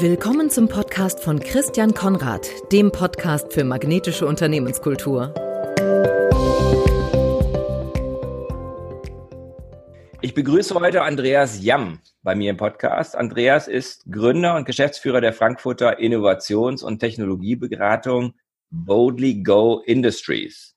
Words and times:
Willkommen 0.00 0.48
zum 0.48 0.68
Podcast 0.68 1.18
von 1.24 1.40
Christian 1.40 1.92
Konrad, 1.92 2.48
dem 2.70 2.92
Podcast 2.92 3.52
für 3.52 3.64
magnetische 3.64 4.26
Unternehmenskultur. 4.26 5.34
Ich 10.20 10.34
begrüße 10.34 10.76
heute 10.76 11.02
Andreas 11.02 11.60
Jamm 11.64 11.98
bei 12.22 12.36
mir 12.36 12.50
im 12.50 12.56
Podcast. 12.56 13.16
Andreas 13.16 13.66
ist 13.66 14.04
Gründer 14.08 14.54
und 14.54 14.66
Geschäftsführer 14.66 15.20
der 15.20 15.32
Frankfurter 15.32 15.98
Innovations- 15.98 16.84
und 16.84 17.00
Technologieberatung 17.00 18.34
Boldly 18.70 19.42
Go 19.42 19.82
Industries. 19.84 20.76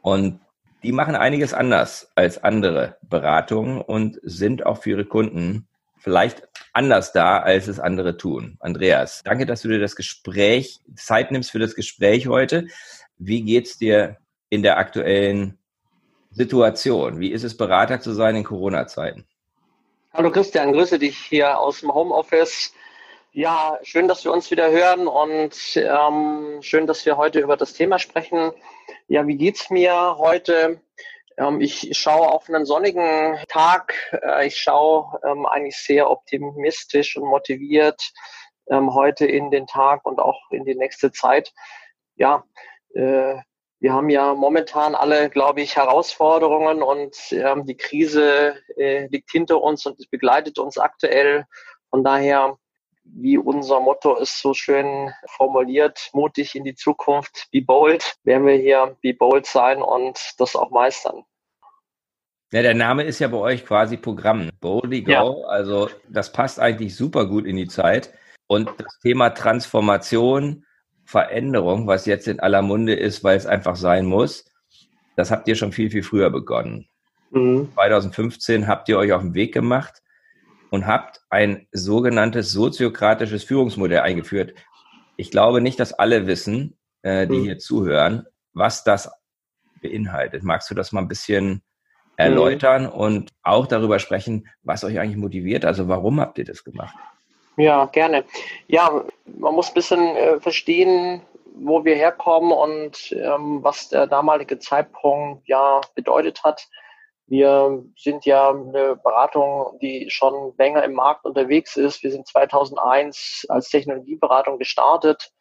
Und 0.00 0.40
die 0.82 0.92
machen 0.92 1.16
einiges 1.16 1.52
anders 1.52 2.10
als 2.14 2.42
andere 2.42 2.96
Beratungen 3.02 3.82
und 3.82 4.18
sind 4.22 4.64
auch 4.64 4.78
für 4.78 4.90
ihre 4.92 5.04
Kunden 5.04 5.68
vielleicht 5.98 6.48
anders 6.76 7.12
da, 7.12 7.38
als 7.38 7.68
es 7.68 7.80
andere 7.80 8.18
tun. 8.18 8.58
Andreas, 8.60 9.22
danke, 9.24 9.46
dass 9.46 9.62
du 9.62 9.68
dir 9.68 9.80
das 9.80 9.96
Gespräch, 9.96 10.78
Zeit 10.94 11.30
nimmst 11.30 11.50
für 11.50 11.58
das 11.58 11.74
Gespräch 11.74 12.28
heute. 12.28 12.68
Wie 13.16 13.42
geht's 13.42 13.78
dir 13.78 14.18
in 14.50 14.62
der 14.62 14.76
aktuellen 14.76 15.58
Situation? 16.30 17.18
Wie 17.18 17.32
ist 17.32 17.44
es, 17.44 17.56
Berater 17.56 18.00
zu 18.00 18.12
sein 18.12 18.36
in 18.36 18.44
Corona-Zeiten? 18.44 19.26
Hallo 20.12 20.30
Christian, 20.30 20.72
grüße 20.72 20.98
dich 20.98 21.16
hier 21.16 21.58
aus 21.58 21.80
dem 21.80 21.94
Homeoffice. 21.94 22.74
Ja, 23.32 23.78
schön, 23.82 24.06
dass 24.06 24.24
wir 24.24 24.32
uns 24.32 24.50
wieder 24.50 24.70
hören 24.70 25.06
und 25.06 25.54
ähm, 25.76 26.58
schön, 26.60 26.86
dass 26.86 27.06
wir 27.06 27.16
heute 27.16 27.40
über 27.40 27.56
das 27.56 27.72
Thema 27.72 27.98
sprechen. 27.98 28.52
Ja, 29.08 29.26
wie 29.26 29.36
geht's 29.36 29.70
mir 29.70 30.16
heute? 30.18 30.80
Ähm, 31.36 31.60
ich 31.60 31.90
schaue 31.92 32.28
auf 32.28 32.48
einen 32.48 32.64
sonnigen 32.64 33.38
Tag. 33.48 33.94
Äh, 34.22 34.46
ich 34.46 34.56
schaue 34.56 35.18
ähm, 35.24 35.46
eigentlich 35.46 35.76
sehr 35.76 36.10
optimistisch 36.10 37.16
und 37.16 37.28
motiviert 37.28 38.12
ähm, 38.70 38.94
heute 38.94 39.26
in 39.26 39.50
den 39.50 39.66
Tag 39.66 40.04
und 40.06 40.18
auch 40.18 40.40
in 40.50 40.64
die 40.64 40.74
nächste 40.74 41.12
Zeit. 41.12 41.52
Ja, 42.16 42.44
äh, 42.94 43.36
wir 43.78 43.92
haben 43.92 44.08
ja 44.08 44.32
momentan 44.34 44.94
alle, 44.94 45.28
glaube 45.28 45.60
ich, 45.60 45.76
Herausforderungen 45.76 46.82
und 46.82 47.14
die 47.30 47.76
Krise 47.76 48.56
äh, 48.74 49.06
liegt 49.08 49.30
hinter 49.30 49.60
uns 49.60 49.84
und 49.84 50.10
begleitet 50.10 50.58
uns 50.58 50.78
aktuell. 50.78 51.44
Von 51.90 52.02
daher 52.02 52.56
wie 53.14 53.38
unser 53.38 53.80
Motto 53.80 54.16
ist 54.16 54.40
so 54.40 54.54
schön 54.54 55.12
formuliert, 55.26 56.10
mutig 56.12 56.54
in 56.54 56.64
die 56.64 56.74
Zukunft, 56.74 57.48
be 57.52 57.62
bold, 57.62 58.16
werden 58.24 58.46
wir 58.46 58.56
hier 58.56 58.96
be 59.00 59.14
bold 59.14 59.46
sein 59.46 59.82
und 59.82 60.18
das 60.38 60.56
auch 60.56 60.70
meistern. 60.70 61.24
Ja, 62.56 62.62
der 62.62 62.72
Name 62.72 63.02
ist 63.02 63.18
ja 63.18 63.28
bei 63.28 63.36
euch 63.36 63.66
quasi 63.66 63.98
Programm. 63.98 64.48
Boldly 64.62 65.02
Go, 65.02 65.12
ja. 65.12 65.48
also 65.48 65.90
das 66.08 66.32
passt 66.32 66.58
eigentlich 66.58 66.96
super 66.96 67.26
gut 67.26 67.44
in 67.44 67.56
die 67.56 67.66
Zeit. 67.66 68.14
Und 68.46 68.70
das 68.78 68.98
Thema 69.02 69.28
Transformation, 69.28 70.64
Veränderung, 71.04 71.86
was 71.86 72.06
jetzt 72.06 72.26
in 72.28 72.40
aller 72.40 72.62
Munde 72.62 72.94
ist, 72.94 73.22
weil 73.22 73.36
es 73.36 73.44
einfach 73.44 73.76
sein 73.76 74.06
muss, 74.06 74.46
das 75.16 75.30
habt 75.30 75.46
ihr 75.48 75.54
schon 75.54 75.70
viel, 75.70 75.90
viel 75.90 76.02
früher 76.02 76.30
begonnen. 76.30 76.88
Mhm. 77.30 77.68
2015 77.74 78.66
habt 78.66 78.88
ihr 78.88 78.96
euch 78.96 79.12
auf 79.12 79.20
den 79.20 79.34
Weg 79.34 79.52
gemacht 79.52 80.00
und 80.70 80.86
habt 80.86 81.20
ein 81.28 81.68
sogenanntes 81.72 82.52
soziokratisches 82.52 83.44
Führungsmodell 83.44 84.00
eingeführt. 84.00 84.54
Ich 85.18 85.30
glaube 85.30 85.60
nicht, 85.60 85.78
dass 85.78 85.92
alle 85.92 86.26
wissen, 86.26 86.74
äh, 87.02 87.26
die 87.26 87.36
mhm. 87.36 87.42
hier 87.42 87.58
zuhören, 87.58 88.24
was 88.54 88.82
das 88.82 89.10
beinhaltet. 89.82 90.42
Magst 90.42 90.70
du 90.70 90.74
das 90.74 90.92
mal 90.92 91.02
ein 91.02 91.08
bisschen 91.08 91.62
erläutern 92.16 92.84
mhm. 92.84 92.90
und 92.90 93.30
auch 93.42 93.66
darüber 93.66 93.98
sprechen, 93.98 94.48
was 94.62 94.84
euch 94.84 94.98
eigentlich 94.98 95.16
motiviert? 95.16 95.64
Also 95.64 95.88
warum 95.88 96.20
habt 96.20 96.38
ihr 96.38 96.44
das 96.44 96.64
gemacht? 96.64 96.94
Ja, 97.56 97.86
gerne. 97.86 98.24
Ja, 98.66 99.04
man 99.24 99.54
muss 99.54 99.68
ein 99.68 99.74
bisschen 99.74 100.16
äh, 100.16 100.40
verstehen, 100.40 101.22
wo 101.58 101.84
wir 101.84 101.94
herkommen 101.94 102.52
und 102.52 103.12
ähm, 103.12 103.62
was 103.62 103.88
der 103.88 104.06
damalige 104.06 104.58
Zeitpunkt 104.58 105.48
ja 105.48 105.80
bedeutet 105.94 106.44
hat. 106.44 106.68
Wir 107.28 107.82
sind 107.96 108.24
ja 108.24 108.50
eine 108.50 108.96
Beratung, 108.96 109.78
die 109.80 110.06
schon 110.10 110.54
länger 110.58 110.84
im 110.84 110.92
Markt 110.92 111.24
unterwegs 111.24 111.76
ist. 111.76 112.02
Wir 112.02 112.12
sind 112.12 112.28
2001 112.28 113.46
als 113.48 113.70
Technologieberatung 113.70 114.58
gestartet 114.58 115.32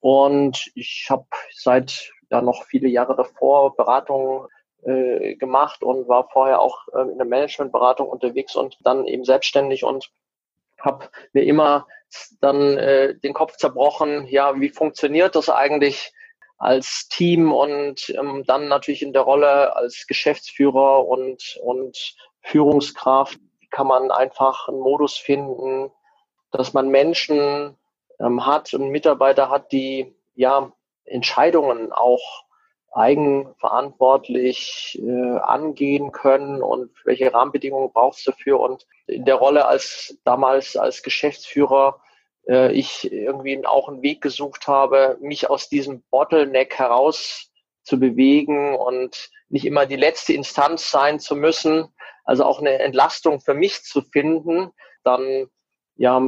und 0.00 0.70
ich 0.74 1.06
habe 1.10 1.26
seit 1.52 2.10
ja 2.30 2.40
noch 2.40 2.64
viele 2.64 2.88
Jahre 2.88 3.16
davor 3.16 3.76
Beratungen 3.76 4.46
äh, 4.86 5.34
gemacht 5.34 5.82
und 5.82 6.08
war 6.08 6.28
vorher 6.30 6.60
auch 6.60 6.88
äh, 6.94 7.02
in 7.02 7.18
der 7.18 7.26
Managementberatung 7.26 8.08
unterwegs 8.08 8.56
und 8.56 8.78
dann 8.80 9.06
eben 9.06 9.24
selbstständig 9.24 9.84
und 9.84 10.10
habe 10.80 11.08
mir 11.32 11.42
immer 11.44 11.86
dann 12.40 12.78
äh, 12.78 13.14
den 13.16 13.34
Kopf 13.34 13.56
zerbrochen, 13.56 14.26
ja, 14.28 14.60
wie 14.60 14.68
funktioniert 14.68 15.34
das 15.34 15.50
eigentlich? 15.50 16.12
als 16.58 17.08
Team 17.08 17.52
und 17.52 18.08
ähm, 18.18 18.44
dann 18.46 18.68
natürlich 18.68 19.02
in 19.02 19.12
der 19.12 19.22
Rolle 19.22 19.76
als 19.76 20.06
Geschäftsführer 20.06 21.06
und, 21.06 21.58
und 21.62 22.16
Führungskraft 22.40 23.38
kann 23.70 23.86
man 23.86 24.10
einfach 24.10 24.68
einen 24.68 24.80
Modus 24.80 25.16
finden, 25.16 25.90
dass 26.52 26.72
man 26.72 26.88
Menschen 26.88 27.76
ähm, 28.18 28.46
hat 28.46 28.72
und 28.72 28.90
Mitarbeiter 28.90 29.50
hat, 29.50 29.72
die 29.72 30.14
ja 30.34 30.72
Entscheidungen 31.04 31.92
auch 31.92 32.44
eigenverantwortlich 32.96 35.00
äh, 35.02 35.38
angehen 35.38 36.12
können 36.12 36.62
und 36.62 36.90
welche 37.04 37.32
Rahmenbedingungen 37.32 37.92
braucht 37.92 38.18
es 38.18 38.24
dafür. 38.24 38.58
Und 38.58 38.86
in 39.06 39.24
der 39.24 39.36
Rolle 39.36 39.66
als 39.66 40.18
damals 40.24 40.76
als 40.76 41.02
Geschäftsführer 41.02 42.00
äh, 42.48 42.72
ich 42.72 43.12
irgendwie 43.12 43.64
auch 43.66 43.88
einen 43.88 44.02
Weg 44.02 44.22
gesucht 44.22 44.66
habe, 44.66 45.18
mich 45.20 45.50
aus 45.50 45.68
diesem 45.68 46.02
Bottleneck 46.10 46.78
heraus 46.78 47.50
zu 47.82 48.00
bewegen 48.00 48.74
und 48.74 49.30
nicht 49.48 49.66
immer 49.66 49.86
die 49.86 49.96
letzte 49.96 50.32
Instanz 50.32 50.90
sein 50.90 51.20
zu 51.20 51.36
müssen, 51.36 51.88
also 52.24 52.44
auch 52.44 52.60
eine 52.60 52.78
Entlastung 52.78 53.40
für 53.40 53.54
mich 53.54 53.82
zu 53.82 54.02
finden, 54.02 54.70
dann 55.04 55.48
ja 55.96 56.20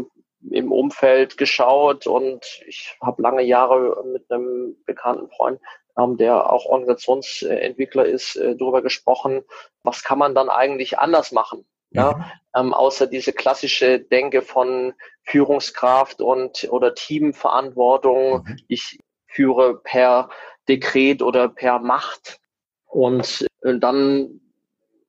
im 0.51 0.71
Umfeld 0.71 1.37
geschaut 1.37 2.07
und 2.07 2.45
ich 2.67 2.97
habe 3.03 3.23
lange 3.23 3.43
Jahre 3.43 4.05
mit 4.05 4.31
einem 4.31 4.77
bekannten 4.87 5.29
Freund, 5.31 5.61
der 6.07 6.53
auch 6.53 6.67
Organisationsentwickler 6.67 8.07
ist, 8.07 8.37
äh, 8.37 8.57
darüber 8.57 8.83
gesprochen, 8.83 9.43
was 9.83 10.05
kann 10.05 10.19
man 10.19 10.35
dann 10.35 10.49
eigentlich 10.49 10.99
anders 10.99 11.33
machen? 11.33 11.67
Ja, 11.91 12.13
mhm. 12.13 12.25
ähm, 12.55 12.75
außer 12.75 13.07
diese 13.07 13.33
klassische 13.33 13.99
Denke 13.99 14.43
von 14.43 14.93
Führungskraft 15.23 16.21
und 16.21 16.69
oder 16.71 16.95
Teamverantwortung. 16.95 18.45
Mhm. 18.45 18.57
Ich 18.69 18.99
führe 19.27 19.79
per 19.79 20.29
Dekret 20.69 21.23
oder 21.23 21.49
per 21.49 21.79
Macht. 21.79 22.41
Und 22.87 23.47
äh, 23.63 23.79
dann 23.79 24.41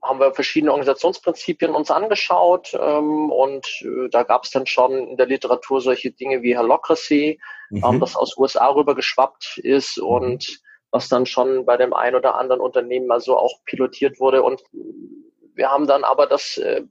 haben 0.02 0.20
wir 0.20 0.34
verschiedene 0.34 0.72
Organisationsprinzipien 0.72 1.76
uns 1.76 1.92
angeschaut 1.92 2.74
ähm, 2.74 3.30
und 3.32 3.66
äh, 3.82 4.10
da 4.10 4.24
gab 4.24 4.46
es 4.46 4.52
dann 4.52 4.66
schon 4.66 5.10
in 5.10 5.18
der 5.18 5.26
Literatur 5.26 5.82
solche 5.82 6.12
Dinge 6.12 6.42
wie 6.42 6.58
Holocracy, 6.58 7.40
ähm, 7.72 7.78
mhm. 7.78 7.84
ähm, 7.84 8.00
das 8.00 8.16
aus 8.16 8.38
USA 8.38 8.68
rüber 8.70 8.96
geschwappt 8.96 9.58
ist 9.58 9.98
mhm. 9.98 10.04
und 10.06 10.62
was 10.92 11.10
dann 11.10 11.26
schon 11.26 11.66
bei 11.66 11.78
dem 11.78 11.94
ein 11.94 12.16
oder 12.16 12.36
anderen 12.36 12.62
Unternehmen 12.62 13.08
mal 13.08 13.20
so 13.20 13.38
auch 13.38 13.64
pilotiert 13.66 14.20
wurde 14.20 14.44
und 14.44 14.64
wir 15.54 15.70
haben 15.70 15.88
dann 15.88 16.04
aber 16.04 16.26
das 16.26 16.58
äh, 16.58 16.84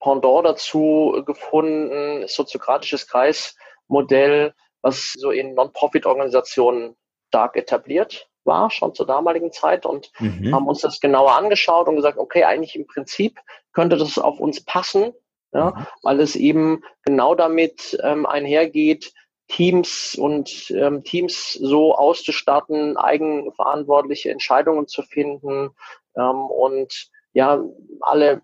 Pendant 0.00 0.46
dazu 0.46 1.22
gefunden, 1.26 2.26
soziokratisches 2.26 3.06
Kreismodell, 3.06 4.54
was 4.80 5.12
so 5.12 5.30
in 5.30 5.52
Non-Profit-Organisationen 5.54 6.96
stark 7.28 7.56
etabliert 7.56 8.28
war, 8.44 8.70
schon 8.70 8.94
zur 8.94 9.06
damaligen 9.06 9.52
Zeit 9.52 9.84
und 9.84 10.10
mhm. 10.18 10.54
haben 10.54 10.66
uns 10.66 10.80
das 10.80 11.00
genauer 11.00 11.36
angeschaut 11.36 11.86
und 11.86 11.96
gesagt, 11.96 12.16
okay, 12.16 12.44
eigentlich 12.44 12.74
im 12.76 12.86
Prinzip 12.86 13.38
könnte 13.72 13.98
das 13.98 14.18
auf 14.18 14.40
uns 14.40 14.64
passen, 14.64 15.12
ja, 15.52 15.70
mhm. 15.70 15.86
weil 16.02 16.20
es 16.20 16.34
eben 16.34 16.82
genau 17.04 17.34
damit 17.34 17.98
ähm, 18.02 18.24
einhergeht, 18.24 19.12
Teams 19.50 20.14
und 20.14 20.70
ähm, 20.70 21.02
Teams 21.02 21.54
so 21.54 21.94
auszustatten, 21.94 22.96
eigenverantwortliche 22.96 24.30
Entscheidungen 24.30 24.86
zu 24.86 25.02
finden 25.02 25.70
ähm, 26.16 26.46
und 26.46 27.10
ja, 27.32 27.62
alle 28.00 28.42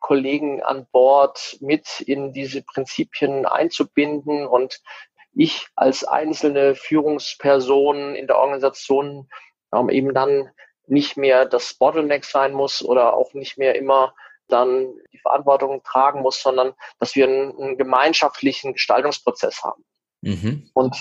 Kollegen 0.00 0.62
an 0.62 0.86
Bord 0.92 1.56
mit 1.60 2.00
in 2.00 2.32
diese 2.32 2.62
Prinzipien 2.62 3.46
einzubinden 3.46 4.46
und 4.46 4.80
ich 5.32 5.68
als 5.74 6.04
einzelne 6.04 6.74
Führungsperson 6.74 8.14
in 8.14 8.26
der 8.26 8.36
Organisation 8.36 9.30
ähm, 9.74 9.88
eben 9.88 10.12
dann 10.12 10.50
nicht 10.86 11.16
mehr 11.16 11.46
das 11.46 11.74
Bottleneck 11.74 12.26
sein 12.26 12.52
muss 12.52 12.84
oder 12.84 13.14
auch 13.14 13.32
nicht 13.32 13.56
mehr 13.56 13.74
immer 13.76 14.14
dann 14.48 14.92
die 15.12 15.18
Verantwortung 15.18 15.82
tragen 15.82 16.20
muss, 16.20 16.42
sondern 16.42 16.74
dass 16.98 17.16
wir 17.16 17.26
einen, 17.26 17.58
einen 17.58 17.78
gemeinschaftlichen 17.78 18.74
Gestaltungsprozess 18.74 19.62
haben. 19.62 19.82
Mhm. 20.22 20.70
Und 20.74 20.96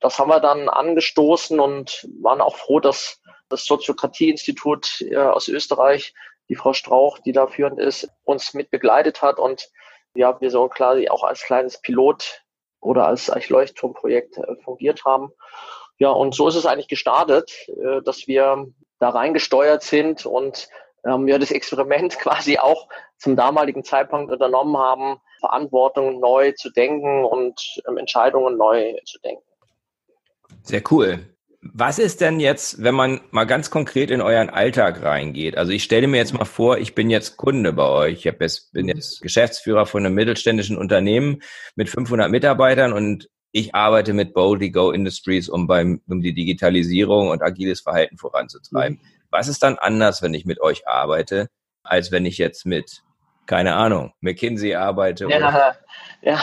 das 0.00 0.18
haben 0.18 0.28
wir 0.28 0.40
dann 0.40 0.68
angestoßen 0.68 1.58
und 1.58 2.06
waren 2.20 2.40
auch 2.40 2.56
froh, 2.56 2.80
dass 2.80 3.20
das 3.48 3.64
Soziokratie-Institut 3.64 5.02
äh, 5.10 5.16
aus 5.16 5.48
Österreich 5.48 6.14
die 6.48 6.54
Frau 6.54 6.72
Strauch, 6.72 7.18
die 7.18 7.32
da 7.32 7.46
führend 7.46 7.80
ist, 7.80 8.08
uns 8.24 8.54
mit 8.54 8.70
begleitet 8.70 9.22
hat 9.22 9.38
und 9.38 9.68
ja, 10.14 10.40
wir 10.40 10.50
so 10.50 10.68
quasi 10.68 11.08
auch 11.08 11.24
als 11.24 11.42
kleines 11.42 11.80
Pilot 11.80 12.42
oder 12.80 13.06
als 13.06 13.30
Leuchtturmprojekt 13.48 14.38
äh, 14.38 14.56
fungiert 14.62 15.04
haben. 15.04 15.30
Ja, 15.98 16.10
und 16.10 16.34
so 16.34 16.48
ist 16.48 16.56
es 16.56 16.66
eigentlich 16.66 16.88
gestartet, 16.88 17.50
äh, 17.68 18.02
dass 18.02 18.26
wir 18.26 18.66
da 18.98 19.10
reingesteuert 19.10 19.82
sind 19.82 20.26
und 20.26 20.68
ähm, 21.04 21.28
ja, 21.28 21.38
das 21.38 21.50
Experiment 21.50 22.18
quasi 22.18 22.58
auch 22.58 22.88
zum 23.18 23.36
damaligen 23.36 23.84
Zeitpunkt 23.84 24.32
unternommen 24.32 24.76
haben, 24.76 25.20
Verantwortung 25.40 26.20
neu 26.20 26.52
zu 26.52 26.70
denken 26.70 27.24
und 27.24 27.60
ähm, 27.88 27.98
Entscheidungen 27.98 28.56
neu 28.56 28.94
zu 29.04 29.18
denken. 29.20 29.42
Sehr 30.62 30.82
cool. 30.90 31.20
Was 31.74 31.98
ist 31.98 32.20
denn 32.20 32.38
jetzt, 32.38 32.82
wenn 32.82 32.94
man 32.94 33.20
mal 33.30 33.44
ganz 33.44 33.70
konkret 33.70 34.10
in 34.10 34.20
euren 34.20 34.50
Alltag 34.50 35.02
reingeht? 35.02 35.56
Also 35.56 35.72
ich 35.72 35.82
stelle 35.82 36.06
mir 36.06 36.18
jetzt 36.18 36.34
mal 36.34 36.44
vor, 36.44 36.78
ich 36.78 36.94
bin 36.94 37.10
jetzt 37.10 37.36
Kunde 37.36 37.72
bei 37.72 37.88
euch. 37.88 38.18
Ich 38.18 38.24
jetzt, 38.24 38.72
bin 38.72 38.88
jetzt 38.88 39.20
Geschäftsführer 39.20 39.86
von 39.86 40.04
einem 40.04 40.14
mittelständischen 40.14 40.76
Unternehmen 40.76 41.42
mit 41.74 41.88
500 41.88 42.30
Mitarbeitern 42.30 42.92
und 42.92 43.28
ich 43.52 43.74
arbeite 43.74 44.12
mit 44.12 44.34
Boldly 44.34 44.70
Go 44.70 44.90
Industries, 44.90 45.48
um 45.48 45.66
beim, 45.66 46.02
um 46.08 46.20
die 46.20 46.34
Digitalisierung 46.34 47.30
und 47.30 47.42
agiles 47.42 47.80
Verhalten 47.80 48.18
voranzutreiben. 48.18 48.98
Mhm. 48.98 49.06
Was 49.30 49.48
ist 49.48 49.62
dann 49.62 49.76
anders, 49.76 50.22
wenn 50.22 50.34
ich 50.34 50.44
mit 50.44 50.60
euch 50.60 50.86
arbeite, 50.86 51.48
als 51.82 52.12
wenn 52.12 52.26
ich 52.26 52.38
jetzt 52.38 52.66
mit, 52.66 53.02
keine 53.46 53.74
Ahnung, 53.74 54.12
McKinsey 54.20 54.74
arbeite? 54.74 55.28
Ja, 55.28 55.76
ja. 56.22 56.40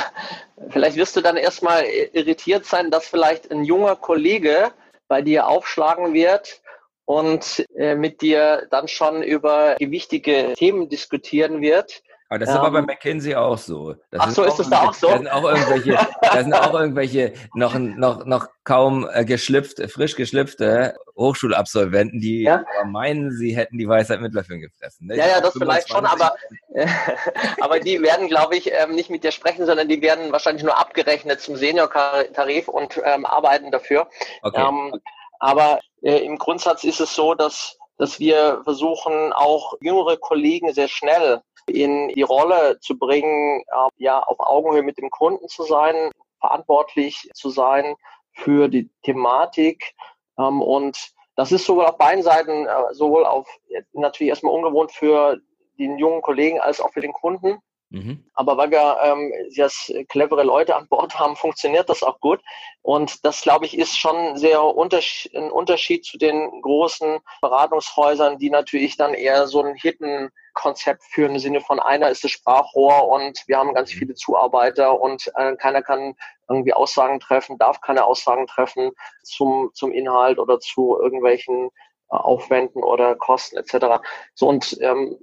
vielleicht 0.70 0.98
wirst 0.98 1.16
du 1.16 1.22
dann 1.22 1.38
erstmal 1.38 1.84
irritiert 1.86 2.66
sein, 2.66 2.92
dass 2.92 3.08
vielleicht 3.08 3.52
ein 3.52 3.64
junger 3.64 3.96
Kollege 3.96 4.72
bei 5.08 5.22
dir 5.22 5.48
aufschlagen 5.48 6.14
wird 6.14 6.62
und 7.06 7.66
äh, 7.76 7.96
mit 7.96 8.22
dir 8.22 8.68
dann 8.72 8.88
schon 8.88 9.22
über 9.22 9.76
gewichtige 9.78 10.54
Themen 10.56 10.90
diskutieren 10.90 11.62
wird 11.62 12.02
aber 12.30 12.40
das 12.40 12.50
ist 12.50 12.56
aber 12.56 12.72
bei 12.72 12.80
ähm. 12.80 12.86
McKinsey 12.86 13.36
auch 13.36 13.58
so. 13.58 13.96
Das 14.12 14.22
ach 14.22 14.32
so, 14.32 14.44
ist 14.44 14.58
das 14.58 14.70
da 14.70 14.88
auch 14.88 14.94
so? 14.94 15.08
Da 15.08 15.18
sind 15.18 15.28
auch 15.28 15.44
irgendwelche, 15.44 15.98
da 16.22 16.42
sind 16.42 16.54
auch 16.54 16.74
irgendwelche 16.74 17.34
noch, 17.54 17.76
noch, 17.76 18.26
noch 18.26 18.48
kaum 18.64 19.08
äh, 19.12 19.26
geschlüpft, 19.26 19.80
frisch 19.92 20.16
geschlüpfte 20.16 20.96
Hochschulabsolventen, 21.16 22.20
die 22.20 22.44
ja? 22.44 22.64
meinen, 22.86 23.32
sie 23.32 23.56
hätten 23.56 23.78
die 23.78 23.88
Weisheit 23.88 24.22
mit 24.22 24.34
Löffeln 24.34 24.62
gefressen. 24.62 25.08
Ne? 25.08 25.18
Ja, 25.18 25.28
ja, 25.28 25.42
das 25.42 25.54
vielleicht 25.54 25.90
schon, 25.90 26.06
aber, 26.06 26.36
aber 27.62 27.80
die 27.80 28.02
werden, 28.02 28.28
glaube 28.28 28.56
ich, 28.56 28.72
ähm, 28.72 28.96
nicht 28.96 29.10
mit 29.10 29.24
dir 29.24 29.32
sprechen, 29.32 29.66
sondern 29.66 29.88
die 29.88 30.02
werden 30.02 30.32
wahrscheinlich 30.32 30.64
nur 30.64 30.78
abgerechnet 30.78 31.42
zum 31.42 31.56
Senior-Tarif 31.56 32.68
und 32.68 33.00
ähm, 33.04 33.26
arbeiten 33.26 33.70
dafür. 33.72 34.08
Okay. 34.42 34.66
Ähm, 34.68 35.00
aber 35.40 35.80
äh, 36.02 36.20
im 36.20 36.38
Grundsatz 36.38 36.84
ist 36.84 37.00
es 37.00 37.14
so, 37.14 37.36
dass 37.36 37.78
dass 37.98 38.20
wir 38.20 38.62
versuchen, 38.64 39.32
auch 39.34 39.76
jüngere 39.80 40.18
Kollegen 40.18 40.74
sehr 40.74 40.88
schnell 40.88 41.42
in 41.68 42.10
die 42.10 42.22
Rolle 42.22 42.80
zu 42.80 42.98
bringen, 42.98 43.62
äh, 43.62 43.90
ja, 43.98 44.20
auf 44.20 44.40
Augenhöhe 44.40 44.84
mit 44.84 44.98
dem 44.98 45.10
Kunden 45.10 45.48
zu 45.48 45.64
sein, 45.64 46.12
verantwortlich 46.40 47.30
zu 47.34 47.50
sein 47.50 47.96
für 48.34 48.68
die 48.68 48.90
Thematik. 49.04 49.94
Ähm, 50.38 50.62
und 50.62 51.14
das 51.36 51.52
ist 51.52 51.66
sowohl 51.66 51.86
auf 51.86 51.98
beiden 51.98 52.24
Seiten, 52.24 52.66
äh, 52.66 52.94
sowohl 52.94 53.26
auf 53.26 53.48
natürlich 53.94 54.30
erstmal 54.30 54.54
ungewohnt 54.54 54.92
für 54.92 55.40
den 55.80 55.98
jungen 55.98 56.22
Kollegen 56.22 56.60
als 56.60 56.80
auch 56.80 56.92
für 56.92 57.02
den 57.02 57.14
Kunden. 57.14 57.60
Mhm. 57.94 58.26
Aber 58.34 58.58
weil 58.58 58.72
wir 58.72 58.98
ähm, 59.04 59.32
jetzt 59.52 59.94
clevere 60.10 60.44
Leute 60.44 60.76
an 60.76 60.88
Bord 60.88 61.14
haben, 61.20 61.36
funktioniert 61.36 61.90
das 61.90 62.04
auch 62.04 62.20
gut. 62.20 62.42
Und 62.82 63.24
das, 63.24 63.42
glaube 63.42 63.66
ich, 63.66 63.78
ist 63.78 63.98
schon 63.98 64.36
sehr 64.36 64.64
unterschied, 64.64 65.36
ein 65.36 65.52
Unterschied 65.52 66.04
zu 66.04 66.18
den 66.18 66.62
großen 66.62 67.20
Beratungshäusern, 67.42 68.40
die 68.40 68.50
natürlich 68.50 68.98
dann 68.98 69.14
eher 69.14 69.48
so 69.48 69.62
ein 69.62 69.76
Hidden 69.76 70.32
Konzept 70.54 71.04
führen 71.04 71.34
im 71.34 71.40
Sinne 71.40 71.62
von 71.62 71.80
einer 71.80 72.10
ist 72.10 72.24
das 72.24 72.32
Sprachrohr 72.32 73.08
und 73.08 73.44
wir 73.48 73.58
haben 73.58 73.74
ganz 73.74 73.94
mhm. 73.94 74.00
viele 74.00 74.16
Zuarbeiter 74.16 75.00
und 75.00 75.32
äh, 75.36 75.56
keiner 75.56 75.82
kann 75.82 76.16
irgendwie 76.50 76.74
Aussagen 76.74 77.20
treffen, 77.20 77.58
darf 77.58 77.82
keine 77.82 78.06
Aussagen 78.06 78.48
treffen 78.48 78.92
zum, 79.24 79.72
zum 79.74 79.92
Inhalt 79.92 80.40
oder 80.40 80.60
zu 80.60 80.98
irgendwelchen 81.00 81.70
äh, 82.12 82.16
Aufwänden 82.16 82.84
oder 82.84 83.16
Kosten 83.16 83.58
etc. 83.58 84.04
So 84.36 84.48
und 84.48 84.78
ähm, 84.82 85.18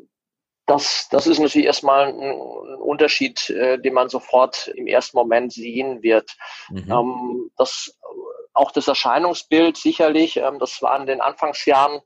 das, 0.66 1.08
das 1.10 1.26
ist 1.26 1.40
natürlich 1.40 1.66
erstmal 1.66 2.08
ein, 2.08 2.20
ein 2.20 2.74
Unterschied, 2.76 3.50
äh, 3.50 3.78
den 3.78 3.94
man 3.94 4.08
sofort 4.08 4.68
im 4.68 4.86
ersten 4.86 5.16
Moment 5.16 5.52
sehen 5.52 6.02
wird. 6.02 6.36
Mhm. 6.68 6.90
Ähm, 6.90 7.50
das, 7.56 7.98
auch 8.52 8.70
das 8.70 8.86
Erscheinungsbild 8.86 9.76
sicherlich, 9.76 10.36
ähm, 10.36 10.58
das 10.60 10.80
war 10.80 10.98
in 11.00 11.06
den 11.06 11.20
Anfangsjahren 11.20 12.00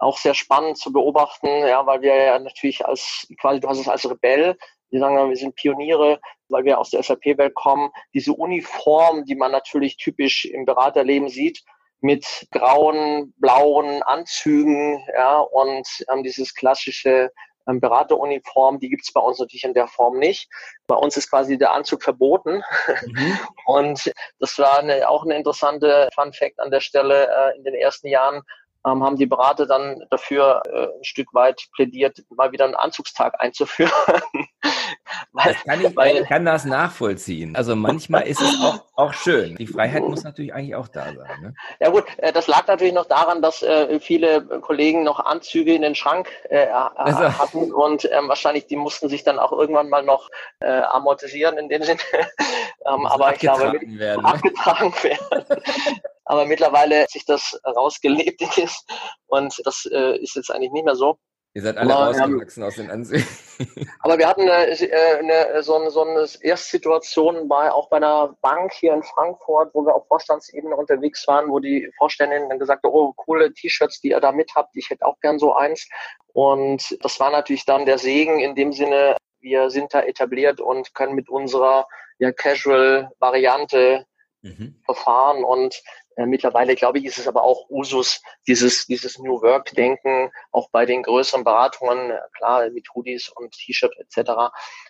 auch 0.00 0.18
sehr 0.18 0.34
spannend 0.34 0.78
zu 0.78 0.92
beobachten, 0.92 1.46
ja, 1.46 1.86
weil 1.86 2.02
wir 2.02 2.14
ja 2.14 2.38
natürlich 2.38 2.84
als, 2.84 3.26
quasi, 3.40 3.60
du 3.60 3.68
hast 3.68 3.78
es 3.78 3.88
als 3.88 4.08
Rebell, 4.08 4.56
wir 4.90 5.00
sagen, 5.00 5.28
wir 5.28 5.36
sind 5.36 5.54
Pioniere, 5.54 6.20
weil 6.48 6.64
wir 6.64 6.78
aus 6.78 6.90
der 6.90 7.02
SAP-Welt 7.02 7.54
kommen. 7.54 7.90
Diese 8.12 8.32
Uniform, 8.32 9.24
die 9.24 9.36
man 9.36 9.52
natürlich 9.52 9.96
typisch 9.96 10.46
im 10.46 10.64
Beraterleben 10.64 11.28
sieht, 11.28 11.62
mit 12.00 12.26
grauen, 12.50 13.32
blauen 13.36 14.02
Anzügen, 14.02 15.04
ja, 15.14 15.38
und 15.38 15.86
ähm, 16.10 16.22
dieses 16.22 16.54
klassische 16.54 17.30
ähm, 17.68 17.78
Berateruniform, 17.78 18.80
die 18.80 18.88
gibt's 18.88 19.12
bei 19.12 19.20
uns 19.20 19.38
natürlich 19.38 19.64
in 19.64 19.74
der 19.74 19.86
Form 19.86 20.18
nicht. 20.18 20.48
Bei 20.86 20.96
uns 20.96 21.16
ist 21.16 21.30
quasi 21.30 21.58
der 21.58 21.72
Anzug 21.72 22.02
verboten. 22.02 22.62
Mhm. 23.06 23.38
Und 23.66 24.12
das 24.38 24.58
war 24.58 24.78
eine, 24.78 25.08
auch 25.08 25.24
eine 25.24 25.36
interessante 25.36 26.08
Fun 26.14 26.32
Fact 26.32 26.58
an 26.58 26.70
der 26.70 26.80
Stelle. 26.80 27.28
Äh, 27.28 27.58
in 27.58 27.64
den 27.64 27.74
ersten 27.74 28.08
Jahren 28.08 28.42
ähm, 28.86 29.02
haben 29.02 29.16
die 29.16 29.26
Berater 29.26 29.66
dann 29.66 30.04
dafür 30.10 30.62
äh, 30.66 30.98
ein 30.98 31.04
Stück 31.04 31.34
weit 31.34 31.68
plädiert, 31.74 32.22
mal 32.30 32.52
wieder 32.52 32.64
einen 32.64 32.74
Anzugstag 32.74 33.40
einzuführen. 33.40 33.92
weil, 35.32 35.54
kann 35.54 35.84
ich, 35.84 35.96
weil, 35.96 36.16
ich 36.18 36.28
kann 36.28 36.44
das 36.44 36.64
nachvollziehen. 36.64 37.56
Also 37.56 37.76
manchmal 37.76 38.26
ist 38.26 38.40
es 38.40 38.60
auch, 38.62 38.80
auch 38.96 39.12
schön. 39.12 39.56
Die 39.56 39.66
Freiheit 39.66 40.02
muss 40.02 40.24
natürlich 40.24 40.54
eigentlich 40.54 40.74
auch 40.74 40.88
da 40.88 41.04
sein. 41.04 41.40
Ne? 41.42 41.54
Ja 41.80 41.90
gut, 41.90 42.04
äh, 42.18 42.32
das 42.32 42.46
lag 42.46 42.66
natürlich 42.66 42.94
noch 42.94 43.06
daran, 43.06 43.42
dass 43.42 43.62
äh, 43.62 44.00
viele 44.00 44.42
Kollegen 44.60 45.04
noch 45.04 45.20
Anzüge 45.20 45.74
in 45.74 45.82
den 45.82 45.94
Schrank 45.94 46.28
äh, 46.48 46.66
also. 46.68 47.38
hatten 47.38 47.72
und 47.72 48.08
ähm, 48.10 48.28
wahrscheinlich 48.28 48.66
die 48.66 48.76
mussten 48.76 49.08
sich 49.08 49.24
dann 49.24 49.38
auch 49.38 49.52
irgendwann 49.52 49.88
mal 49.88 50.02
noch 50.02 50.28
äh, 50.60 50.80
amortisieren 50.82 51.58
in 51.58 51.68
dem 51.68 51.82
Sinne. 51.82 52.00
ähm, 52.86 53.06
aber 53.06 53.34
ich 53.34 53.40
glaube, 53.40 53.80
werden, 53.82 54.22
ne? 54.22 54.28
abgetragen 54.28 54.94
werden. 55.02 55.62
Aber 56.30 56.46
mittlerweile 56.46 57.02
hat 57.02 57.10
sich 57.10 57.24
das 57.24 57.60
rausgelebt 57.66 58.40
ist 58.56 58.88
und 59.26 59.60
das 59.64 59.84
äh, 59.90 60.16
ist 60.18 60.36
jetzt 60.36 60.52
eigentlich 60.52 60.70
nicht 60.70 60.84
mehr 60.84 60.94
so. 60.94 61.18
Ihr 61.54 61.62
seid 61.62 61.76
alle 61.76 61.92
aber, 61.92 62.16
rausgewachsen 62.16 62.62
aus 62.62 62.76
den 62.76 62.88
Ansehen. 62.88 63.26
aber 63.98 64.16
wir 64.16 64.28
hatten 64.28 64.42
eine, 64.42 64.68
eine, 64.68 65.62
so, 65.64 65.74
eine, 65.74 65.90
so 65.90 66.02
eine 66.02 66.24
Erstsituation 66.42 67.48
bei, 67.48 67.72
auch 67.72 67.88
bei 67.88 67.96
einer 67.96 68.36
Bank 68.42 68.72
hier 68.74 68.94
in 68.94 69.02
Frankfurt, 69.02 69.74
wo 69.74 69.84
wir 69.84 69.92
auf 69.92 70.06
Vorstandsebene 70.06 70.76
unterwegs 70.76 71.26
waren, 71.26 71.50
wo 71.50 71.58
die 71.58 71.90
Vorständin 71.98 72.48
dann 72.48 72.60
gesagt 72.60 72.84
hat, 72.84 72.92
oh, 72.92 73.12
coole 73.14 73.52
T-Shirts, 73.52 74.00
die 74.00 74.10
ihr 74.10 74.20
da 74.20 74.30
mit 74.30 74.54
habt, 74.54 74.76
ich 74.76 74.88
hätte 74.88 75.04
auch 75.04 75.18
gern 75.18 75.40
so 75.40 75.52
eins. 75.56 75.88
Und 76.32 76.96
das 77.02 77.18
war 77.18 77.32
natürlich 77.32 77.64
dann 77.64 77.86
der 77.86 77.98
Segen 77.98 78.38
in 78.38 78.54
dem 78.54 78.72
Sinne, 78.72 79.16
wir 79.40 79.70
sind 79.70 79.92
da 79.92 80.02
etabliert 80.02 80.60
und 80.60 80.94
können 80.94 81.16
mit 81.16 81.28
unserer 81.28 81.88
ja, 82.20 82.30
Casual-Variante 82.30 84.06
mhm. 84.42 84.80
verfahren 84.84 85.44
und 85.44 85.82
mittlerweile, 86.26 86.74
glaube 86.74 86.98
ich, 86.98 87.04
ist 87.04 87.18
es 87.18 87.28
aber 87.28 87.42
auch 87.42 87.68
Usus, 87.70 88.20
dieses, 88.46 88.86
dieses 88.86 89.18
New 89.18 89.40
Work-Denken, 89.42 90.30
auch 90.52 90.70
bei 90.70 90.86
den 90.86 91.02
größeren 91.02 91.44
Beratungen, 91.44 92.10
äh, 92.10 92.18
klar, 92.36 92.68
mit 92.70 92.86
Hoodies 92.94 93.28
und 93.28 93.52
T-Shirt 93.52 93.94
etc. 93.98 94.30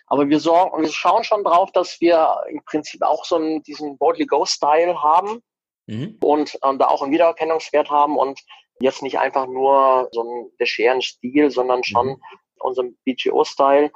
Aber 0.07 0.29
wir, 0.29 0.39
sorgen, 0.39 0.81
wir 0.81 0.89
schauen 0.89 1.23
schon 1.23 1.43
drauf, 1.43 1.71
dass 1.71 2.01
wir 2.01 2.35
im 2.49 2.63
Prinzip 2.65 3.01
auch 3.01 3.25
so 3.25 3.35
einen, 3.35 3.63
diesen 3.63 3.97
Boldly 3.97 4.25
Go-Style 4.25 5.01
haben 5.01 5.41
mhm. 5.87 6.17
und 6.21 6.57
ähm, 6.63 6.79
da 6.79 6.87
auch 6.87 7.01
einen 7.01 7.11
Wiedererkennungswert 7.11 7.89
haben 7.89 8.17
und 8.17 8.39
jetzt 8.79 9.03
nicht 9.03 9.19
einfach 9.19 9.47
nur 9.47 10.09
so 10.11 10.23
ein 10.23 10.51
der 10.59 10.65
scheren 10.65 11.01
Stil, 11.01 11.51
sondern 11.51 11.83
schon 11.83 12.07
mhm. 12.07 12.21
unseren 12.59 12.97
BGO-Style. 13.05 13.91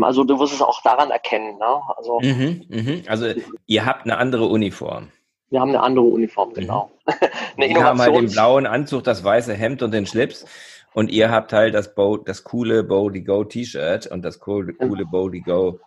Also 0.00 0.24
du 0.24 0.38
wirst 0.38 0.54
es 0.54 0.62
auch 0.62 0.82
daran 0.82 1.10
erkennen. 1.10 1.58
Ne? 1.58 1.82
Also, 1.96 2.20
mhm, 2.20 2.64
mh. 2.68 3.10
also 3.10 3.32
ihr 3.66 3.84
habt 3.84 4.04
eine 4.04 4.18
andere 4.18 4.46
Uniform. 4.46 5.10
Wir 5.50 5.60
haben 5.60 5.70
eine 5.70 5.82
andere 5.82 6.06
Uniform, 6.06 6.50
mhm. 6.50 6.54
genau. 6.54 6.90
eine 7.56 7.68
Wir 7.68 7.84
haben 7.84 8.00
halt 8.00 8.14
den 8.14 8.30
blauen 8.30 8.66
Anzug, 8.66 9.04
das 9.04 9.22
weiße 9.22 9.52
Hemd 9.52 9.82
und 9.82 9.92
den 9.92 10.06
Schlips. 10.06 10.46
Und 10.92 11.10
ihr 11.10 11.30
habt 11.30 11.52
halt 11.52 11.74
das, 11.74 11.94
Bo 11.94 12.16
das 12.16 12.42
coole 12.42 12.82
Boldly 12.82 13.22
Go 13.22 13.44
T-Shirt 13.44 14.06
und 14.08 14.22
das 14.22 14.40
coole, 14.40 14.72
coole 14.72 15.04
Boldly 15.06 15.40
Go 15.40 15.78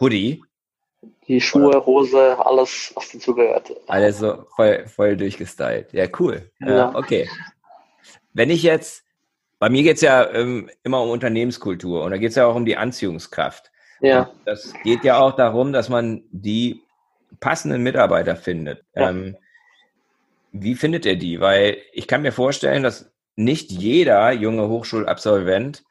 Hoodie. 0.00 0.42
Die 1.26 1.40
Schuhe, 1.40 1.68
Oder? 1.68 1.86
Hose, 1.86 2.36
alles, 2.38 2.92
was 2.94 3.10
dazu 3.10 3.34
gehört. 3.34 3.72
Alles 3.88 4.18
so 4.18 4.44
voll, 4.56 4.86
voll 4.86 5.16
durchgestylt. 5.16 5.92
Ja, 5.92 6.06
cool. 6.18 6.50
Ja. 6.60 6.90
Äh, 6.90 6.96
okay. 6.96 7.28
Wenn 8.32 8.50
ich 8.50 8.62
jetzt, 8.62 9.04
bei 9.58 9.68
mir 9.68 9.82
geht's 9.82 10.00
ja 10.00 10.30
ähm, 10.30 10.70
immer 10.82 11.02
um 11.02 11.10
Unternehmenskultur 11.10 12.02
und 12.02 12.10
da 12.10 12.18
geht's 12.18 12.36
ja 12.36 12.46
auch 12.46 12.54
um 12.54 12.64
die 12.64 12.76
Anziehungskraft. 12.76 13.70
Ja. 14.00 14.22
Und 14.22 14.30
das 14.46 14.72
geht 14.82 15.04
ja 15.04 15.18
auch 15.18 15.36
darum, 15.36 15.72
dass 15.72 15.88
man 15.88 16.24
die 16.30 16.82
passenden 17.40 17.82
Mitarbeiter 17.82 18.36
findet. 18.36 18.84
Ja. 18.94 19.10
Ähm, 19.10 19.36
wie 20.52 20.74
findet 20.74 21.06
ihr 21.06 21.16
die? 21.16 21.40
Weil 21.40 21.78
ich 21.92 22.06
kann 22.06 22.22
mir 22.22 22.32
vorstellen, 22.32 22.82
dass 22.82 23.10
nicht 23.36 23.70
jeder 23.70 24.30
junge 24.32 24.68
Hochschulabsolvent 24.68 25.82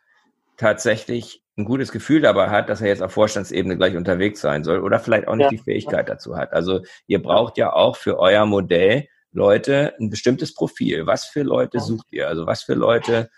tatsächlich 0.58 1.42
ein 1.58 1.66
gutes 1.66 1.92
Gefühl 1.92 2.22
dabei 2.22 2.50
hat, 2.50 2.70
dass 2.70 2.82
er 2.82 2.88
jetzt 2.88 3.02
auf 3.02 3.12
Vorstandsebene 3.12 3.78
gleich 3.78 3.96
unterwegs 3.96 4.42
sein 4.42 4.64
soll 4.64 4.80
oder 4.80 5.00
vielleicht 5.00 5.28
auch 5.28 5.36
nicht 5.36 5.46
ja. 5.46 5.50
die 5.50 5.58
Fähigkeit 5.58 6.08
dazu 6.08 6.38
hat. 6.38 6.54
Also 6.54 6.82
ihr 7.08 7.22
braucht 7.22 7.58
ja 7.58 7.74
auch 7.74 7.98
für 7.98 8.20
euer 8.20 8.46
Modell 8.46 9.08
Leute 9.34 9.96
ein 10.00 10.10
bestimmtes 10.10 10.54
Profil. 10.54 11.08
Was 11.08 11.26
für 11.26 11.44
Leute 11.44 11.80
sucht 11.80 12.08
ihr? 12.12 12.28
Also 12.28 12.46
was 12.46 12.64
für 12.64 12.74
Leute 12.74 13.30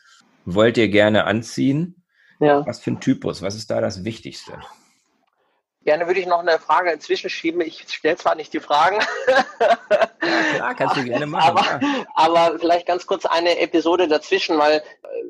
wollt 0.46 0.78
ihr 0.78 0.90
gerne 0.90 1.26
anziehen? 1.26 2.04
Ja. 2.40 2.66
Was 2.66 2.80
für 2.80 2.92
ein 2.92 3.00
Typus? 3.00 3.42
Was 3.42 3.56
ist 3.56 3.70
da 3.72 3.80
das 3.80 4.04
Wichtigste? 4.04 4.54
Gerne 5.86 6.08
würde 6.08 6.20
ich 6.20 6.26
noch 6.26 6.40
eine 6.40 6.60
Frage 6.60 6.92
inzwischen 6.92 7.30
schieben. 7.30 7.62
Ich 7.62 7.86
stelle 7.88 8.16
zwar 8.16 8.36
nicht 8.36 8.54
die 8.54 8.60
Fragen. 8.60 9.00
Ja, 9.28 10.56
klar, 10.56 10.76
kannst 10.76 10.98
du 10.98 11.04
gerne 11.04 11.26
machen. 11.26 11.58
aber, 11.58 11.80
aber, 12.14 12.60
vielleicht 12.60 12.88
ganz 12.88 13.06
kurz 13.06 13.26
eine 13.26 13.60
Episode 13.60 14.08
dazwischen, 14.08 14.58
weil 14.58 14.78
äh, 14.78 14.84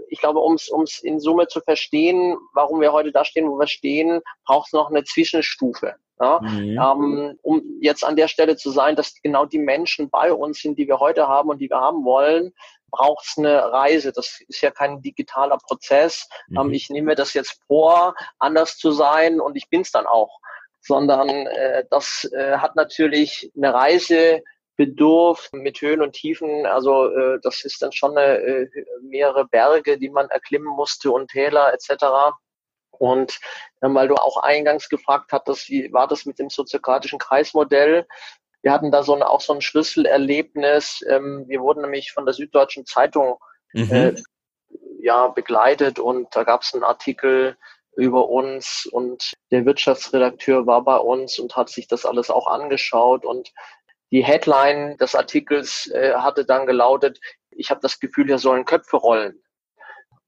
ich 0.09 0.19
glaube, 0.19 0.39
um 0.39 0.53
es 0.55 0.99
in 1.01 1.19
Summe 1.19 1.47
zu 1.47 1.61
verstehen, 1.61 2.37
warum 2.53 2.81
wir 2.81 2.93
heute 2.93 3.11
da 3.11 3.25
stehen, 3.25 3.49
wo 3.49 3.57
wir 3.57 3.67
stehen, 3.67 4.21
braucht 4.45 4.67
es 4.67 4.73
noch 4.73 4.89
eine 4.89 5.03
Zwischenstufe. 5.03 5.95
Ja? 6.19 6.39
Mhm. 6.41 6.79
Ähm, 6.79 7.39
um 7.41 7.61
jetzt 7.81 8.03
an 8.03 8.15
der 8.15 8.27
Stelle 8.27 8.55
zu 8.55 8.69
sein, 8.69 8.95
dass 8.95 9.15
genau 9.21 9.45
die 9.45 9.59
Menschen 9.59 10.09
bei 10.09 10.31
uns 10.31 10.61
sind, 10.61 10.77
die 10.77 10.87
wir 10.87 10.99
heute 10.99 11.27
haben 11.27 11.49
und 11.49 11.59
die 11.59 11.69
wir 11.69 11.79
haben 11.79 12.05
wollen, 12.05 12.53
braucht 12.91 13.25
es 13.25 13.37
eine 13.37 13.71
Reise. 13.71 14.11
Das 14.13 14.39
ist 14.47 14.61
ja 14.61 14.69
kein 14.69 15.01
digitaler 15.01 15.57
Prozess. 15.57 16.29
Mhm. 16.47 16.59
Ähm, 16.59 16.73
ich 16.73 16.89
nehme 16.89 17.15
das 17.15 17.33
jetzt 17.33 17.59
vor, 17.67 18.15
anders 18.39 18.77
zu 18.77 18.91
sein 18.91 19.41
und 19.41 19.55
ich 19.55 19.69
bin 19.69 19.81
es 19.81 19.91
dann 19.91 20.05
auch. 20.05 20.39
Sondern 20.85 21.29
äh, 21.29 21.85
das 21.89 22.29
äh, 22.33 22.57
hat 22.57 22.75
natürlich 22.75 23.51
eine 23.55 23.73
Reise 23.73 24.43
bedurft 24.75 25.53
mit 25.53 25.81
Höhen 25.81 26.01
und 26.01 26.13
Tiefen. 26.13 26.65
Also 26.65 27.09
äh, 27.09 27.39
das 27.41 27.63
ist 27.63 27.81
dann 27.81 27.91
schon 27.91 28.17
eine, 28.17 28.37
äh, 28.37 28.69
mehrere 29.01 29.45
Berge, 29.45 29.97
die 29.97 30.09
man 30.09 30.29
erklimmen 30.29 30.67
musste 30.75 31.11
und 31.11 31.31
Täler 31.31 31.73
etc. 31.73 32.35
Und 32.91 33.39
äh, 33.81 33.87
weil 33.89 34.07
du 34.07 34.15
auch 34.15 34.37
eingangs 34.37 34.89
gefragt 34.89 35.31
hattest, 35.31 35.69
wie 35.69 35.91
war 35.93 36.07
das 36.07 36.25
mit 36.25 36.39
dem 36.39 36.49
soziokratischen 36.49 37.19
Kreismodell? 37.19 38.07
Wir 38.61 38.71
hatten 38.71 38.91
da 38.91 39.03
so 39.03 39.13
ein, 39.13 39.23
auch 39.23 39.41
so 39.41 39.53
ein 39.53 39.61
Schlüsselerlebnis. 39.61 41.03
Ähm, 41.07 41.45
wir 41.47 41.61
wurden 41.61 41.81
nämlich 41.81 42.11
von 42.11 42.25
der 42.25 42.33
Süddeutschen 42.33 42.85
Zeitung 42.85 43.37
mhm. 43.73 43.91
äh, 43.91 44.15
ja, 45.01 45.27
begleitet 45.27 45.99
und 45.99 46.33
da 46.35 46.43
gab 46.43 46.61
es 46.61 46.73
einen 46.73 46.83
Artikel 46.83 47.57
über 47.95 48.29
uns 48.29 48.87
und 48.91 49.33
der 49.51 49.65
Wirtschaftsredakteur 49.65 50.65
war 50.65 50.83
bei 50.83 50.97
uns 50.97 51.39
und 51.39 51.55
hat 51.55 51.69
sich 51.69 51.87
das 51.87 52.05
alles 52.05 52.29
auch 52.29 52.47
angeschaut 52.47 53.25
und 53.25 53.51
die 54.11 54.23
Headline 54.23 54.95
des 54.97 55.15
Artikels 55.15 55.89
äh, 55.91 56.13
hatte 56.13 56.45
dann 56.45 56.67
gelautet, 56.67 57.19
ich 57.49 57.71
habe 57.71 57.81
das 57.81 57.99
Gefühl, 57.99 58.27
hier 58.27 58.37
sollen 58.37 58.65
Köpfe 58.65 58.97
rollen. 58.97 59.41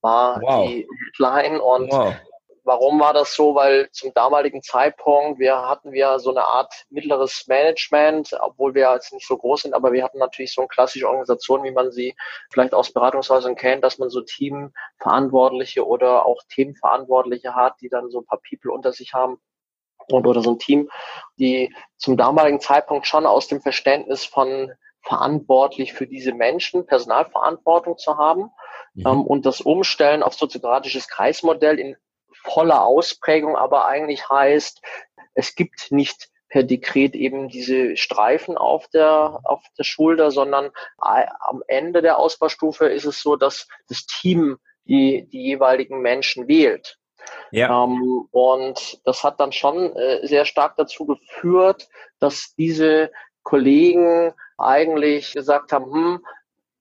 War 0.01 0.41
wow. 0.41 0.67
die 0.67 0.87
Headline 1.05 1.59
und 1.59 1.91
wow. 1.91 2.15
Warum 2.65 2.99
war 2.99 3.13
das 3.13 3.35
so? 3.35 3.53
Weil 3.53 3.89
zum 3.91 4.11
damaligen 4.15 4.63
Zeitpunkt, 4.63 5.39
wir 5.39 5.55
hatten 5.55 5.91
wir 5.91 6.17
so 6.17 6.31
eine 6.31 6.43
Art 6.43 6.73
mittleres 6.89 7.45
Management, 7.47 8.35
obwohl 8.41 8.73
wir 8.73 8.91
jetzt 8.91 9.13
nicht 9.13 9.27
so 9.27 9.37
groß 9.37 9.61
sind, 9.61 9.75
aber 9.75 9.93
wir 9.93 10.03
hatten 10.03 10.17
natürlich 10.17 10.53
so 10.53 10.61
eine 10.61 10.67
klassische 10.67 11.07
Organisation, 11.07 11.63
wie 11.63 11.71
man 11.71 11.91
sie 11.91 12.15
vielleicht 12.51 12.73
aus 12.73 12.91
Beratungshäusern 12.91 13.55
kennt, 13.55 13.83
dass 13.83 13.99
man 13.99 14.09
so 14.09 14.21
Teamverantwortliche 14.21 15.85
oder 15.85 16.25
auch 16.25 16.41
Themenverantwortliche 16.49 17.53
hat, 17.53 17.75
die 17.81 17.89
dann 17.89 18.09
so 18.09 18.21
ein 18.21 18.25
paar 18.25 18.41
People 18.49 18.71
unter 18.71 18.91
sich 18.91 19.13
haben 19.13 19.37
und 20.07 20.25
oder 20.25 20.41
so 20.41 20.51
ein 20.51 20.59
Team, 20.59 20.89
die 21.37 21.71
zum 21.97 22.17
damaligen 22.17 22.59
Zeitpunkt 22.59 23.05
schon 23.05 23.27
aus 23.27 23.47
dem 23.47 23.61
Verständnis 23.61 24.25
von 24.25 24.73
verantwortlich 25.03 25.93
für 25.93 26.07
diese 26.07 26.33
Menschen, 26.33 26.87
Personalverantwortung 26.87 27.97
zu 27.97 28.17
haben 28.17 28.49
mhm. 28.95 29.05
ähm, 29.05 29.21
und 29.21 29.45
das 29.45 29.61
Umstellen 29.61 30.23
auf 30.23 30.33
soziokratisches 30.33 31.07
Kreismodell 31.07 31.79
in 31.79 31.95
voller 32.45 32.83
Ausprägung 32.83 33.55
aber 33.55 33.85
eigentlich 33.85 34.29
heißt, 34.29 34.81
es 35.33 35.55
gibt 35.55 35.91
nicht 35.91 36.29
per 36.49 36.63
Dekret 36.63 37.15
eben 37.15 37.49
diese 37.49 37.97
Streifen 37.97 38.57
auf 38.57 38.87
der, 38.87 39.41
auf 39.43 39.61
der 39.77 39.83
Schulter, 39.83 40.31
sondern 40.31 40.71
am 40.97 41.63
Ende 41.67 42.01
der 42.01 42.17
Ausbaustufe 42.17 42.87
ist 42.87 43.05
es 43.05 43.21
so, 43.21 43.35
dass 43.35 43.67
das 43.89 44.05
Team 44.05 44.57
die, 44.85 45.27
die 45.31 45.43
jeweiligen 45.43 46.01
Menschen 46.01 46.47
wählt. 46.47 46.97
Ja. 47.51 47.83
Ähm, 47.83 48.27
und 48.31 49.01
das 49.03 49.23
hat 49.23 49.39
dann 49.39 49.51
schon 49.51 49.95
äh, 49.95 50.25
sehr 50.27 50.45
stark 50.45 50.75
dazu 50.77 51.05
geführt, 51.05 51.89
dass 52.19 52.53
diese 52.57 53.11
Kollegen 53.43 54.33
eigentlich 54.57 55.33
gesagt 55.33 55.71
haben, 55.71 55.91
hm, 55.91 56.25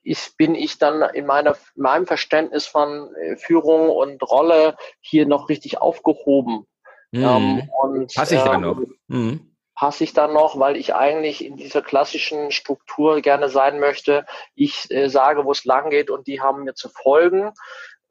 ist, 0.04 0.36
bin 0.36 0.54
ich 0.54 0.78
dann 0.78 1.02
in 1.14 1.26
meiner, 1.26 1.56
meinem 1.74 2.06
Verständnis 2.06 2.66
von 2.66 3.14
äh, 3.16 3.36
Führung 3.36 3.88
und 3.88 4.22
Rolle 4.22 4.76
hier 5.00 5.26
noch 5.26 5.48
richtig 5.48 5.80
aufgehoben. 5.80 6.66
Mhm. 7.10 7.22
Ähm, 7.22 7.70
und, 7.82 8.14
passe 8.14 8.36
ich 8.36 8.40
ähm, 8.40 8.46
dann 8.46 8.60
noch? 8.60 8.80
Mhm. 9.08 9.50
Passe 9.74 10.04
ich 10.04 10.12
dann 10.12 10.32
noch, 10.32 10.58
weil 10.58 10.76
ich 10.76 10.94
eigentlich 10.94 11.44
in 11.44 11.56
dieser 11.56 11.82
klassischen 11.82 12.52
Struktur 12.52 13.20
gerne 13.20 13.48
sein 13.48 13.80
möchte. 13.80 14.24
Ich 14.54 14.88
äh, 14.90 15.08
sage, 15.08 15.44
wo 15.44 15.50
es 15.50 15.64
lang 15.64 15.90
geht 15.90 16.10
und 16.10 16.26
die 16.28 16.40
haben 16.40 16.64
mir 16.64 16.74
zu 16.74 16.88
folgen. 16.88 17.52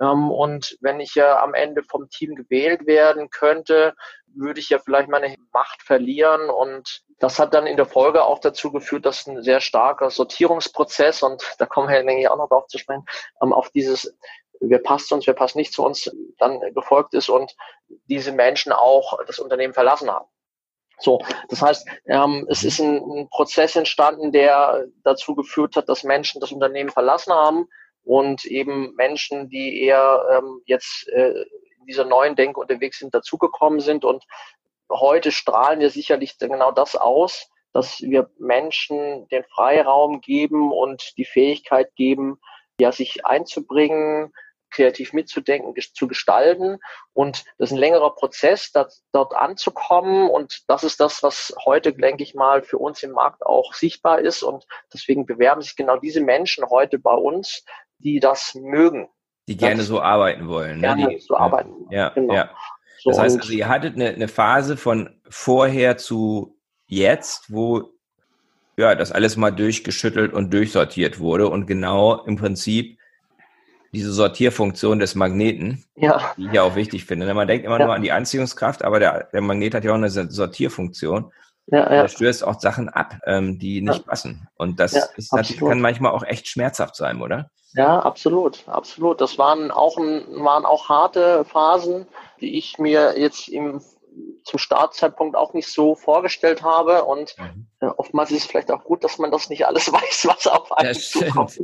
Ähm, 0.01 0.31
und 0.31 0.77
wenn 0.81 0.99
ich 0.99 1.15
ja 1.15 1.41
am 1.41 1.53
Ende 1.53 1.83
vom 1.83 2.09
Team 2.09 2.35
gewählt 2.35 2.85
werden 2.85 3.29
könnte, 3.29 3.93
würde 4.35 4.59
ich 4.59 4.69
ja 4.69 4.79
vielleicht 4.79 5.09
meine 5.09 5.35
Macht 5.51 5.81
verlieren. 5.83 6.49
Und 6.49 7.03
das 7.19 7.39
hat 7.39 7.53
dann 7.53 7.67
in 7.67 7.77
der 7.77 7.85
Folge 7.85 8.23
auch 8.23 8.39
dazu 8.39 8.71
geführt, 8.71 9.05
dass 9.05 9.27
ein 9.27 9.41
sehr 9.43 9.61
starker 9.61 10.09
Sortierungsprozess, 10.09 11.23
und 11.23 11.43
da 11.59 11.65
kommen 11.65 11.89
wir, 11.89 12.03
denke 12.03 12.21
ich, 12.21 12.29
auch 12.29 12.37
noch 12.37 12.49
drauf 12.49 12.67
zu 12.67 12.77
sprechen, 12.77 13.05
ähm, 13.41 13.53
auf 13.53 13.69
dieses 13.69 14.15
wer 14.59 14.79
passt 14.79 15.11
uns, 15.11 15.27
wer 15.27 15.33
passt 15.33 15.55
nicht 15.55 15.73
zu 15.73 15.83
uns, 15.83 16.09
dann 16.37 16.59
gefolgt 16.73 17.13
ist 17.13 17.29
und 17.29 17.55
diese 18.05 18.31
Menschen 18.31 18.71
auch 18.71 19.17
das 19.25 19.39
Unternehmen 19.39 19.73
verlassen 19.73 20.09
haben. 20.09 20.27
So, 20.99 21.21
das 21.49 21.61
heißt, 21.61 21.87
ähm, 22.05 22.45
es 22.49 22.63
ist 22.63 22.79
ein, 22.79 22.97
ein, 22.97 23.29
Prozess 23.29 23.75
entstanden, 23.75 24.31
der 24.31 24.85
dazu 25.03 25.35
geführt 25.35 25.75
hat, 25.75 25.89
dass 25.89 26.03
Menschen 26.03 26.39
das 26.39 26.51
Unternehmen 26.51 26.89
verlassen 26.89 27.33
haben 27.33 27.67
und 28.03 28.45
eben 28.45 28.93
Menschen, 28.95 29.49
die 29.49 29.81
eher 29.81 30.25
ähm, 30.31 30.61
jetzt 30.65 31.07
äh, 31.09 31.33
dieser 31.85 32.05
neuen 32.05 32.35
Denke 32.35 32.59
unterwegs 32.59 32.99
sind, 32.99 33.13
dazugekommen 33.13 33.79
sind. 33.79 34.05
Und 34.05 34.23
heute 34.91 35.31
strahlen 35.31 35.79
wir 35.79 35.89
sicherlich 35.89 36.37
genau 36.37 36.71
das 36.71 36.95
aus, 36.95 37.49
dass 37.73 38.01
wir 38.01 38.29
Menschen 38.37 39.27
den 39.29 39.43
Freiraum 39.43 40.21
geben 40.21 40.71
und 40.71 41.17
die 41.17 41.25
Fähigkeit 41.25 41.93
geben, 41.95 42.39
ja, 42.79 42.91
sich 42.91 43.25
einzubringen, 43.25 44.31
kreativ 44.73 45.13
mitzudenken, 45.13 45.73
zu 45.93 46.07
gestalten. 46.07 46.79
Und 47.13 47.45
das 47.57 47.69
ist 47.69 47.73
ein 47.73 47.79
längerer 47.79 48.13
Prozess, 48.15 48.71
das, 48.71 49.03
dort 49.11 49.33
anzukommen. 49.33 50.29
Und 50.29 50.63
das 50.67 50.83
ist 50.83 50.99
das, 50.99 51.23
was 51.23 51.53
heute, 51.63 51.93
denke 51.93 52.23
ich 52.23 52.33
mal, 52.33 52.63
für 52.63 52.77
uns 52.77 53.03
im 53.03 53.11
Markt 53.11 53.45
auch 53.45 53.73
sichtbar 53.73 54.19
ist. 54.19 54.43
Und 54.43 54.65
deswegen 54.93 55.25
bewerben 55.25 55.61
sich 55.61 55.75
genau 55.75 55.97
diese 55.97 56.21
Menschen 56.21 56.69
heute 56.69 56.99
bei 56.99 57.13
uns, 57.13 57.63
die 57.99 58.19
das 58.19 58.55
mögen. 58.55 59.09
Die 59.47 59.57
gerne 59.57 59.77
das 59.77 59.87
so 59.87 60.01
arbeiten 60.01 60.47
wollen. 60.47 60.77
Ne? 60.77 60.81
Gerne 60.81 61.07
die, 61.09 61.19
so 61.19 61.35
arbeiten. 61.35 61.71
Ja, 61.89 62.09
genau. 62.09 62.33
ja. 62.33 62.49
Das 63.05 63.19
heißt, 63.19 63.41
also 63.41 63.51
ihr 63.51 63.67
hattet 63.67 63.95
eine, 63.95 64.09
eine 64.09 64.27
Phase 64.29 64.77
von 64.77 65.09
vorher 65.29 65.97
zu 65.97 66.57
jetzt, 66.87 67.51
wo 67.51 67.93
ja, 68.77 68.95
das 68.95 69.11
alles 69.11 69.37
mal 69.37 69.51
durchgeschüttelt 69.51 70.33
und 70.33 70.53
durchsortiert 70.53 71.19
wurde 71.19 71.49
und 71.49 71.67
genau 71.67 72.23
im 72.23 72.37
Prinzip 72.37 72.97
diese 73.93 74.11
Sortierfunktion 74.11 74.97
des 74.97 75.13
Magneten, 75.13 75.83
ja. 75.95 76.33
die 76.35 76.47
ich 76.47 76.53
ja 76.53 76.63
auch 76.63 76.75
wichtig 76.75 77.05
finde. 77.05 77.31
Man 77.31 77.47
denkt 77.47 77.65
immer 77.65 77.79
ja. 77.79 77.85
nur 77.85 77.93
an 77.93 78.01
die 78.01 78.11
Anziehungskraft, 78.11 78.83
aber 78.83 78.99
der, 78.99 79.29
der 79.31 79.41
Magnet 79.41 79.75
hat 79.75 79.83
ja 79.83 79.91
auch 79.91 79.95
eine 79.95 80.09
Sortierfunktion. 80.09 81.31
Ja, 81.67 81.79
ja. 81.79 82.01
Der 82.01 82.07
stößt 82.07 82.43
auch 82.43 82.59
Sachen 82.59 82.89
ab, 82.89 83.19
ähm, 83.25 83.57
die 83.57 83.81
nicht 83.81 83.99
ja. 83.99 84.03
passen. 84.03 84.47
Und 84.55 84.79
das 84.79 84.93
ja, 84.93 85.05
ist 85.15 85.33
natürlich, 85.33 85.61
kann 85.61 85.81
manchmal 85.81 86.11
auch 86.11 86.23
echt 86.23 86.47
schmerzhaft 86.47 86.95
sein, 86.95 87.21
oder? 87.21 87.49
Ja, 87.75 87.99
absolut, 87.99 88.67
absolut. 88.67 89.21
Das 89.21 89.37
waren 89.37 89.71
auch, 89.71 89.97
waren 89.97 90.65
auch 90.65 90.89
harte 90.89 91.45
Phasen, 91.45 92.05
die 92.39 92.57
ich 92.57 92.77
mir 92.77 93.17
jetzt 93.17 93.47
im, 93.47 93.81
zum 94.43 94.59
Startzeitpunkt 94.59 95.35
auch 95.35 95.53
nicht 95.53 95.71
so 95.71 95.95
vorgestellt 95.95 96.61
habe. 96.61 97.05
Und 97.05 97.35
mhm. 97.39 97.67
äh, 97.79 97.87
oftmals 97.87 98.29
ist 98.31 98.39
es 98.39 98.45
vielleicht 98.45 98.69
auch 98.69 98.83
gut, 98.83 99.03
dass 99.03 99.17
man 99.17 99.31
das 99.31 99.49
nicht 99.49 99.65
alles 99.65 99.91
weiß, 99.93 100.27
was 100.27 100.45
auf 100.47 100.71
einen 100.73 100.93
zukommt. 100.93 101.59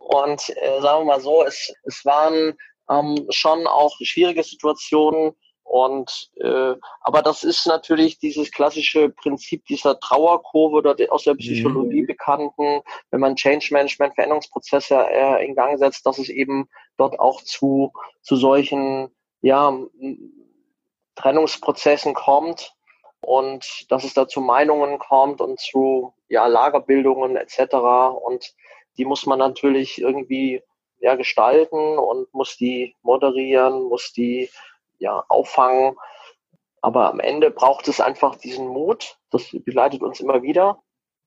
Und 0.00 0.48
äh, 0.56 0.80
sagen 0.80 1.02
wir 1.02 1.04
mal 1.04 1.20
so, 1.20 1.44
es, 1.44 1.72
es 1.84 2.04
waren 2.04 2.56
ähm, 2.90 3.26
schon 3.30 3.66
auch 3.66 3.94
schwierige 4.02 4.42
Situationen, 4.42 5.36
und 5.70 6.32
äh, 6.40 6.74
aber 7.00 7.22
das 7.22 7.44
ist 7.44 7.64
natürlich 7.64 8.18
dieses 8.18 8.50
klassische 8.50 9.08
Prinzip 9.08 9.64
dieser 9.66 10.00
Trauerkurve 10.00 10.78
oder 10.78 10.96
aus 11.10 11.22
der 11.22 11.36
Psychologie 11.36 12.02
mhm. 12.02 12.06
bekannten, 12.06 12.80
wenn 13.12 13.20
man 13.20 13.36
Change 13.36 13.68
Management, 13.70 14.16
Veränderungsprozesse 14.16 14.96
äh, 14.96 15.46
in 15.46 15.54
Gang 15.54 15.78
setzt, 15.78 16.04
dass 16.04 16.18
es 16.18 16.28
eben 16.28 16.68
dort 16.96 17.20
auch 17.20 17.40
zu 17.42 17.92
zu 18.20 18.34
solchen 18.34 19.14
ja 19.42 19.72
Trennungsprozessen 21.14 22.14
kommt 22.14 22.74
und 23.20 23.86
dass 23.90 24.02
es 24.02 24.12
da 24.12 24.26
zu 24.26 24.40
Meinungen 24.40 24.98
kommt 24.98 25.40
und 25.40 25.60
zu 25.60 26.12
ja 26.28 26.48
Lagerbildungen 26.48 27.36
etc. 27.36 27.76
Und 28.24 28.54
die 28.96 29.04
muss 29.04 29.24
man 29.24 29.38
natürlich 29.38 30.00
irgendwie 30.00 30.64
ja 30.98 31.14
gestalten 31.14 31.96
und 31.96 32.34
muss 32.34 32.56
die 32.56 32.96
moderieren, 33.02 33.84
muss 33.84 34.12
die 34.12 34.50
ja, 35.00 35.24
auffangen. 35.28 35.96
Aber 36.80 37.10
am 37.10 37.20
Ende 37.20 37.50
braucht 37.50 37.88
es 37.88 38.00
einfach 38.00 38.36
diesen 38.36 38.68
Mut, 38.68 39.18
das 39.30 39.50
begleitet 39.50 40.02
uns 40.02 40.20
immer 40.20 40.42
wieder, 40.42 40.82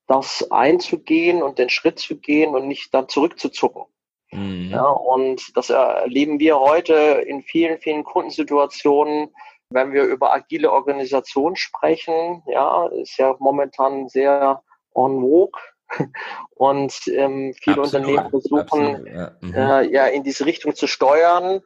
das 0.07 0.49
einzugehen 0.51 1.43
und 1.43 1.59
den 1.59 1.69
Schritt 1.69 1.99
zu 1.99 2.19
gehen 2.19 2.55
und 2.55 2.67
nicht 2.67 2.93
dann 2.93 3.07
zurückzuzucken. 3.07 3.83
Mhm. 4.31 4.69
Ja, 4.71 4.85
und 4.85 5.55
das 5.55 5.69
erleben 5.69 6.39
wir 6.39 6.59
heute 6.59 6.93
in 6.93 7.43
vielen, 7.43 7.77
vielen 7.79 8.03
Kundensituationen, 8.03 9.33
wenn 9.69 9.93
wir 9.93 10.03
über 10.03 10.33
agile 10.33 10.71
Organisation 10.71 11.55
sprechen. 11.55 12.43
Ja, 12.47 12.87
ist 12.87 13.17
ja 13.17 13.35
momentan 13.39 14.07
sehr 14.07 14.63
on 14.93 15.21
vogue. 15.21 15.59
Und 16.55 16.93
ähm, 17.07 17.53
viele 17.61 17.81
absolut, 17.81 18.07
Unternehmen 18.07 18.29
versuchen, 18.29 18.95
absolut, 18.95 19.07
ja. 19.07 19.31
Mhm. 19.41 19.53
Äh, 19.53 19.91
ja 19.91 20.07
in 20.07 20.23
diese 20.23 20.45
Richtung 20.45 20.73
zu 20.73 20.87
steuern. 20.87 21.61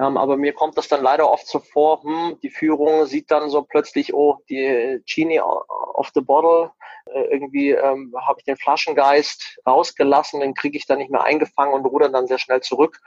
Ähm, 0.00 0.16
aber 0.16 0.38
mir 0.38 0.54
kommt 0.54 0.78
das 0.78 0.88
dann 0.88 1.02
leider 1.02 1.30
oft 1.30 1.46
so 1.46 1.58
vor, 1.58 2.02
hm, 2.02 2.38
die 2.42 2.48
Führung 2.48 3.04
sieht 3.04 3.30
dann 3.30 3.50
so 3.50 3.62
plötzlich, 3.62 4.14
oh, 4.14 4.38
die 4.48 5.02
Genie 5.04 5.40
of 5.40 6.10
the 6.14 6.22
Bottle, 6.22 6.72
äh, 7.04 7.24
irgendwie 7.24 7.72
ähm, 7.72 8.14
habe 8.16 8.38
ich 8.38 8.46
den 8.46 8.56
Flaschengeist 8.56 9.60
rausgelassen, 9.66 10.40
den 10.40 10.54
kriege 10.54 10.78
ich 10.78 10.86
dann 10.86 10.98
nicht 10.98 11.10
mehr 11.10 11.24
eingefangen 11.24 11.74
und 11.74 11.84
ruder 11.84 12.08
dann 12.08 12.26
sehr 12.26 12.38
schnell 12.38 12.62
zurück. 12.62 12.98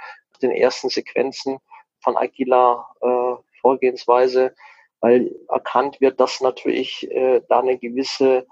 Den 0.43 0.51
ersten 0.51 0.89
Sequenzen 0.89 1.57
von 1.99 2.15
agiler 2.15 2.85
äh, 3.01 3.41
Vorgehensweise, 3.61 4.53
weil 4.99 5.33
erkannt 5.49 5.99
wird, 5.99 6.19
dass 6.19 6.41
natürlich 6.41 7.09
äh, 7.09 7.41
da 7.49 7.61
eine 7.61 7.79
gewisse 7.79 8.45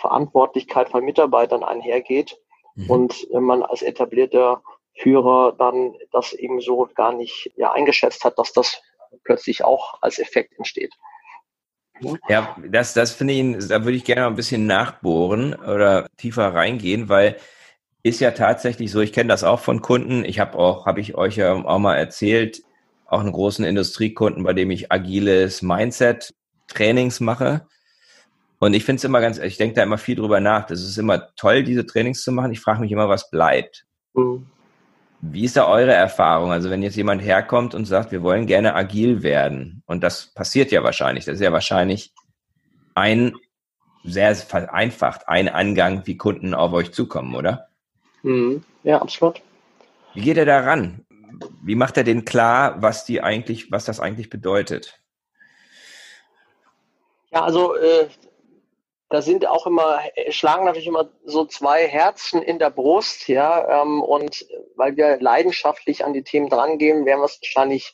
Verantwortlichkeit 0.00 0.90
von 0.90 1.04
Mitarbeitern 1.04 1.64
einhergeht 1.64 2.38
mhm. 2.76 2.90
und 2.90 3.26
wenn 3.32 3.42
man 3.42 3.64
als 3.64 3.82
etablierter 3.82 4.62
Führer 4.96 5.54
dann 5.58 5.94
das 6.12 6.32
eben 6.32 6.60
so 6.60 6.88
gar 6.94 7.12
nicht 7.12 7.50
ja, 7.56 7.72
eingeschätzt 7.72 8.24
hat, 8.24 8.38
dass 8.38 8.52
das 8.52 8.80
plötzlich 9.24 9.64
auch 9.64 10.00
als 10.02 10.18
Effekt 10.18 10.56
entsteht. 10.56 10.94
Ja, 12.28 12.56
das, 12.68 12.94
das 12.94 13.12
finde 13.12 13.34
ich, 13.34 13.68
da 13.68 13.84
würde 13.84 13.96
ich 13.96 14.04
gerne 14.04 14.26
ein 14.26 14.36
bisschen 14.36 14.66
nachbohren 14.66 15.54
oder 15.54 16.08
tiefer 16.16 16.54
reingehen, 16.54 17.08
weil 17.08 17.36
ist 18.02 18.20
ja 18.20 18.30
tatsächlich 18.30 18.90
so, 18.90 19.00
ich 19.00 19.12
kenne 19.12 19.28
das 19.28 19.44
auch 19.44 19.60
von 19.60 19.82
Kunden. 19.82 20.24
Ich 20.24 20.40
habe 20.40 20.58
auch, 20.58 20.86
habe 20.86 21.00
ich 21.00 21.16
euch 21.16 21.36
ja 21.36 21.52
auch 21.52 21.78
mal 21.78 21.96
erzählt, 21.96 22.62
auch 23.06 23.20
einen 23.20 23.32
großen 23.32 23.64
Industriekunden, 23.64 24.42
bei 24.42 24.54
dem 24.54 24.70
ich 24.70 24.90
agiles 24.90 25.60
Mindset-Trainings 25.60 27.20
mache. 27.20 27.66
Und 28.58 28.74
ich 28.74 28.84
finde 28.84 28.98
es 28.98 29.04
immer 29.04 29.20
ganz, 29.20 29.38
ich 29.38 29.58
denke 29.58 29.74
da 29.74 29.82
immer 29.82 29.98
viel 29.98 30.16
drüber 30.16 30.40
nach. 30.40 30.66
Das 30.66 30.80
ist 30.82 30.96
immer 30.96 31.34
toll, 31.34 31.62
diese 31.62 31.84
Trainings 31.84 32.22
zu 32.22 32.32
machen. 32.32 32.52
Ich 32.52 32.60
frage 32.60 32.80
mich 32.80 32.92
immer, 32.92 33.08
was 33.08 33.30
bleibt. 33.30 33.84
Mhm. 34.14 34.46
Wie 35.22 35.44
ist 35.44 35.56
da 35.56 35.68
eure 35.68 35.92
Erfahrung? 35.92 36.50
Also 36.50 36.70
wenn 36.70 36.82
jetzt 36.82 36.96
jemand 36.96 37.22
herkommt 37.22 37.74
und 37.74 37.84
sagt, 37.84 38.10
wir 38.10 38.22
wollen 38.22 38.46
gerne 38.46 38.74
agil 38.74 39.22
werden, 39.22 39.82
und 39.86 40.02
das 40.02 40.26
passiert 40.26 40.72
ja 40.72 40.82
wahrscheinlich, 40.82 41.26
das 41.26 41.34
ist 41.34 41.42
ja 41.42 41.52
wahrscheinlich 41.52 42.12
ein 42.94 43.34
sehr 44.02 44.34
vereinfacht, 44.34 45.28
ein 45.28 45.48
Angang, 45.48 46.06
wie 46.06 46.16
Kunden 46.16 46.54
auf 46.54 46.72
euch 46.72 46.92
zukommen, 46.92 47.34
oder? 47.34 47.68
Mhm. 48.22 48.64
Ja, 48.82 49.02
absolut. 49.02 49.42
Wie 50.14 50.22
geht 50.22 50.38
er 50.38 50.46
da 50.46 50.60
ran? 50.60 51.04
Wie 51.62 51.74
macht 51.74 51.96
er 51.96 52.04
denn 52.04 52.24
klar, 52.24 52.80
was 52.82 53.04
die 53.04 53.22
eigentlich, 53.22 53.70
was 53.70 53.84
das 53.84 54.00
eigentlich 54.00 54.30
bedeutet? 54.30 55.00
Ja, 57.30 57.44
also 57.44 57.76
äh, 57.76 58.08
da 59.10 59.22
sind 59.22 59.44
auch 59.46 59.66
immer, 59.66 60.00
schlagen 60.28 60.64
natürlich 60.64 60.86
immer 60.86 61.10
so 61.24 61.44
zwei 61.44 61.86
Herzen 61.86 62.42
in 62.42 62.60
der 62.60 62.70
Brust, 62.70 63.26
ja, 63.26 63.82
ähm, 63.82 64.02
und 64.02 64.46
weil 64.76 64.96
wir 64.96 65.20
leidenschaftlich 65.20 66.04
an 66.04 66.12
die 66.12 66.22
Themen 66.22 66.48
drangehen, 66.48 67.04
werden 67.04 67.20
wir 67.20 67.24
es 67.24 67.40
wahrscheinlich 67.42 67.92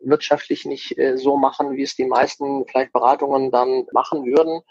wirtschaftlich 0.00 0.64
nicht 0.64 0.98
äh, 0.98 1.18
so 1.18 1.36
machen, 1.36 1.76
wie 1.76 1.82
es 1.82 1.94
die 1.94 2.06
meisten 2.06 2.66
vielleicht 2.66 2.94
Beratungen 2.94 3.50
dann 3.50 3.86
machen 3.92 4.24
würden. 4.24 4.62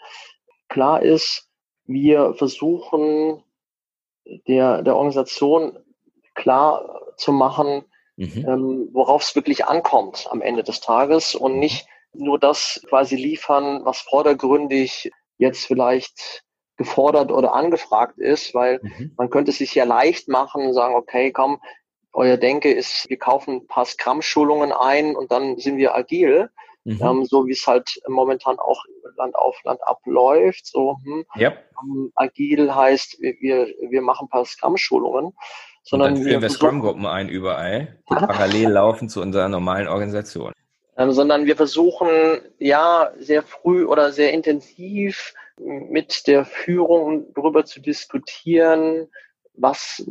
Klar 0.68 1.02
ist, 1.02 1.48
wir 1.84 2.34
versuchen 2.34 3.44
der, 4.48 4.82
der 4.82 4.96
Organisation 4.96 5.78
klar 6.34 7.00
zu 7.16 7.30
machen, 7.30 7.84
mhm. 8.16 8.44
ähm, 8.48 8.88
worauf 8.92 9.22
es 9.22 9.36
wirklich 9.36 9.66
ankommt 9.66 10.26
am 10.32 10.42
Ende 10.42 10.64
des 10.64 10.80
Tages 10.80 11.36
und 11.36 11.60
nicht 11.60 11.86
nur 12.12 12.40
das 12.40 12.84
quasi 12.88 13.14
liefern, 13.14 13.84
was 13.84 14.00
vordergründig 14.00 15.12
jetzt 15.38 15.66
vielleicht 15.66 16.44
gefordert 16.76 17.30
oder 17.32 17.54
angefragt 17.54 18.18
ist, 18.18 18.54
weil 18.54 18.80
mhm. 18.82 19.12
man 19.16 19.30
könnte 19.30 19.50
es 19.50 19.58
sich 19.58 19.74
ja 19.74 19.84
leicht 19.84 20.28
machen 20.28 20.66
und 20.66 20.74
sagen, 20.74 20.94
okay, 20.94 21.32
komm, 21.32 21.60
euer 22.12 22.36
Denke 22.36 22.72
ist, 22.72 23.08
wir 23.08 23.18
kaufen 23.18 23.56
ein 23.56 23.66
paar 23.66 23.84
Scrum-Schulungen 23.84 24.72
ein 24.72 25.16
und 25.16 25.30
dann 25.30 25.58
sind 25.58 25.76
wir 25.76 25.94
agil. 25.94 26.50
Mhm. 26.84 27.00
Ähm, 27.02 27.24
so 27.24 27.46
wie 27.46 27.52
es 27.52 27.66
halt 27.66 28.00
momentan 28.06 28.60
auch 28.60 28.84
Land 29.16 29.34
auf 29.34 29.56
Land 29.64 29.80
abläuft. 29.82 30.66
So, 30.66 30.98
hm, 31.02 31.24
yep. 31.36 31.64
ähm, 31.82 32.12
agil 32.14 32.72
heißt, 32.72 33.20
wir, 33.20 33.66
wir 33.90 34.02
machen 34.02 34.26
ein 34.26 34.28
paar 34.28 34.44
Scrum-Schulungen. 34.44 35.32
Sondern 35.82 36.10
und 36.10 36.14
dann 36.18 36.22
führen 36.22 36.42
wir, 36.42 36.48
wir 36.48 36.50
Scrum-Gruppen 36.50 37.06
ein 37.06 37.28
überall, 37.28 38.00
die 38.08 38.14
parallel 38.14 38.70
laufen 38.70 39.08
zu 39.08 39.20
unserer 39.20 39.48
normalen 39.48 39.88
Organisation 39.88 40.52
ähm, 40.96 41.12
sondern 41.12 41.46
wir 41.46 41.56
versuchen 41.56 42.40
ja 42.58 43.12
sehr 43.18 43.42
früh 43.42 43.84
oder 43.84 44.12
sehr 44.12 44.32
intensiv 44.32 45.34
mit 45.58 46.26
der 46.26 46.44
Führung 46.44 47.32
darüber 47.34 47.64
zu 47.64 47.80
diskutieren, 47.80 49.08
was 49.54 50.04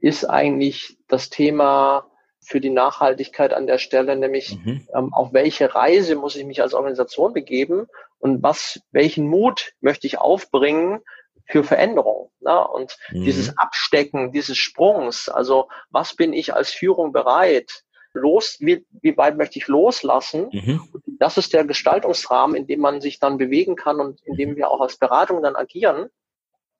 ist 0.00 0.24
eigentlich 0.24 0.98
das 1.08 1.30
Thema 1.30 2.06
für 2.44 2.60
die 2.60 2.70
Nachhaltigkeit 2.70 3.52
an 3.52 3.66
der 3.66 3.78
Stelle, 3.78 4.16
nämlich 4.16 4.58
mhm. 4.64 4.86
ähm, 4.94 5.14
auf 5.14 5.32
welche 5.32 5.74
Reise 5.74 6.16
muss 6.16 6.34
ich 6.34 6.44
mich 6.44 6.60
als 6.60 6.74
Organisation 6.74 7.32
begeben 7.32 7.86
und 8.18 8.42
was, 8.42 8.80
welchen 8.90 9.28
Mut 9.28 9.72
möchte 9.80 10.06
ich 10.06 10.18
aufbringen 10.18 11.00
für 11.46 11.62
Veränderung. 11.62 12.30
Ne? 12.40 12.66
Und 12.68 12.96
mhm. 13.10 13.24
dieses 13.24 13.56
Abstecken 13.58 14.32
dieses 14.32 14.58
Sprungs, 14.58 15.28
also 15.28 15.68
was 15.90 16.16
bin 16.16 16.32
ich 16.32 16.54
als 16.54 16.70
Führung 16.70 17.12
bereit, 17.12 17.84
los, 18.14 18.56
wie, 18.60 18.84
wie 19.00 19.16
weit 19.16 19.36
möchte 19.36 19.58
ich 19.58 19.68
loslassen. 19.68 20.48
Mhm. 20.52 20.80
Das 21.18 21.38
ist 21.38 21.52
der 21.52 21.64
Gestaltungsrahmen, 21.64 22.56
in 22.56 22.66
dem 22.66 22.80
man 22.80 23.00
sich 23.00 23.18
dann 23.18 23.38
bewegen 23.38 23.76
kann 23.76 24.00
und 24.00 24.20
in 24.24 24.36
dem 24.36 24.56
wir 24.56 24.70
auch 24.70 24.80
als 24.80 24.96
Beratung 24.96 25.42
dann 25.42 25.56
agieren. 25.56 26.08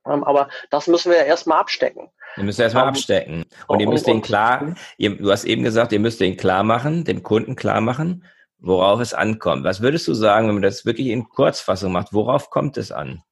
Ähm, 0.06 0.24
aber 0.24 0.48
das 0.70 0.88
müssen 0.88 1.10
wir 1.10 1.18
ja 1.18 1.24
erstmal 1.24 1.60
abstecken. 1.60 2.08
Ihr 2.36 2.44
müsst 2.44 2.58
erstmal 2.58 2.84
um, 2.84 2.88
ähm, 2.88 2.94
abstecken. 2.94 3.44
Und 3.68 3.80
ihr 3.80 3.88
müsst 3.88 4.06
den 4.06 4.22
klar, 4.22 4.74
ihr, 4.96 5.16
du 5.16 5.30
hast 5.30 5.44
eben 5.44 5.62
gesagt, 5.62 5.92
ihr 5.92 6.00
müsst 6.00 6.20
den 6.20 6.36
klar 6.36 6.64
machen, 6.64 7.04
dem 7.04 7.22
Kunden 7.22 7.56
klar 7.56 7.80
machen, 7.80 8.24
worauf 8.58 9.00
es 9.00 9.14
ankommt. 9.14 9.64
Was 9.64 9.80
würdest 9.80 10.08
du 10.08 10.14
sagen, 10.14 10.48
wenn 10.48 10.56
man 10.56 10.62
das 10.62 10.84
wirklich 10.84 11.08
in 11.08 11.28
Kurzfassung 11.28 11.92
macht? 11.92 12.12
Worauf 12.12 12.50
kommt 12.50 12.76
es 12.78 12.90
an? 12.90 13.22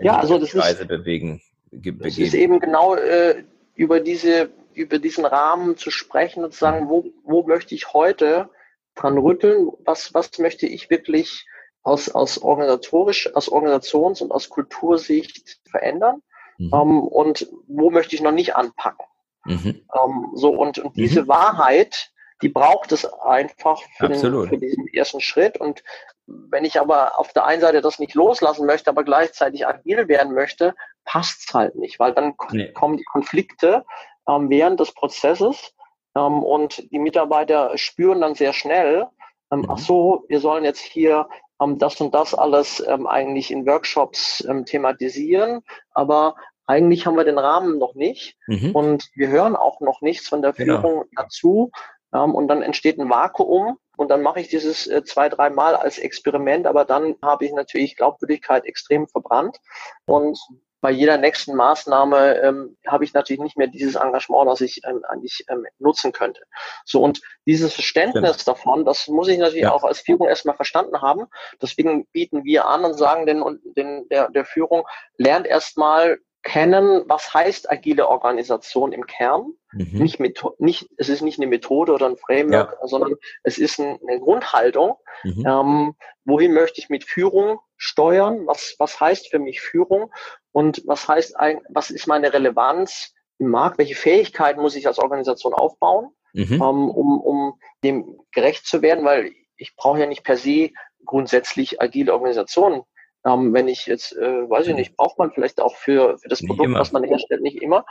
Ja, 0.00 0.18
also 0.18 0.38
das 0.38 0.54
ist, 0.54 0.88
bewegen, 0.88 1.40
das 1.70 2.18
ist 2.18 2.34
eben 2.34 2.60
genau 2.60 2.94
äh, 2.94 3.44
über 3.74 4.00
diese 4.00 4.50
über 4.74 4.98
diesen 4.98 5.24
Rahmen 5.24 5.76
zu 5.76 5.90
sprechen 5.90 6.44
und 6.44 6.52
zu 6.52 6.58
sagen, 6.58 6.88
wo, 6.88 7.04
wo 7.24 7.42
möchte 7.44 7.74
ich 7.74 7.92
heute 7.92 8.50
dran 8.94 9.18
rütteln? 9.18 9.70
Was, 9.84 10.14
was 10.14 10.38
möchte 10.38 10.66
ich 10.66 10.90
wirklich 10.90 11.46
aus, 11.82 12.08
aus 12.08 12.38
organisatorisch, 12.38 13.34
aus 13.34 13.50
Organisations- 13.50 14.22
und 14.22 14.32
aus 14.32 14.48
Kultursicht 14.48 15.60
verändern? 15.70 16.22
Mhm. 16.58 16.70
Ähm, 16.72 17.02
und 17.02 17.48
wo 17.66 17.90
möchte 17.90 18.14
ich 18.14 18.22
noch 18.22 18.32
nicht 18.32 18.56
anpacken? 18.56 19.06
Mhm. 19.44 19.82
Ähm, 19.94 20.30
so, 20.34 20.50
und, 20.50 20.78
und 20.78 20.96
diese 20.96 21.22
mhm. 21.22 21.28
Wahrheit, 21.28 22.10
die 22.42 22.48
braucht 22.48 22.92
es 22.92 23.04
einfach 23.04 23.80
für, 23.96 24.08
den, 24.08 24.48
für 24.48 24.58
diesen 24.58 24.88
ersten 24.88 25.20
Schritt. 25.20 25.58
Und 25.58 25.82
wenn 26.26 26.64
ich 26.64 26.80
aber 26.80 27.18
auf 27.18 27.32
der 27.32 27.44
einen 27.44 27.60
Seite 27.60 27.80
das 27.80 27.98
nicht 27.98 28.14
loslassen 28.14 28.66
möchte, 28.66 28.90
aber 28.90 29.04
gleichzeitig 29.04 29.66
agil 29.66 30.08
werden 30.08 30.34
möchte, 30.34 30.74
passt 31.04 31.48
es 31.48 31.54
halt 31.54 31.76
nicht, 31.76 31.98
weil 32.00 32.14
dann 32.14 32.34
nee. 32.50 32.72
kommen 32.72 32.96
die 32.96 33.04
Konflikte 33.04 33.84
ähm, 34.28 34.50
während 34.50 34.80
des 34.80 34.92
Prozesses 34.92 35.74
ähm, 36.16 36.42
und 36.42 36.90
die 36.90 36.98
Mitarbeiter 36.98 37.76
spüren 37.76 38.20
dann 38.20 38.34
sehr 38.34 38.52
schnell, 38.52 39.06
ähm, 39.50 39.60
mhm. 39.60 39.70
ach 39.70 39.78
so, 39.78 40.24
wir 40.28 40.40
sollen 40.40 40.64
jetzt 40.64 40.80
hier 40.80 41.28
ähm, 41.60 41.78
das 41.78 42.00
und 42.00 42.14
das 42.14 42.34
alles 42.34 42.82
ähm, 42.86 43.06
eigentlich 43.06 43.50
in 43.50 43.66
Workshops 43.66 44.44
ähm, 44.48 44.64
thematisieren, 44.64 45.62
aber 45.92 46.36
eigentlich 46.66 47.06
haben 47.06 47.16
wir 47.16 47.24
den 47.24 47.38
Rahmen 47.38 47.78
noch 47.78 47.94
nicht 47.94 48.36
mhm. 48.46 48.72
und 48.72 49.10
wir 49.14 49.28
hören 49.28 49.54
auch 49.54 49.80
noch 49.80 50.00
nichts 50.00 50.28
von 50.28 50.40
der 50.40 50.52
genau. 50.52 50.80
Führung 50.80 51.04
genau. 51.10 51.22
dazu 51.22 51.70
und 52.10 52.46
dann 52.46 52.62
entsteht 52.62 52.96
ein 53.00 53.10
Vakuum 53.10 53.76
und 53.96 54.10
dann 54.10 54.22
mache 54.22 54.40
ich 54.40 54.48
dieses 54.48 54.86
äh, 54.86 55.04
zwei, 55.04 55.28
dreimal 55.28 55.76
als 55.76 55.98
Experiment, 55.98 56.66
aber 56.66 56.84
dann 56.84 57.16
habe 57.22 57.44
ich 57.44 57.52
natürlich 57.52 57.96
Glaubwürdigkeit 57.96 58.64
extrem 58.64 59.08
verbrannt 59.08 59.58
und 60.06 60.38
bei 60.84 60.90
jeder 60.90 61.16
nächsten 61.16 61.54
Maßnahme 61.54 62.42
ähm, 62.42 62.76
habe 62.86 63.04
ich 63.04 63.14
natürlich 63.14 63.40
nicht 63.40 63.56
mehr 63.56 63.68
dieses 63.68 63.94
Engagement, 63.94 64.50
das 64.50 64.60
ich 64.60 64.82
ähm, 64.84 65.02
eigentlich 65.08 65.42
ähm, 65.48 65.64
nutzen 65.78 66.12
könnte. 66.12 66.42
So 66.84 67.00
und 67.00 67.22
dieses 67.46 67.72
Verständnis 67.72 68.34
Stimmt. 68.34 68.48
davon, 68.48 68.84
das 68.84 69.08
muss 69.08 69.28
ich 69.28 69.38
natürlich 69.38 69.62
ja. 69.62 69.72
auch 69.72 69.82
als 69.82 70.00
Führung 70.00 70.28
erstmal 70.28 70.56
verstanden 70.56 71.00
haben. 71.00 71.24
Deswegen 71.62 72.04
bieten 72.08 72.44
wir 72.44 72.66
an 72.66 72.84
und 72.84 72.98
sagen 72.98 73.24
den, 73.24 73.42
den 73.64 74.06
der, 74.10 74.28
der 74.28 74.44
Führung, 74.44 74.86
lernt 75.16 75.46
erstmal 75.46 76.18
kennen, 76.44 77.02
was 77.08 77.32
heißt 77.34 77.70
agile 77.70 78.06
Organisation 78.06 78.92
im 78.92 79.06
Kern. 79.06 79.54
Mhm. 79.72 79.98
Nicht, 79.98 80.20
nicht, 80.58 80.88
es 80.98 81.08
ist 81.08 81.22
nicht 81.22 81.40
eine 81.40 81.48
Methode 81.48 81.92
oder 81.92 82.06
ein 82.06 82.18
Framework, 82.18 82.76
ja. 82.80 82.86
sondern 82.86 83.14
es 83.42 83.58
ist 83.58 83.80
ein, 83.80 83.98
eine 84.06 84.20
Grundhaltung. 84.20 84.96
Mhm. 85.24 85.46
Ähm, 85.46 85.94
wohin 86.24 86.52
möchte 86.52 86.80
ich 86.80 86.90
mit 86.90 87.04
Führung 87.04 87.58
steuern? 87.76 88.46
Was, 88.46 88.76
was 88.78 89.00
heißt 89.00 89.30
für 89.30 89.38
mich 89.38 89.62
Führung? 89.62 90.12
Und 90.52 90.82
was 90.86 91.08
heißt, 91.08 91.36
ein, 91.40 91.60
was 91.70 91.90
ist 91.90 92.06
meine 92.06 92.32
Relevanz 92.32 93.14
im 93.38 93.48
Markt? 93.48 93.78
Welche 93.78 93.96
Fähigkeiten 93.96 94.60
muss 94.60 94.76
ich 94.76 94.86
als 94.86 94.98
Organisation 94.98 95.54
aufbauen, 95.54 96.10
mhm. 96.34 96.52
ähm, 96.52 96.90
um, 96.90 97.20
um 97.20 97.58
dem 97.82 98.20
gerecht 98.32 98.66
zu 98.66 98.82
werden? 98.82 99.04
Weil 99.04 99.32
ich 99.56 99.74
brauche 99.76 100.00
ja 100.00 100.06
nicht 100.06 100.24
per 100.24 100.36
se 100.36 100.70
grundsätzlich 101.06 101.80
agile 101.80 102.12
Organisationen 102.12 102.82
ähm, 103.26 103.54
wenn 103.54 103.68
ich 103.68 103.86
jetzt, 103.86 104.12
äh, 104.16 104.48
weiß 104.48 104.66
ich 104.66 104.74
nicht, 104.74 104.96
braucht 104.96 105.18
man 105.18 105.32
vielleicht 105.32 105.60
auch 105.60 105.74
für, 105.76 106.18
für 106.18 106.28
das 106.28 106.40
nicht 106.40 106.48
Produkt, 106.48 106.66
immer. 106.66 106.80
was 106.80 106.92
man 106.92 107.04
herstellt, 107.04 107.40
nicht 107.40 107.62
immer. 107.62 107.84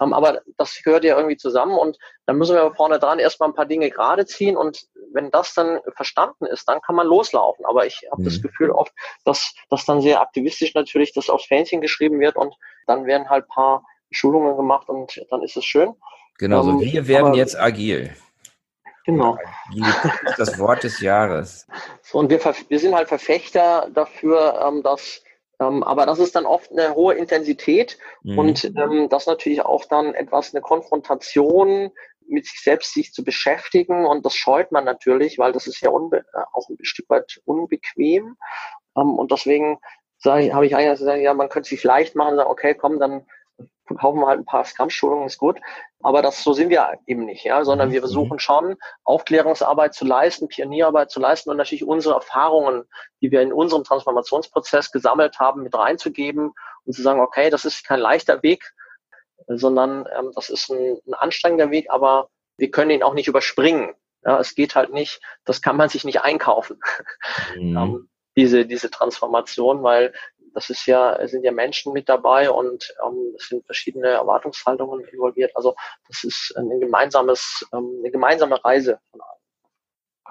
Ähm, 0.00 0.12
aber 0.12 0.40
das 0.56 0.80
gehört 0.82 1.04
ja 1.04 1.16
irgendwie 1.16 1.36
zusammen 1.36 1.76
und 1.76 1.98
dann 2.26 2.36
müssen 2.36 2.54
wir 2.54 2.74
vorne 2.74 2.98
dran 2.98 3.18
erstmal 3.18 3.50
ein 3.50 3.54
paar 3.54 3.66
Dinge 3.66 3.90
gerade 3.90 4.24
ziehen 4.24 4.56
und 4.56 4.86
wenn 5.12 5.30
das 5.30 5.54
dann 5.54 5.80
verstanden 5.94 6.46
ist, 6.46 6.68
dann 6.68 6.80
kann 6.80 6.94
man 6.94 7.06
loslaufen. 7.06 7.66
Aber 7.66 7.84
ich 7.86 8.02
habe 8.10 8.22
mhm. 8.22 8.26
das 8.26 8.40
Gefühl 8.40 8.70
oft, 8.70 8.92
dass, 9.24 9.54
dass 9.68 9.84
dann 9.84 10.00
sehr 10.00 10.20
aktivistisch 10.20 10.74
natürlich 10.74 11.12
das 11.12 11.28
aufs 11.28 11.44
Fähnchen 11.44 11.80
geschrieben 11.80 12.20
wird 12.20 12.36
und 12.36 12.54
dann 12.86 13.06
werden 13.06 13.28
halt 13.28 13.48
paar 13.48 13.84
Schulungen 14.10 14.56
gemacht 14.56 14.88
und 14.88 15.24
dann 15.30 15.42
ist 15.42 15.56
es 15.56 15.64
schön. 15.64 15.94
Genau, 16.38 16.62
so 16.62 16.70
ähm, 16.70 16.80
wir 16.80 17.06
werden 17.06 17.34
jetzt 17.34 17.58
agil. 17.58 18.14
Genau. 19.06 19.38
Das 20.36 20.58
Wort 20.58 20.84
des 20.84 21.00
Jahres. 21.00 21.66
So, 22.02 22.18
und 22.18 22.30
wir, 22.30 22.38
wir 22.40 22.78
sind 22.78 22.94
halt 22.94 23.08
Verfechter 23.08 23.88
dafür, 23.92 24.60
ähm, 24.66 24.82
dass 24.82 25.22
ähm, 25.60 25.82
aber 25.82 26.06
das 26.06 26.18
ist 26.18 26.34
dann 26.34 26.46
oft 26.46 26.70
eine 26.72 26.94
hohe 26.94 27.14
Intensität 27.14 27.98
mhm. 28.22 28.38
und 28.38 28.64
ähm, 28.64 29.08
das 29.10 29.26
natürlich 29.26 29.62
auch 29.62 29.84
dann 29.84 30.14
etwas 30.14 30.54
eine 30.54 30.62
Konfrontation 30.62 31.90
mit 32.26 32.46
sich 32.46 32.60
selbst 32.62 32.94
sich 32.94 33.12
zu 33.12 33.24
beschäftigen 33.24 34.06
und 34.06 34.24
das 34.24 34.34
scheut 34.34 34.72
man 34.72 34.84
natürlich, 34.84 35.38
weil 35.38 35.52
das 35.52 35.66
ist 35.66 35.80
ja 35.82 35.90
unbe 35.90 36.24
auch 36.52 36.68
ein 36.68 36.78
Stück 36.82 37.10
weit 37.10 37.40
unbequem 37.44 38.36
ähm, 38.96 39.18
und 39.18 39.30
deswegen 39.32 39.78
habe 40.24 40.66
ich 40.66 40.76
eigentlich 40.76 40.98
gesagt, 40.98 41.20
ja, 41.20 41.32
man 41.32 41.48
könnte 41.48 41.68
sich 41.70 41.82
leicht 41.82 42.14
machen, 42.14 42.36
sagen, 42.36 42.50
okay, 42.50 42.74
komm, 42.74 42.98
dann 42.98 43.26
verkaufen 43.90 44.20
wir 44.20 44.28
halt 44.28 44.38
ein 44.38 44.44
paar 44.44 44.64
Scrum-Schulungen, 44.64 45.26
ist 45.26 45.38
gut. 45.38 45.58
Aber 46.00 46.22
das, 46.22 46.44
so 46.44 46.52
sind 46.52 46.70
wir 46.70 46.98
eben 47.06 47.24
nicht, 47.24 47.44
ja, 47.44 47.64
sondern 47.64 47.88
mhm. 47.88 47.92
wir 47.94 48.00
versuchen 48.00 48.38
schon, 48.38 48.76
Aufklärungsarbeit 49.02 49.94
zu 49.94 50.04
leisten, 50.04 50.46
Pionierarbeit 50.46 51.10
zu 51.10 51.18
leisten 51.18 51.50
und 51.50 51.56
natürlich 51.56 51.84
unsere 51.84 52.14
Erfahrungen, 52.14 52.84
die 53.20 53.32
wir 53.32 53.42
in 53.42 53.52
unserem 53.52 53.82
Transformationsprozess 53.82 54.92
gesammelt 54.92 55.40
haben, 55.40 55.64
mit 55.64 55.74
reinzugeben 55.74 56.52
und 56.84 56.92
zu 56.92 57.02
sagen, 57.02 57.20
okay, 57.20 57.50
das 57.50 57.64
ist 57.64 57.84
kein 57.84 57.98
leichter 57.98 58.42
Weg, 58.44 58.72
sondern 59.48 60.06
ähm, 60.16 60.30
das 60.36 60.50
ist 60.50 60.70
ein, 60.70 60.98
ein 61.06 61.14
anstrengender 61.14 61.72
Weg, 61.72 61.90
aber 61.90 62.28
wir 62.58 62.70
können 62.70 62.92
ihn 62.92 63.02
auch 63.02 63.14
nicht 63.14 63.26
überspringen. 63.26 63.94
Ja, 64.24 64.38
es 64.38 64.54
geht 64.54 64.76
halt 64.76 64.92
nicht, 64.92 65.20
das 65.44 65.62
kann 65.62 65.76
man 65.76 65.88
sich 65.88 66.04
nicht 66.04 66.20
einkaufen. 66.20 66.78
Mhm. 67.56 67.76
ähm, 67.76 68.08
diese, 68.36 68.64
diese 68.64 68.90
Transformation, 68.90 69.82
weil 69.82 70.14
das 70.54 70.70
ist 70.70 70.86
ja, 70.86 71.16
es 71.16 71.30
sind 71.30 71.44
ja 71.44 71.52
Menschen 71.52 71.92
mit 71.92 72.08
dabei 72.08 72.50
und 72.50 72.92
ähm, 73.06 73.34
es 73.36 73.48
sind 73.48 73.64
verschiedene 73.64 74.08
Erwartungshaltungen 74.08 75.04
involviert. 75.06 75.52
Also 75.54 75.74
das 76.08 76.24
ist 76.24 76.54
ein 76.56 76.68
gemeinsames, 76.80 77.66
ähm, 77.72 77.98
eine 78.00 78.10
gemeinsame 78.10 78.62
Reise 78.64 78.98
von 79.10 79.20
allen. 79.20 79.40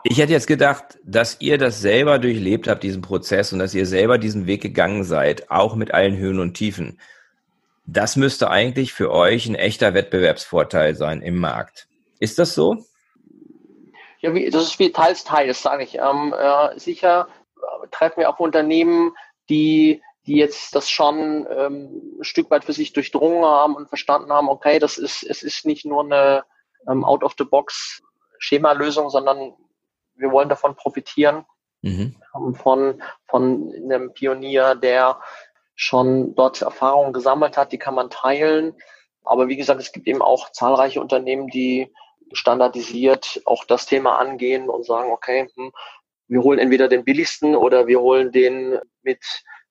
Ich 0.03 0.17
hätte 0.17 0.31
jetzt 0.31 0.47
gedacht, 0.47 0.97
dass 1.03 1.41
ihr 1.41 1.57
das 1.57 1.81
selber 1.81 2.19
durchlebt 2.19 2.67
habt, 2.67 2.83
diesen 2.83 3.01
Prozess, 3.01 3.51
und 3.51 3.59
dass 3.59 3.73
ihr 3.73 3.85
selber 3.85 4.17
diesen 4.17 4.47
Weg 4.47 4.61
gegangen 4.61 5.03
seid, 5.03 5.51
auch 5.51 5.75
mit 5.75 5.93
allen 5.93 6.15
Höhen 6.15 6.39
und 6.39 6.53
Tiefen. 6.53 6.99
Das 7.85 8.15
müsste 8.15 8.49
eigentlich 8.49 8.93
für 8.93 9.11
euch 9.11 9.47
ein 9.47 9.55
echter 9.55 9.93
Wettbewerbsvorteil 9.93 10.95
sein 10.95 11.21
im 11.21 11.37
Markt. 11.37 11.87
Ist 12.19 12.39
das 12.39 12.53
so? 12.53 12.77
Ja, 14.21 14.33
wie, 14.33 14.49
das 14.49 14.63
ist 14.63 14.79
wie 14.79 14.91
teils, 14.91 15.23
teils, 15.23 15.61
sage 15.61 15.83
ich. 15.83 15.95
Ähm, 15.95 16.33
äh, 16.37 16.77
sicher 16.79 17.27
äh, 17.57 17.87
treffen 17.89 18.21
wir 18.21 18.29
auch 18.29 18.39
Unternehmen, 18.39 19.11
die 19.49 20.01
die 20.29 20.37
jetzt 20.37 20.75
das 20.75 20.91
schon 20.91 21.47
ähm, 21.49 22.19
ein 22.19 22.23
Stück 22.23 22.51
weit 22.51 22.63
für 22.63 22.73
sich 22.73 22.93
durchdrungen 22.93 23.43
haben 23.43 23.75
und 23.75 23.89
verstanden 23.89 24.31
haben, 24.31 24.47
okay, 24.47 24.77
das 24.77 24.99
ist, 24.99 25.23
es 25.23 25.41
ist 25.41 25.65
nicht 25.65 25.85
nur 25.85 26.03
eine 26.03 26.43
ähm, 26.87 27.03
out-of-the-box 27.03 28.03
Schemalösung, 28.37 29.09
sondern 29.09 29.55
wir 30.13 30.31
wollen 30.31 30.47
davon 30.47 30.75
profitieren. 30.75 31.45
Mhm. 31.81 32.15
Von, 32.61 33.01
von 33.25 33.73
einem 33.73 34.13
Pionier, 34.13 34.75
der 34.75 35.19
schon 35.73 36.35
dort 36.35 36.61
Erfahrungen 36.61 37.11
gesammelt 37.11 37.57
hat, 37.57 37.71
die 37.71 37.79
kann 37.79 37.95
man 37.95 38.11
teilen. 38.11 38.75
Aber 39.23 39.47
wie 39.47 39.57
gesagt, 39.57 39.81
es 39.81 39.91
gibt 39.91 40.07
eben 40.07 40.21
auch 40.21 40.51
zahlreiche 40.51 41.01
Unternehmen, 41.01 41.47
die 41.47 41.91
standardisiert 42.33 43.41
auch 43.45 43.65
das 43.65 43.87
Thema 43.87 44.19
angehen 44.19 44.69
und 44.69 44.85
sagen, 44.85 45.11
okay, 45.11 45.49
hm, 45.55 45.71
wir 46.27 46.43
holen 46.43 46.59
entweder 46.59 46.87
den 46.87 47.03
billigsten 47.03 47.55
oder 47.55 47.87
wir 47.87 47.99
holen 47.99 48.31
den 48.31 48.77
mit 49.01 49.23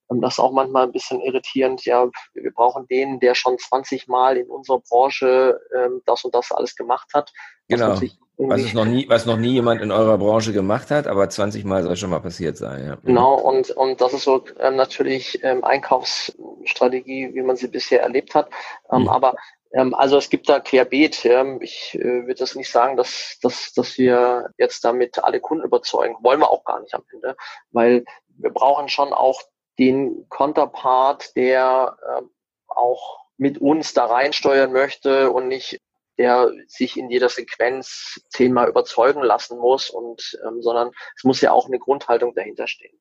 das 0.09 0.35
ist 0.35 0.39
auch 0.41 0.53
manchmal 0.53 0.85
ein 0.85 0.93
bisschen 0.93 1.21
irritierend. 1.21 1.85
Ja, 1.85 2.09
wir 2.35 2.51
brauchen 2.53 2.87
den, 2.89 3.21
der 3.21 3.35
schon 3.35 3.59
20 3.59 4.09
Mal 4.09 4.39
in 4.39 4.49
unserer 4.49 4.81
Branche 4.81 5.61
ähm, 5.77 6.03
das 6.07 6.25
und 6.25 6.35
das 6.35 6.51
alles 6.51 6.75
gemacht 6.75 7.09
hat. 7.15 7.33
Genau. 7.69 8.01
Was, 8.41 8.61
es 8.61 8.73
noch 8.73 8.85
nie, 8.85 9.09
was 9.09 9.27
noch 9.27 9.37
nie 9.37 9.51
jemand 9.55 9.83
in 9.83 9.91
eurer 9.91 10.17
Branche 10.17 10.53
gemacht 10.53 10.93
hat, 10.93 11.09
aber 11.09 11.29
20 11.29 11.65
Mal 11.65 11.83
soll 11.83 11.97
schon 11.97 12.11
mal 12.11 12.21
passiert 12.21 12.57
sein. 12.57 12.87
Ja. 12.87 12.97
Genau, 13.03 13.35
und, 13.35 13.71
und 13.73 14.01
das 14.01 14.13
ist 14.13 14.23
so 14.23 14.45
ähm, 14.61 14.77
natürlich 14.77 15.43
ähm, 15.43 15.65
Einkaufsstrategie, 15.65 17.35
wie 17.35 17.43
man 17.43 17.57
sie 17.57 17.67
bisher 17.67 18.01
erlebt 18.01 18.37
hat. 18.37 18.49
Ähm, 18.93 19.03
mhm. 19.03 19.09
Aber 19.09 19.35
ähm, 19.73 19.93
also 19.93 20.17
es 20.19 20.31
gibt 20.31 20.49
da 20.49 20.61
querbeet. 20.61 21.25
Ich 21.61 21.97
äh, 21.97 22.27
würde 22.27 22.37
das 22.37 22.55
nicht 22.55 22.71
sagen, 22.71 22.97
dass, 22.97 23.39
dass, 23.43 23.73
dass 23.73 23.99
wir 23.99 24.51
jetzt 24.57 24.85
damit 24.85 25.23
alle 25.23 25.41
Kunden 25.41 25.65
überzeugen. 25.65 26.15
Wollen 26.23 26.41
wir 26.41 26.51
auch 26.51 26.65
gar 26.65 26.81
nicht 26.81 26.95
am 26.95 27.03
Ende, 27.13 27.37
weil 27.73 28.05
wir 28.29 28.51
brauchen 28.51 28.89
schon 28.89 29.13
auch 29.13 29.43
den 29.79 30.27
Konterpart, 30.29 31.35
der 31.37 31.97
äh, 32.03 32.23
auch 32.67 33.19
mit 33.37 33.59
uns 33.59 33.95
da 33.95 34.07
reinsteuern 34.07 34.73
möchte 34.73 35.31
und 35.31 35.49
nicht 35.49 35.81
der 36.19 36.51
sich 36.67 36.97
in 36.97 37.11
jeder 37.11 37.29
Sequenz 37.29 38.21
zehnmal 38.31 38.69
überzeugen 38.69 39.23
lassen 39.23 39.59
muss 39.59 39.89
und 39.89 40.39
ähm, 40.47 40.61
sondern 40.61 40.91
es 41.17 41.25
muss 41.25 41.41
ja 41.41 41.53
auch 41.53 41.67
eine 41.67 41.79
Grundhaltung 41.79 42.35
dahinter 42.35 42.67
stehen. 42.67 42.99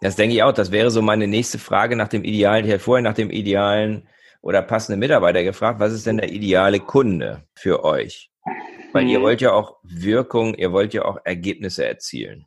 Das 0.00 0.16
denke 0.16 0.36
ich 0.36 0.42
auch. 0.42 0.52
Das 0.52 0.70
wäre 0.70 0.90
so 0.90 1.02
meine 1.02 1.26
nächste 1.26 1.58
Frage 1.58 1.96
nach 1.96 2.08
dem 2.08 2.22
idealen. 2.22 2.64
Ich 2.64 2.70
hätte 2.70 2.84
vorher 2.84 3.02
nach 3.02 3.14
dem 3.14 3.30
idealen 3.30 4.08
oder 4.40 4.62
passenden 4.62 5.00
Mitarbeiter 5.00 5.42
gefragt. 5.42 5.80
Was 5.80 5.92
ist 5.92 6.06
denn 6.06 6.18
der 6.18 6.30
ideale 6.30 6.78
Kunde 6.78 7.44
für 7.54 7.84
euch? 7.84 8.30
Weil 8.92 9.08
ihr 9.08 9.18
mhm. 9.18 9.24
wollt 9.24 9.40
ja 9.40 9.52
auch 9.52 9.78
Wirkung, 9.82 10.54
ihr 10.54 10.72
wollt 10.72 10.94
ja 10.94 11.04
auch 11.04 11.18
Ergebnisse 11.24 11.84
erzielen. 11.84 12.46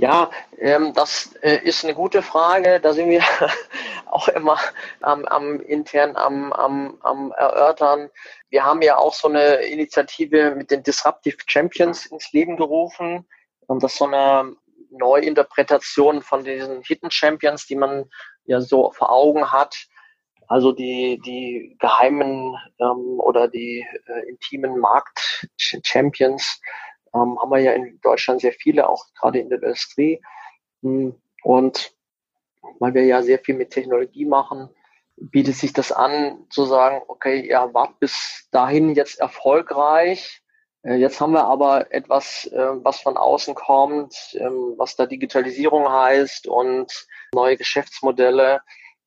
Ja, 0.00 0.30
ähm, 0.56 0.94
das 0.94 1.34
äh, 1.42 1.58
ist 1.62 1.84
eine 1.84 1.92
gute 1.94 2.22
Frage. 2.22 2.80
Da 2.80 2.94
sind 2.94 3.10
wir 3.10 3.20
auch 4.06 4.28
immer 4.28 4.56
am, 5.02 5.26
am 5.26 5.60
intern 5.60 6.16
am, 6.16 6.54
am, 6.54 6.96
am 7.02 7.32
erörtern. 7.32 8.08
Wir 8.48 8.64
haben 8.64 8.80
ja 8.80 8.96
auch 8.96 9.12
so 9.12 9.28
eine 9.28 9.56
Initiative 9.56 10.54
mit 10.54 10.70
den 10.70 10.82
Disruptive 10.82 11.36
Champions 11.46 12.06
ins 12.06 12.32
Leben 12.32 12.56
gerufen. 12.56 13.28
Und 13.66 13.82
das 13.82 13.92
ist 13.92 13.98
so 13.98 14.06
eine 14.06 14.56
Neuinterpretation 14.90 16.22
von 16.22 16.44
diesen 16.44 16.80
Hidden 16.80 17.10
Champions, 17.10 17.66
die 17.66 17.76
man 17.76 18.08
ja 18.44 18.62
so 18.62 18.92
vor 18.92 19.12
Augen 19.12 19.52
hat. 19.52 19.76
Also 20.48 20.72
die, 20.72 21.20
die 21.26 21.76
geheimen 21.78 22.56
ähm, 22.80 23.20
oder 23.20 23.48
die 23.48 23.86
äh, 24.06 24.30
intimen 24.30 24.78
Markt-Champions, 24.78 26.58
ähm, 27.14 27.38
haben 27.40 27.50
wir 27.50 27.58
ja 27.58 27.72
in 27.72 28.00
Deutschland 28.02 28.40
sehr 28.40 28.52
viele, 28.52 28.88
auch 28.88 29.04
gerade 29.18 29.38
in 29.38 29.48
der 29.48 29.62
Industrie. 29.62 30.20
Hm, 30.82 31.14
und 31.42 31.94
weil 32.78 32.94
wir 32.94 33.04
ja 33.04 33.22
sehr 33.22 33.38
viel 33.38 33.54
mit 33.54 33.70
Technologie 33.70 34.26
machen, 34.26 34.68
bietet 35.16 35.56
sich 35.56 35.72
das 35.72 35.92
an, 35.92 36.46
zu 36.50 36.64
sagen, 36.64 37.02
okay, 37.08 37.40
ihr 37.40 37.70
wart 37.72 37.98
bis 38.00 38.48
dahin 38.50 38.94
jetzt 38.94 39.20
erfolgreich. 39.20 40.42
Äh, 40.82 40.94
jetzt 40.94 41.20
haben 41.20 41.32
wir 41.32 41.44
aber 41.44 41.92
etwas, 41.92 42.46
äh, 42.46 42.84
was 42.84 43.00
von 43.00 43.16
außen 43.16 43.54
kommt, 43.54 44.14
ähm, 44.34 44.74
was 44.76 44.96
da 44.96 45.06
Digitalisierung 45.06 45.90
heißt 45.90 46.46
und 46.46 47.06
neue 47.34 47.56
Geschäftsmodelle. 47.56 48.62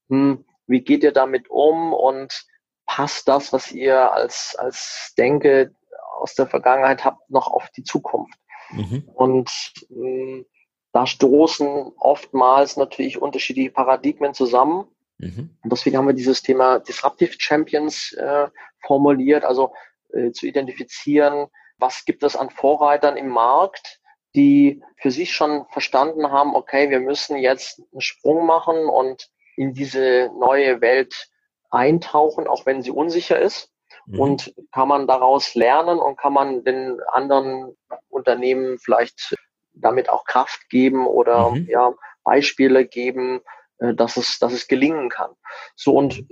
Hm, 0.09 0.45
wie 0.67 0.81
geht 0.81 1.03
ihr 1.03 1.11
damit 1.13 1.49
um 1.49 1.93
und 1.93 2.45
passt 2.85 3.27
das, 3.27 3.51
was 3.53 3.71
ihr 3.71 4.11
als, 4.11 4.55
als 4.57 5.13
Denke 5.17 5.73
aus 6.19 6.35
der 6.35 6.47
Vergangenheit 6.47 7.03
habt, 7.05 7.29
noch 7.29 7.47
auf 7.47 7.69
die 7.69 7.83
Zukunft. 7.83 8.37
Mhm. 8.71 9.09
Und 9.13 9.51
äh, 9.89 10.45
da 10.91 11.07
stoßen 11.07 11.91
oftmals 11.97 12.77
natürlich 12.77 13.21
unterschiedliche 13.21 13.71
Paradigmen 13.71 14.33
zusammen. 14.33 14.85
Mhm. 15.17 15.57
Und 15.63 15.71
deswegen 15.71 15.97
haben 15.97 16.07
wir 16.07 16.13
dieses 16.13 16.41
Thema 16.41 16.79
Disruptive 16.79 17.33
Champions 17.37 18.13
äh, 18.13 18.47
formuliert, 18.85 19.43
also 19.43 19.73
äh, 20.13 20.31
zu 20.31 20.45
identifizieren, 20.45 21.47
was 21.77 22.05
gibt 22.05 22.23
es 22.23 22.35
an 22.35 22.49
Vorreitern 22.49 23.17
im 23.17 23.29
Markt, 23.29 23.99
die 24.35 24.81
für 24.97 25.11
sich 25.11 25.33
schon 25.33 25.65
verstanden 25.69 26.31
haben, 26.31 26.55
okay, 26.55 26.89
wir 26.89 26.99
müssen 26.99 27.37
jetzt 27.37 27.81
einen 27.91 28.01
Sprung 28.01 28.45
machen 28.45 28.85
und 28.85 29.29
in 29.55 29.73
diese 29.73 30.31
neue 30.39 30.81
Welt 30.81 31.29
eintauchen, 31.69 32.47
auch 32.47 32.65
wenn 32.65 32.81
sie 32.81 32.91
unsicher 32.91 33.39
ist. 33.39 33.72
Mhm. 34.05 34.19
Und 34.19 34.55
kann 34.71 34.87
man 34.87 35.07
daraus 35.07 35.55
lernen 35.55 35.99
und 35.99 36.17
kann 36.17 36.33
man 36.33 36.63
den 36.63 36.99
anderen 37.11 37.75
Unternehmen 38.09 38.77
vielleicht 38.79 39.35
damit 39.73 40.09
auch 40.09 40.25
Kraft 40.25 40.69
geben 40.69 41.07
oder 41.07 41.51
mhm. 41.51 41.67
ja, 41.69 41.93
Beispiele 42.23 42.85
geben, 42.85 43.41
äh, 43.79 43.93
dass 43.93 44.17
es, 44.17 44.39
dass 44.39 44.53
es 44.53 44.67
gelingen 44.67 45.09
kann. 45.09 45.31
So 45.75 45.93
und 45.93 46.25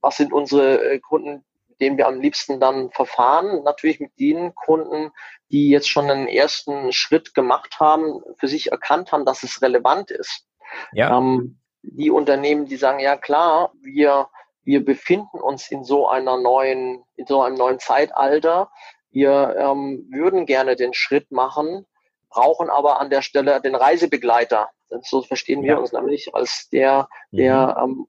was 0.00 0.16
sind 0.16 0.32
unsere 0.32 0.92
äh, 0.92 0.98
Kunden, 1.00 1.44
mit 1.68 1.80
denen 1.80 1.96
wir 1.96 2.06
am 2.06 2.20
liebsten 2.20 2.60
dann 2.60 2.90
verfahren? 2.90 3.62
Natürlich 3.64 4.00
mit 4.00 4.18
den 4.18 4.54
Kunden, 4.54 5.10
die 5.50 5.68
jetzt 5.70 5.88
schon 5.88 6.10
einen 6.10 6.28
ersten 6.28 6.92
Schritt 6.92 7.34
gemacht 7.34 7.78
haben, 7.80 8.20
für 8.36 8.48
sich 8.48 8.70
erkannt 8.72 9.12
haben, 9.12 9.24
dass 9.24 9.42
es 9.42 9.62
relevant 9.62 10.10
ist. 10.10 10.46
Ja. 10.92 11.16
Ähm, 11.16 11.58
die 11.82 12.10
Unternehmen, 12.10 12.66
die 12.66 12.76
sagen, 12.76 12.98
ja 12.98 13.16
klar, 13.16 13.72
wir, 13.80 14.28
wir 14.68 14.84
befinden 14.84 15.40
uns 15.40 15.70
in 15.70 15.82
so 15.82 16.08
einer 16.08 16.36
neuen, 16.36 17.02
in 17.16 17.24
so 17.24 17.40
einem 17.40 17.56
neuen 17.56 17.78
Zeitalter. 17.78 18.70
Wir 19.10 19.56
ähm, 19.58 20.06
würden 20.10 20.44
gerne 20.44 20.76
den 20.76 20.92
Schritt 20.92 21.30
machen, 21.30 21.86
brauchen 22.28 22.68
aber 22.68 23.00
an 23.00 23.08
der 23.08 23.22
Stelle 23.22 23.62
den 23.62 23.74
Reisebegleiter. 23.74 24.68
So 25.00 25.22
verstehen 25.22 25.62
wir 25.62 25.70
ja. 25.70 25.78
uns 25.78 25.92
nämlich 25.92 26.34
als 26.34 26.68
der, 26.68 27.08
der 27.30 27.78
mhm. 27.80 27.92
ähm, 27.92 28.06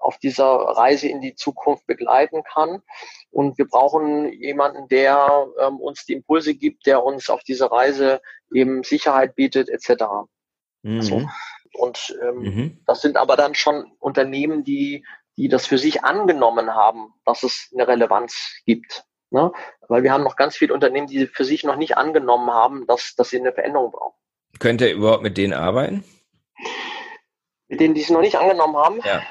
auf 0.00 0.18
dieser 0.18 0.44
Reise 0.44 1.06
in 1.06 1.20
die 1.20 1.36
Zukunft 1.36 1.86
begleiten 1.86 2.42
kann. 2.42 2.82
Und 3.30 3.56
wir 3.56 3.68
brauchen 3.68 4.32
jemanden, 4.32 4.88
der 4.88 5.46
ähm, 5.60 5.76
uns 5.78 6.06
die 6.06 6.14
Impulse 6.14 6.56
gibt, 6.56 6.86
der 6.86 7.04
uns 7.04 7.30
auf 7.30 7.44
dieser 7.44 7.70
Reise 7.70 8.20
eben 8.52 8.82
Sicherheit 8.82 9.36
bietet, 9.36 9.68
etc. 9.68 10.02
Mhm. 10.82 11.02
So. 11.02 11.28
Und 11.74 12.16
ähm, 12.20 12.38
mhm. 12.38 12.82
das 12.84 13.00
sind 13.00 13.16
aber 13.16 13.36
dann 13.36 13.54
schon 13.54 13.92
Unternehmen, 14.00 14.64
die, 14.64 15.04
die 15.36 15.48
das 15.48 15.66
für 15.66 15.78
sich 15.78 16.04
angenommen 16.04 16.74
haben, 16.74 17.12
dass 17.24 17.42
es 17.42 17.70
eine 17.72 17.88
Relevanz 17.88 18.54
gibt. 18.66 19.04
Ne? 19.30 19.52
Weil 19.88 20.02
wir 20.02 20.12
haben 20.12 20.22
noch 20.22 20.36
ganz 20.36 20.56
viele 20.56 20.74
Unternehmen, 20.74 21.06
die 21.06 21.26
für 21.26 21.44
sich 21.44 21.64
noch 21.64 21.76
nicht 21.76 21.96
angenommen 21.96 22.50
haben, 22.50 22.86
dass, 22.86 23.14
dass 23.16 23.30
sie 23.30 23.40
eine 23.40 23.52
Veränderung 23.52 23.90
brauchen. 23.90 24.18
Könnt 24.60 24.80
ihr 24.80 24.92
überhaupt 24.92 25.22
mit 25.22 25.36
denen 25.36 25.52
arbeiten? 25.52 26.04
Mit 27.66 27.80
denen, 27.80 27.94
die 27.94 28.02
es 28.02 28.10
noch 28.10 28.20
nicht 28.20 28.36
angenommen 28.36 28.76
haben? 28.76 29.00
Ja. 29.04 29.22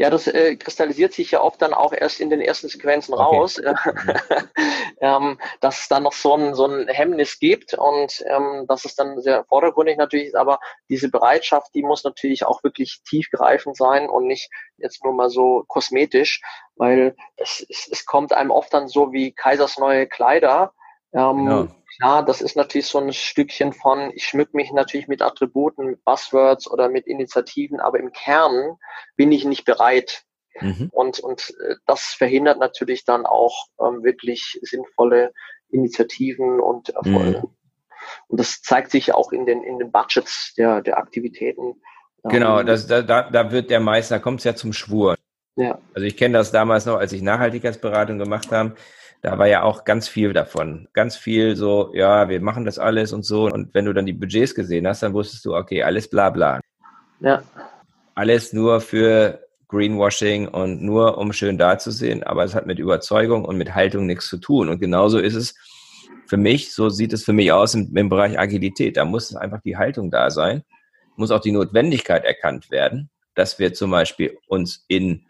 Ja, 0.00 0.10
das 0.10 0.28
äh, 0.28 0.54
kristallisiert 0.54 1.12
sich 1.12 1.32
ja 1.32 1.40
oft 1.42 1.60
dann 1.60 1.74
auch 1.74 1.92
erst 1.92 2.20
in 2.20 2.30
den 2.30 2.40
ersten 2.40 2.68
Sequenzen 2.68 3.14
okay. 3.14 3.22
raus, 3.22 3.58
äh, 3.58 3.74
ähm, 5.00 5.40
dass 5.60 5.80
es 5.80 5.88
dann 5.88 6.04
noch 6.04 6.12
so 6.12 6.34
ein, 6.34 6.54
so 6.54 6.66
ein 6.66 6.86
Hemmnis 6.86 7.40
gibt 7.40 7.74
und 7.74 8.24
ähm, 8.28 8.64
dass 8.68 8.84
es 8.84 8.94
dann 8.94 9.20
sehr 9.20 9.44
vordergründig 9.46 9.96
natürlich 9.96 10.28
ist, 10.28 10.36
aber 10.36 10.60
diese 10.88 11.10
Bereitschaft, 11.10 11.74
die 11.74 11.82
muss 11.82 12.04
natürlich 12.04 12.46
auch 12.46 12.62
wirklich 12.62 13.00
tiefgreifend 13.08 13.76
sein 13.76 14.08
und 14.08 14.28
nicht 14.28 14.48
jetzt 14.76 15.04
nur 15.04 15.14
mal 15.14 15.30
so 15.30 15.64
kosmetisch, 15.66 16.42
weil 16.76 17.16
es, 17.36 17.66
es, 17.68 17.88
es 17.90 18.06
kommt 18.06 18.32
einem 18.32 18.52
oft 18.52 18.72
dann 18.72 18.86
so 18.86 19.12
wie 19.12 19.32
Kaisers 19.32 19.78
neue 19.78 20.06
Kleider. 20.06 20.74
Ähm, 21.12 21.36
genau. 21.36 21.68
Klar, 21.96 22.24
das 22.24 22.40
ist 22.40 22.56
natürlich 22.56 22.86
so 22.86 22.98
ein 22.98 23.12
Stückchen 23.12 23.72
von, 23.72 24.12
ich 24.14 24.24
schmück 24.24 24.54
mich 24.54 24.72
natürlich 24.72 25.08
mit 25.08 25.22
Attributen, 25.22 25.86
mit 25.86 26.04
Buzzwords 26.04 26.70
oder 26.70 26.88
mit 26.88 27.06
Initiativen, 27.06 27.80
aber 27.80 27.98
im 27.98 28.12
Kern 28.12 28.76
bin 29.16 29.32
ich 29.32 29.44
nicht 29.44 29.64
bereit. 29.64 30.22
Mhm. 30.60 30.90
Und, 30.92 31.18
und 31.20 31.54
äh, 31.66 31.74
das 31.86 32.14
verhindert 32.16 32.58
natürlich 32.58 33.04
dann 33.04 33.26
auch 33.26 33.66
ähm, 33.80 34.04
wirklich 34.04 34.58
sinnvolle 34.62 35.32
Initiativen 35.70 36.60
und 36.60 36.90
Erfolge. 36.90 37.40
Mhm. 37.40 37.56
Und 38.28 38.40
das 38.40 38.62
zeigt 38.62 38.90
sich 38.90 39.12
auch 39.12 39.32
in 39.32 39.44
den, 39.44 39.62
in 39.62 39.78
den 39.78 39.90
Budgets 39.90 40.54
der, 40.56 40.82
der 40.82 40.98
Aktivitäten. 40.98 41.82
Genau, 42.24 42.62
das, 42.62 42.86
da, 42.86 43.02
da 43.02 43.50
wird 43.50 43.70
der 43.70 43.80
Meister, 43.80 44.20
kommt 44.20 44.40
es 44.40 44.44
ja 44.44 44.54
zum 44.54 44.72
Schwur. 44.72 45.16
Ja. 45.56 45.78
Also 45.94 46.06
ich 46.06 46.16
kenne 46.16 46.38
das 46.38 46.52
damals 46.52 46.86
noch, 46.86 46.96
als 46.96 47.12
ich 47.12 47.22
Nachhaltigkeitsberatung 47.22 48.18
gemacht 48.18 48.52
habe 48.52 48.76
da 49.22 49.38
war 49.38 49.48
ja 49.48 49.62
auch 49.62 49.84
ganz 49.84 50.08
viel 50.08 50.32
davon. 50.32 50.88
Ganz 50.92 51.16
viel 51.16 51.56
so, 51.56 51.90
ja, 51.94 52.28
wir 52.28 52.40
machen 52.40 52.64
das 52.64 52.78
alles 52.78 53.12
und 53.12 53.24
so. 53.24 53.46
Und 53.46 53.74
wenn 53.74 53.84
du 53.84 53.92
dann 53.92 54.06
die 54.06 54.12
Budgets 54.12 54.54
gesehen 54.54 54.86
hast, 54.86 55.02
dann 55.02 55.12
wusstest 55.12 55.44
du, 55.44 55.56
okay, 55.56 55.82
alles 55.82 56.08
bla 56.08 56.30
bla. 56.30 56.60
Ja. 57.20 57.42
Alles 58.14 58.52
nur 58.52 58.80
für 58.80 59.40
Greenwashing 59.68 60.48
und 60.48 60.82
nur 60.82 61.18
um 61.18 61.32
schön 61.32 61.58
dazusehen, 61.58 62.22
aber 62.22 62.44
es 62.44 62.54
hat 62.54 62.66
mit 62.66 62.78
Überzeugung 62.78 63.44
und 63.44 63.58
mit 63.58 63.74
Haltung 63.74 64.06
nichts 64.06 64.28
zu 64.28 64.38
tun. 64.38 64.68
Und 64.68 64.78
genauso 64.78 65.18
ist 65.18 65.34
es 65.34 65.54
für 66.26 66.36
mich, 66.36 66.72
so 66.72 66.88
sieht 66.88 67.12
es 67.12 67.24
für 67.24 67.32
mich 67.32 67.52
aus 67.52 67.74
im, 67.74 67.94
im 67.96 68.08
Bereich 68.08 68.38
Agilität. 68.38 68.96
Da 68.96 69.04
muss 69.04 69.34
einfach 69.34 69.60
die 69.62 69.76
Haltung 69.76 70.10
da 70.10 70.30
sein, 70.30 70.62
muss 71.16 71.30
auch 71.30 71.40
die 71.40 71.52
Notwendigkeit 71.52 72.24
erkannt 72.24 72.70
werden, 72.70 73.10
dass 73.34 73.58
wir 73.58 73.74
zum 73.74 73.90
Beispiel 73.90 74.38
uns 74.46 74.84
in 74.88 75.26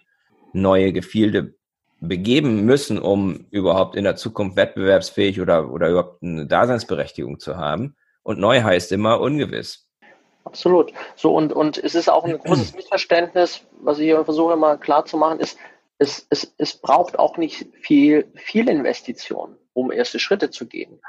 neue 0.52 0.92
Gefilde 0.92 1.54
begeben 2.00 2.64
müssen, 2.64 2.98
um 2.98 3.46
überhaupt 3.50 3.96
in 3.96 4.04
der 4.04 4.16
Zukunft 4.16 4.56
wettbewerbsfähig 4.56 5.40
oder, 5.40 5.70
oder 5.70 5.88
überhaupt 5.88 6.22
eine 6.22 6.46
Daseinsberechtigung 6.46 7.40
zu 7.40 7.56
haben. 7.56 7.96
Und 8.22 8.38
neu 8.38 8.62
heißt 8.62 8.92
immer 8.92 9.20
ungewiss. 9.20 9.88
Absolut. 10.44 10.92
So, 11.16 11.34
und, 11.34 11.52
und 11.52 11.78
es 11.78 11.94
ist 11.94 12.08
auch 12.08 12.24
ein 12.24 12.38
großes 12.44 12.74
Missverständnis, 12.74 13.62
was 13.80 13.98
ich 13.98 14.04
hier 14.04 14.24
versuche 14.24 14.56
mal 14.56 14.78
klar 14.78 15.04
zu 15.04 15.16
machen, 15.16 15.40
ist, 15.40 15.58
es, 15.98 16.26
es, 16.30 16.54
es 16.58 16.74
braucht 16.74 17.18
auch 17.18 17.36
nicht 17.36 17.66
viel, 17.80 18.30
viel 18.36 18.68
Investition, 18.68 19.56
um 19.72 19.90
erste 19.90 20.20
Schritte 20.20 20.50
zu 20.50 20.66
gehen. 20.66 21.00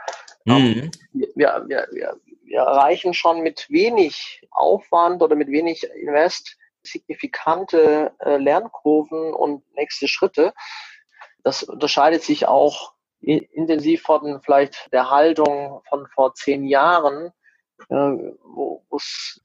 Mhm. 0.45 0.89
Wir, 1.13 1.27
wir, 1.67 1.87
wir, 1.91 2.17
wir 2.43 2.59
erreichen 2.59 3.13
schon 3.13 3.41
mit 3.41 3.67
wenig 3.69 4.41
Aufwand 4.49 5.21
oder 5.21 5.35
mit 5.35 5.49
wenig 5.49 5.83
Invest 6.01 6.57
signifikante 6.83 8.13
äh, 8.19 8.37
Lernkurven 8.37 9.33
und 9.33 9.63
nächste 9.75 10.07
Schritte. 10.07 10.53
Das 11.43 11.63
unterscheidet 11.63 12.23
sich 12.23 12.47
auch 12.47 12.93
intensiv 13.21 14.01
von 14.01 14.41
vielleicht 14.41 14.91
der 14.93 15.09
Haltung 15.09 15.81
von 15.89 16.07
vor 16.13 16.33
zehn 16.35 16.65
Jahren, 16.65 17.31
äh, 17.89 17.95
wo 17.95 18.83
es 18.95 19.41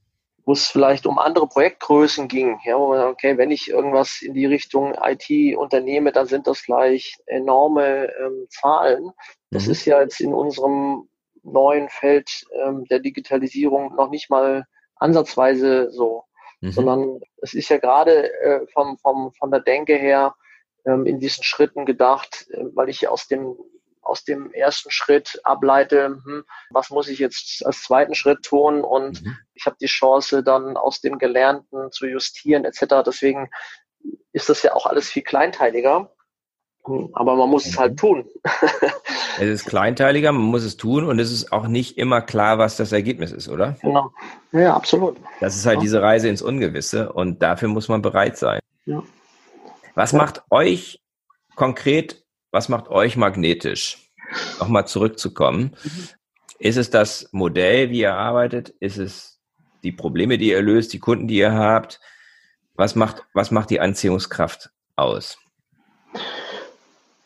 wo 0.47 0.53
es 0.53 0.69
vielleicht 0.69 1.07
um 1.07 1.19
andere 1.19 1.47
Projektgrößen 1.47 2.29
ging. 2.29 2.59
Ja, 2.65 2.79
wo 2.79 2.89
man, 2.89 3.07
okay, 3.07 3.39
wenn 3.39 3.51
ich 3.51 3.69
irgendwas 3.69 4.21
in 4.21 4.35
die 4.35 4.47
Richtung 4.47 4.95
IT 5.03 5.57
unternehme, 5.57 6.13
dann 6.13 6.27
sind 6.27 6.47
das 6.47 6.63
gleich 6.65 7.17
enorme 7.27 8.13
ähm, 8.21 8.47
Zahlen. 8.51 9.13
Das 9.51 9.67
mhm. 9.67 9.73
ist 9.73 9.85
ja 9.87 10.01
jetzt 10.01 10.21
in 10.21 10.35
unserem 10.35 11.09
neuen 11.43 11.89
Feld 11.89 12.47
ähm, 12.63 12.85
der 12.91 13.01
Digitalisierung 13.01 13.95
noch 13.95 14.11
nicht 14.11 14.31
mal 14.31 14.67
ansatzweise 14.97 15.91
so 15.91 16.25
mhm. 16.65 16.73
sondern 16.73 17.21
es 17.43 17.55
ist 17.55 17.69
ja 17.69 17.79
gerade 17.79 18.33
äh, 18.41 18.67
vom, 18.73 18.99
vom, 18.99 19.33
von 19.35 19.51
der 19.51 19.61
Denke 19.61 19.97
her 19.97 20.35
ähm, 20.87 21.07
in 21.07 21.21
diesen 21.21 21.45
Schritten 21.45 21.85
gedacht, 21.85 22.47
äh, 22.51 22.65
weil 22.75 22.89
ich 22.89 23.09
aus 23.09 23.29
dem 23.29 23.57
aus 24.03 24.23
dem 24.23 24.53
ersten 24.53 24.91
Schritt 24.91 25.41
ableite, 25.45 26.21
hm, 26.27 26.45
was 26.69 26.91
muss 26.91 27.09
ich 27.09 27.19
jetzt 27.19 27.65
als 27.65 27.83
zweiten 27.83 28.15
Schritt 28.15 28.43
tun 28.43 28.85
und 28.85 29.23
mhm. 29.23 29.39
ich 29.55 29.65
habe 29.65 29.77
die 29.81 29.87
Chance 29.87 30.43
dann 30.43 30.77
aus 30.77 31.01
dem 31.01 31.17
Gelernten 31.17 31.91
zu 31.91 32.07
justieren 32.07 32.67
etc. 32.67 33.03
Deswegen 33.07 33.49
ist 34.33 34.51
das 34.51 34.63
ja 34.63 34.75
auch 34.75 34.85
alles 34.85 35.09
viel 35.09 35.23
kleinteiliger. 35.23 36.14
Aber 36.85 37.37
man 37.37 37.49
muss 37.49 37.67
es 37.67 37.79
halt 37.79 37.93
mhm. 37.93 37.97
tun. 37.97 38.25
es 39.39 39.49
ist 39.49 39.65
kleinteiliger, 39.67 40.33
man 40.33 40.43
muss 40.45 40.65
es 40.65 40.77
tun 40.77 41.05
und 41.05 41.19
es 41.19 41.33
ist 41.33 41.53
auch 41.53 41.67
nicht 41.67 41.99
immer 41.99 42.21
klar, 42.21 42.59
was 42.59 42.77
das 42.77 42.93
Ergebnis 42.93 43.33
ist, 43.33 43.49
oder? 43.49 43.77
Genau. 43.83 44.11
Ja, 44.53 44.75
absolut. 44.75 45.17
Das 45.41 45.57
ist 45.57 45.67
halt 45.67 45.77
ja. 45.77 45.83
diese 45.83 46.03
Reise 46.03 46.29
ins 46.29 46.43
Ungewisse 46.43 47.13
und 47.13 47.43
dafür 47.43 47.69
muss 47.69 47.89
man 47.89 48.03
bereit 48.03 48.37
sein. 48.37 48.61
Ja. 48.87 49.03
Was 49.95 50.13
ja. 50.13 50.19
macht 50.19 50.43
euch 50.51 51.01
konkret, 51.55 52.25
was 52.51 52.69
macht 52.69 52.89
euch 52.89 53.17
magnetisch? 53.17 54.11
Nochmal 54.59 54.87
zurückzukommen. 54.87 55.77
Mhm. 55.83 56.09
Ist 56.59 56.77
es 56.77 56.91
das 56.91 57.29
Modell, 57.33 57.91
wie 57.91 58.01
ihr 58.01 58.15
arbeitet? 58.15 58.71
Ist 58.81 58.99
es 58.99 59.41
die 59.83 59.93
Probleme, 59.93 60.39
die 60.39 60.51
ihr 60.51 60.63
löst, 60.63 60.93
die 60.93 60.99
Kunden, 60.99 61.29
die 61.29 61.37
ihr 61.37 61.53
habt? 61.53 62.01
Was 62.75 62.95
macht, 62.95 63.25
was 63.35 63.51
macht 63.51 63.71
die 63.71 63.81
Anziehungskraft 63.81 64.71
aus? 64.97 65.39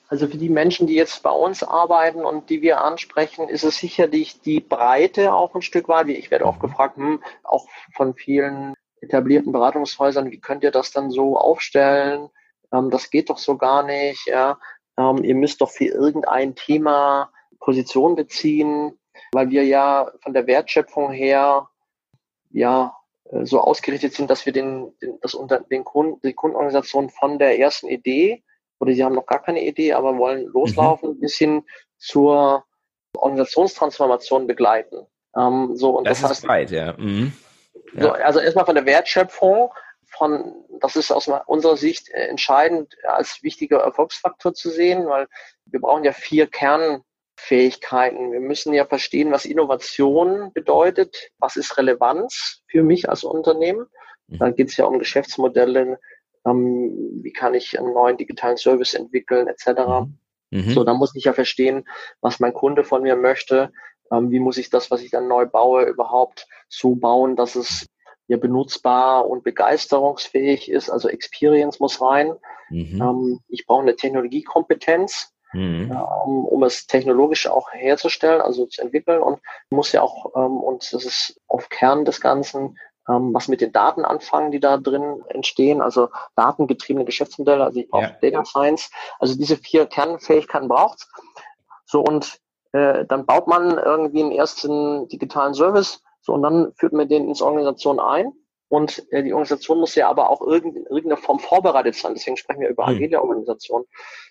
Also 0.09 0.27
für 0.27 0.39
die 0.39 0.49
Menschen, 0.49 0.87
die 0.87 0.95
jetzt 0.95 1.23
bei 1.23 1.31
uns 1.31 1.63
arbeiten 1.63 2.25
und 2.25 2.49
die 2.49 2.63
wir 2.63 2.83
ansprechen, 2.83 3.49
ist 3.49 3.63
es 3.63 3.77
sicherlich 3.77 4.41
die 4.41 4.61
Breite 4.61 5.35
auch 5.35 5.55
ein 5.55 5.61
Stück 5.61 5.87
weit. 5.89 6.09
Ich 6.09 6.31
werde 6.31 6.47
oft 6.47 6.63
mhm. 6.63 6.67
gefragt, 6.67 6.97
hm, 6.97 7.23
auch 7.45 7.67
von 7.95 8.15
vielen 8.15 8.75
etablierten 9.03 9.53
Beratungshäusern, 9.53 10.31
wie 10.31 10.41
könnt 10.41 10.65
ihr 10.65 10.71
das 10.71 10.91
dann 10.93 11.11
so 11.11 11.37
aufstellen? 11.37 12.31
Ähm, 12.73 12.91
das 12.91 13.11
geht 13.11 13.29
doch 13.29 13.39
so 13.39 13.59
gar 13.59 13.83
nicht. 13.83 14.27
Ja? 14.27 14.59
Ähm, 14.97 15.23
ihr 15.25 15.35
müsst 15.35 15.61
doch 15.61 15.71
für 15.71 15.85
irgendein 15.85 16.55
Thema 16.55 17.31
Position 17.61 18.17
beziehen, 18.17 18.99
weil 19.33 19.51
wir 19.51 19.65
ja 19.65 20.11
von 20.23 20.33
der 20.33 20.47
Wertschöpfung 20.47 21.13
her 21.13 21.69
ja 22.51 22.97
äh, 23.25 23.45
so 23.45 23.61
ausgerichtet 23.61 24.15
sind, 24.15 24.31
dass 24.31 24.47
wir 24.47 24.55
den, 24.55 24.91
den, 25.03 25.19
das 25.21 25.35
unter, 25.35 25.61
den 25.61 25.85
Kunden, 25.85 26.19
die 26.23 26.33
Kundenorganisation 26.33 27.11
von 27.11 27.39
der 27.39 27.59
ersten 27.59 27.89
Idee 27.89 28.43
oder 28.81 28.93
sie 28.93 29.05
haben 29.05 29.15
noch 29.15 29.27
gar 29.27 29.43
keine 29.43 29.65
Idee, 29.65 29.93
aber 29.93 30.17
wollen 30.19 30.47
loslaufen, 30.47 31.11
mhm. 31.11 31.21
bis 31.21 31.37
hin 31.37 31.65
zur 31.97 32.65
Organisationstransformation 33.17 34.47
begleiten. 34.47 35.07
Ähm, 35.37 35.77
so, 35.77 35.99
und 35.99 36.07
das, 36.07 36.21
das 36.21 36.31
heißt, 36.31 36.49
weit, 36.49 36.71
ja. 36.71 36.95
Mhm. 36.97 37.33
ja. 37.95 38.03
So, 38.03 38.11
also 38.13 38.41
erstmal 38.41 38.67
von 38.67 38.75
der 38.75 38.87
Wertschöpfung 38.87 39.71
von, 40.17 40.65
das 40.81 40.97
ist 40.97 41.11
aus 41.11 41.29
unserer 41.47 41.77
Sicht 41.77 42.09
entscheidend 42.11 42.97
als 43.05 43.43
wichtiger 43.43 43.79
Erfolgsfaktor 43.81 44.55
zu 44.55 44.71
sehen, 44.71 45.07
weil 45.07 45.29
wir 45.67 45.81
brauchen 45.81 46.05
ja 46.05 46.13
vier 46.13 46.47
Kernfähigkeiten. 46.47 48.33
Wir 48.33 48.41
müssen 48.41 48.73
ja 48.73 48.87
verstehen, 48.87 49.33
was 49.33 49.45
Innovation 49.45 50.53
bedeutet, 50.55 51.31
was 51.39 51.57
ist 51.57 51.77
Relevanz 51.77 52.63
für 52.69 52.83
mich 52.83 53.09
als 53.09 53.23
Unternehmen. 53.23 53.87
Mhm. 54.29 54.39
Dann 54.39 54.55
geht 54.55 54.69
es 54.69 54.77
ja 54.77 54.87
um 54.87 54.99
Geschäftsmodelle, 54.99 55.99
ähm, 56.49 57.21
wie 57.23 57.33
kann 57.33 57.55
ich 57.55 57.79
einen 57.79 57.93
neuen 57.93 58.17
digitalen 58.17 58.57
Service 58.57 58.95
entwickeln, 58.95 59.49
etc. 59.49 60.07
Mhm. 60.51 60.71
So, 60.71 60.85
dann 60.85 60.97
muss 60.97 61.15
ich 61.15 61.25
ja 61.25 61.33
verstehen, 61.33 61.87
was 62.21 62.41
mein 62.41 62.55
Kunde 62.55 62.85
von 62.85 63.03
mir 63.03 63.17
möchte. 63.17 63.73
Ähm, 64.11 64.31
wie 64.31 64.41
muss 64.41 64.59
ich 64.59 64.71
das, 64.71 64.91
was 64.91 65.03
ich 65.03 65.11
dann 65.11 65.29
neu 65.29 65.47
baue, 65.47 65.85
überhaupt 65.85 66.47
so 66.69 66.95
bauen, 66.95 67.37
dass 67.37 67.57
es 67.57 67.87
ja 68.29 68.37
benutzbar 68.37 69.29
und 69.29 69.43
begeisterungsfähig 69.43 70.71
ist. 70.71 70.91
Also 70.91 71.09
Experience 71.09 71.81
muss 71.81 72.01
rein. 72.01 72.33
Mhm. 72.71 73.01
Ähm, 73.01 73.41
ich 73.49 73.67
brauche 73.67 73.83
eine 73.83 73.97
Technologiekompetenz, 73.97 75.33
mhm. 75.53 75.91
ähm, 75.91 76.45
um 76.45 76.63
es 76.63 76.87
technologisch 76.87 77.47
auch 77.47 77.73
herzustellen, 77.73 78.41
also 78.41 78.67
zu 78.67 78.83
entwickeln 78.83 79.23
und 79.23 79.41
muss 79.71 79.93
ja 79.93 80.03
auch, 80.03 80.33
ähm, 80.37 80.59
und 80.59 80.93
das 80.93 81.05
ist 81.05 81.41
auf 81.47 81.69
Kern 81.71 82.05
des 82.05 82.21
Ganzen, 82.21 82.79
ähm, 83.09 83.33
was 83.35 83.49
mit 83.49 83.61
den 83.61 83.73
Daten 83.73 84.05
anfangen, 84.05 84.51
die 84.51 84.61
da 84.61 84.77
drin 84.77 85.23
entstehen, 85.29 85.81
also 85.81 86.09
datengetriebene 86.37 87.05
Geschäftsmodelle, 87.05 87.65
also 87.65 87.81
ich 87.81 87.89
brauche 87.89 88.17
ja. 88.21 88.31
Data 88.31 88.45
Science. 88.45 88.91
Also 89.19 89.37
diese 89.37 89.57
vier 89.57 89.87
Kernfähigkeiten 89.87 90.69
braucht's. 90.69 91.11
So 91.87 92.01
und 92.01 92.39
äh, 92.73 93.05
dann 93.07 93.27
baut 93.27 93.47
man 93.47 93.79
irgendwie 93.79 94.23
einen 94.23 94.33
ersten 94.33 95.09
digitalen 95.09 95.55
Service 95.55 96.03
so, 96.21 96.35
und 96.35 96.43
dann 96.43 96.73
führt 96.75 96.93
man 96.93 97.09
den 97.09 97.29
ins 97.29 97.41
Organisation 97.41 97.99
ein. 97.99 98.33
Und 98.69 99.07
äh, 99.13 99.23
die 99.23 99.33
Organisation 99.33 99.81
muss 99.81 99.95
ja 99.95 100.11
aber 100.11 100.29
auch 100.29 100.43
irgend, 100.43 100.77
in 100.77 100.85
irgendeiner 100.85 101.17
Form 101.17 101.39
vorbereitet 101.39 101.95
sein. 101.95 102.13
Deswegen 102.13 102.37
sprechen 102.37 102.61
wir 102.61 102.69
über 102.69 102.87
hm. 102.87 102.97
agile 102.97 103.23
Organisation. 103.23 103.87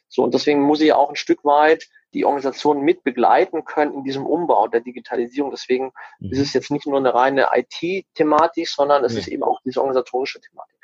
So, 0.08 0.24
und 0.24 0.34
deswegen 0.34 0.62
muss 0.62 0.80
ich 0.80 0.90
ja 0.90 0.96
auch 0.96 1.10
ein 1.10 1.16
Stück 1.16 1.44
weit 1.44 1.88
die 2.13 2.26
Organisation 2.26 2.82
mit 2.82 3.04
begleiten 3.04 3.65
können 3.65 3.93
in 3.93 4.04
diesem 4.04 4.26
Umbau 4.26 4.67
der 4.67 4.82
Digitalisierung. 4.82 5.52
Deswegen 5.52 5.91
mhm. 6.20 6.32
ist 6.32 6.39
es 6.39 6.54
jetzt 6.54 6.72
nicht 6.72 6.88
nur 6.88 6.98
eine 6.98 7.13
reine 7.13 7.48
IT-Thematik, 7.54 8.67
sondern 8.67 9.04
es 9.04 9.13
mhm. 9.13 9.20
ist 9.20 9.28
eben 9.28 9.43
auch 9.43 9.60
diese 9.65 9.82
organisatorische 9.82 10.39
Thematik. 10.39 10.76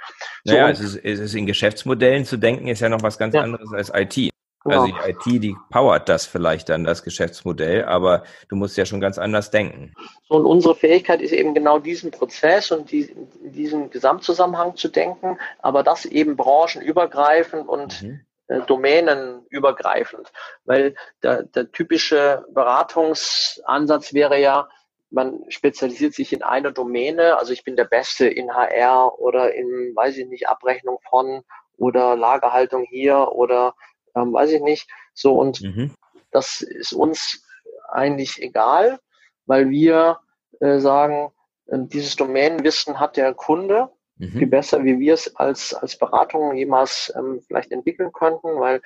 So, 0.43 0.53
naja, 0.53 0.69
es 0.69 0.79
ist, 0.79 0.95
es 0.97 1.19
ist 1.19 1.35
in 1.35 1.45
Geschäftsmodellen 1.45 2.25
zu 2.25 2.37
denken, 2.37 2.67
ist 2.67 2.81
ja 2.81 2.89
noch 2.89 3.03
was 3.03 3.17
ganz 3.17 3.35
ja. 3.35 3.41
anderes 3.41 3.71
als 3.73 3.91
IT. 3.93 4.33
Also 4.65 4.85
genau. 4.85 4.97
Also 4.97 5.27
die 5.27 5.35
IT, 5.35 5.43
die 5.43 5.55
powert 5.69 6.09
das 6.09 6.25
vielleicht 6.25 6.69
dann, 6.69 6.83
das 6.83 7.03
Geschäftsmodell, 7.03 7.83
aber 7.85 8.23
du 8.47 8.55
musst 8.55 8.77
ja 8.77 8.85
schon 8.85 9.01
ganz 9.01 9.17
anders 9.17 9.51
denken. 9.51 9.93
So, 10.27 10.35
und 10.35 10.45
unsere 10.45 10.75
Fähigkeit 10.75 11.21
ist 11.21 11.33
eben 11.33 11.53
genau 11.53 11.79
diesen 11.79 12.11
Prozess 12.11 12.71
und 12.71 12.91
die, 12.91 13.13
diesen 13.41 13.89
Gesamtzusammenhang 13.89 14.75
zu 14.75 14.87
denken, 14.87 15.37
aber 15.59 15.83
das 15.83 16.05
eben 16.05 16.37
branchenübergreifend 16.37 17.67
und 17.67 18.01
mhm. 18.01 18.21
Äh, 18.47 18.61
domänenübergreifend. 18.61 20.31
Weil 20.65 20.95
der, 21.21 21.43
der 21.43 21.71
typische 21.71 22.45
Beratungsansatz 22.49 24.13
wäre 24.13 24.39
ja, 24.39 24.69
man 25.09 25.39
spezialisiert 25.49 26.15
sich 26.15 26.33
in 26.33 26.41
einer 26.41 26.71
Domäne, 26.71 27.37
also 27.37 27.53
ich 27.53 27.63
bin 27.63 27.75
der 27.75 27.85
Beste 27.85 28.27
in 28.27 28.53
HR 28.53 29.19
oder 29.19 29.53
in, 29.53 29.93
weiß 29.95 30.17
ich 30.17 30.27
nicht, 30.27 30.49
Abrechnung 30.49 30.99
von 31.07 31.43
oder 31.77 32.15
Lagerhaltung 32.15 32.85
hier 32.89 33.31
oder 33.31 33.75
ähm, 34.15 34.33
weiß 34.33 34.51
ich 34.51 34.61
nicht. 34.61 34.89
So, 35.13 35.35
und 35.35 35.61
mhm. 35.61 35.95
das 36.31 36.61
ist 36.61 36.93
uns 36.93 37.45
eigentlich 37.89 38.41
egal, 38.41 38.99
weil 39.45 39.69
wir 39.69 40.19
äh, 40.59 40.79
sagen, 40.79 41.31
äh, 41.67 41.77
dieses 41.79 42.15
Domänenwissen 42.15 42.99
hat 42.99 43.17
der 43.17 43.33
Kunde 43.33 43.89
mhm. 44.17 44.31
viel 44.31 44.47
besser, 44.47 44.83
wie 44.83 44.99
wir 44.99 45.13
es 45.13 45.35
als, 45.35 45.73
als 45.73 45.97
Beratung 45.97 46.55
jemals 46.55 47.11
ähm, 47.15 47.41
vielleicht 47.45 47.71
entwickeln 47.71 48.11
könnten, 48.11 48.59
weil 48.59 48.81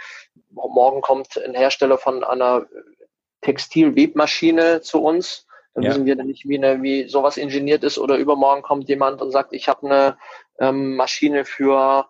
morgen 0.51 1.01
kommt 1.01 1.37
ein 1.37 1.53
Hersteller 1.53 1.97
von 1.97 2.23
einer 2.23 2.65
Textilwebmaschine 3.41 4.81
zu 4.81 5.01
uns. 5.01 5.45
Dann 5.73 5.83
ja. 5.83 5.89
wissen 5.91 6.05
wir 6.05 6.15
dann 6.15 6.27
nicht, 6.27 6.47
wie, 6.47 6.57
eine, 6.57 6.81
wie 6.81 7.07
sowas 7.07 7.37
ingeniert 7.37 7.83
ist. 7.83 7.99
Oder 7.99 8.17
übermorgen 8.17 8.63
kommt 8.63 8.89
jemand 8.89 9.21
und 9.21 9.31
sagt, 9.31 9.53
ich 9.53 9.67
habe 9.67 9.85
eine 9.85 10.17
ähm, 10.59 10.95
Maschine 10.95 11.45
für 11.45 12.07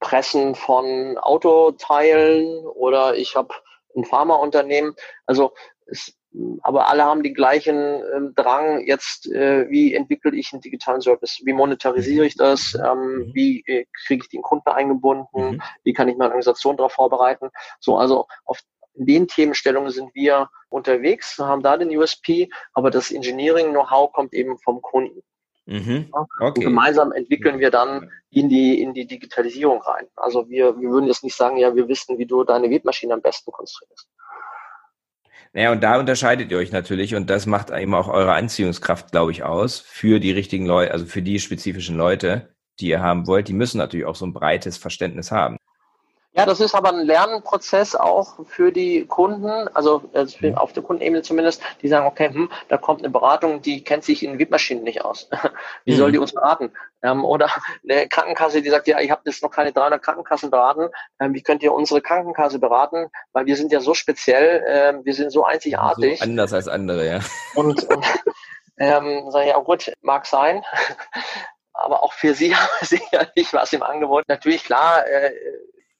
Pressen 0.00 0.54
von 0.54 1.16
Autoteilen 1.18 2.66
oder 2.66 3.16
ich 3.16 3.34
habe 3.34 3.54
ein 3.96 4.04
Pharmaunternehmen. 4.04 4.94
Also 5.26 5.52
es, 5.86 6.17
aber 6.62 6.88
alle 6.88 7.04
haben 7.04 7.22
den 7.22 7.34
gleichen 7.34 7.76
äh, 7.76 8.32
Drang 8.34 8.86
jetzt, 8.86 9.30
äh, 9.30 9.68
wie 9.70 9.94
entwickle 9.94 10.36
ich 10.36 10.52
einen 10.52 10.62
digitalen 10.62 11.00
Service, 11.00 11.40
wie 11.44 11.52
monetarisiere 11.52 12.26
ich 12.26 12.36
das, 12.36 12.74
ähm, 12.74 12.98
mhm. 12.98 13.34
wie 13.34 13.64
äh, 13.66 13.86
kriege 14.06 14.22
ich 14.24 14.28
den 14.28 14.42
Kunden 14.42 14.68
eingebunden, 14.68 15.26
mhm. 15.32 15.62
wie 15.84 15.92
kann 15.92 16.08
ich 16.08 16.16
meine 16.16 16.30
Organisation 16.30 16.76
darauf 16.76 16.92
vorbereiten. 16.92 17.50
So, 17.80 17.96
also 17.96 18.26
auf 18.44 18.60
den 18.94 19.28
Themenstellungen 19.28 19.90
sind 19.90 20.14
wir 20.14 20.48
unterwegs, 20.68 21.38
haben 21.38 21.62
da 21.62 21.76
den 21.76 21.96
USP, 21.96 22.48
aber 22.72 22.90
das 22.90 23.10
Engineering-Know-how 23.10 24.12
kommt 24.12 24.34
eben 24.34 24.58
vom 24.58 24.82
Kunden. 24.82 25.22
Mhm. 25.66 26.08
Okay. 26.10 26.44
Und 26.46 26.60
gemeinsam 26.60 27.12
entwickeln 27.12 27.58
wir 27.58 27.70
dann 27.70 28.10
in 28.30 28.48
die, 28.48 28.80
in 28.80 28.94
die 28.94 29.06
Digitalisierung 29.06 29.82
rein. 29.82 30.06
Also 30.16 30.48
wir, 30.48 30.80
wir 30.80 30.90
würden 30.90 31.06
jetzt 31.06 31.24
nicht 31.24 31.36
sagen, 31.36 31.58
ja, 31.58 31.74
wir 31.74 31.88
wissen, 31.88 32.18
wie 32.18 32.26
du 32.26 32.42
deine 32.44 32.70
Webmaschine 32.70 33.14
am 33.14 33.22
besten 33.22 33.52
konstruierst. 33.52 34.08
Naja, 35.52 35.72
und 35.72 35.82
da 35.82 35.98
unterscheidet 35.98 36.50
ihr 36.50 36.58
euch 36.58 36.72
natürlich 36.72 37.14
und 37.14 37.30
das 37.30 37.46
macht 37.46 37.70
eben 37.70 37.94
auch 37.94 38.08
eure 38.08 38.34
Anziehungskraft, 38.34 39.12
glaube 39.12 39.32
ich, 39.32 39.42
aus 39.42 39.80
für 39.80 40.20
die 40.20 40.30
richtigen 40.30 40.66
Leute, 40.66 40.92
also 40.92 41.06
für 41.06 41.22
die 41.22 41.38
spezifischen 41.40 41.96
Leute, 41.96 42.54
die 42.80 42.88
ihr 42.88 43.00
haben 43.00 43.26
wollt. 43.26 43.48
Die 43.48 43.54
müssen 43.54 43.78
natürlich 43.78 44.06
auch 44.06 44.16
so 44.16 44.26
ein 44.26 44.32
breites 44.32 44.76
Verständnis 44.76 45.32
haben. 45.32 45.56
Ja, 46.38 46.46
das 46.46 46.60
ist 46.60 46.76
aber 46.76 46.90
ein 46.90 47.04
Lernprozess 47.04 47.96
auch 47.96 48.46
für 48.46 48.70
die 48.70 49.06
Kunden, 49.06 49.66
also 49.74 50.04
mhm. 50.40 50.54
auf 50.56 50.72
der 50.72 50.84
Kundenebene 50.84 51.22
zumindest, 51.22 51.60
die 51.82 51.88
sagen, 51.88 52.06
okay, 52.06 52.28
hm, 52.28 52.48
da 52.68 52.76
kommt 52.76 53.00
eine 53.00 53.10
Beratung, 53.10 53.60
die 53.60 53.82
kennt 53.82 54.04
sich 54.04 54.22
in 54.22 54.38
Webmaschinen 54.38 54.84
nicht 54.84 55.04
aus. 55.04 55.28
Wie 55.84 55.96
soll 55.96 56.10
mhm. 56.10 56.12
die 56.12 56.18
uns 56.18 56.32
beraten? 56.32 56.70
Ähm, 57.02 57.24
oder 57.24 57.50
eine 57.82 58.06
Krankenkasse, 58.06 58.62
die 58.62 58.70
sagt, 58.70 58.86
ja, 58.86 59.00
ich 59.00 59.10
habe 59.10 59.22
jetzt 59.24 59.42
noch 59.42 59.50
keine 59.50 59.72
300 59.72 60.00
Krankenkassen 60.00 60.50
beraten. 60.50 60.90
Ähm, 61.18 61.34
wie 61.34 61.42
könnt 61.42 61.64
ihr 61.64 61.72
unsere 61.72 62.00
Krankenkasse 62.00 62.60
beraten? 62.60 63.08
Weil 63.32 63.46
wir 63.46 63.56
sind 63.56 63.72
ja 63.72 63.80
so 63.80 63.94
speziell, 63.94 64.64
ähm, 64.68 65.04
wir 65.04 65.14
sind 65.14 65.30
so 65.30 65.44
einzigartig. 65.44 66.20
So 66.20 66.24
anders 66.24 66.52
als 66.52 66.68
andere, 66.68 67.04
ja. 67.04 67.20
Und, 67.56 67.82
und 67.90 68.06
ähm, 68.78 69.28
sage 69.32 69.46
ich, 69.46 69.50
ja 69.50 69.58
gut, 69.58 69.92
mag 70.02 70.24
sein. 70.24 70.62
aber 71.78 72.02
auch 72.02 72.12
für 72.12 72.34
Sie 72.34 72.54
haben 72.54 72.68
wir 72.80 72.86
sicherlich 72.86 73.52
was 73.52 73.72
im 73.72 73.82
Angebot. 73.82 74.24
Natürlich, 74.28 74.64
klar, 74.64 75.06
äh, 75.06 75.32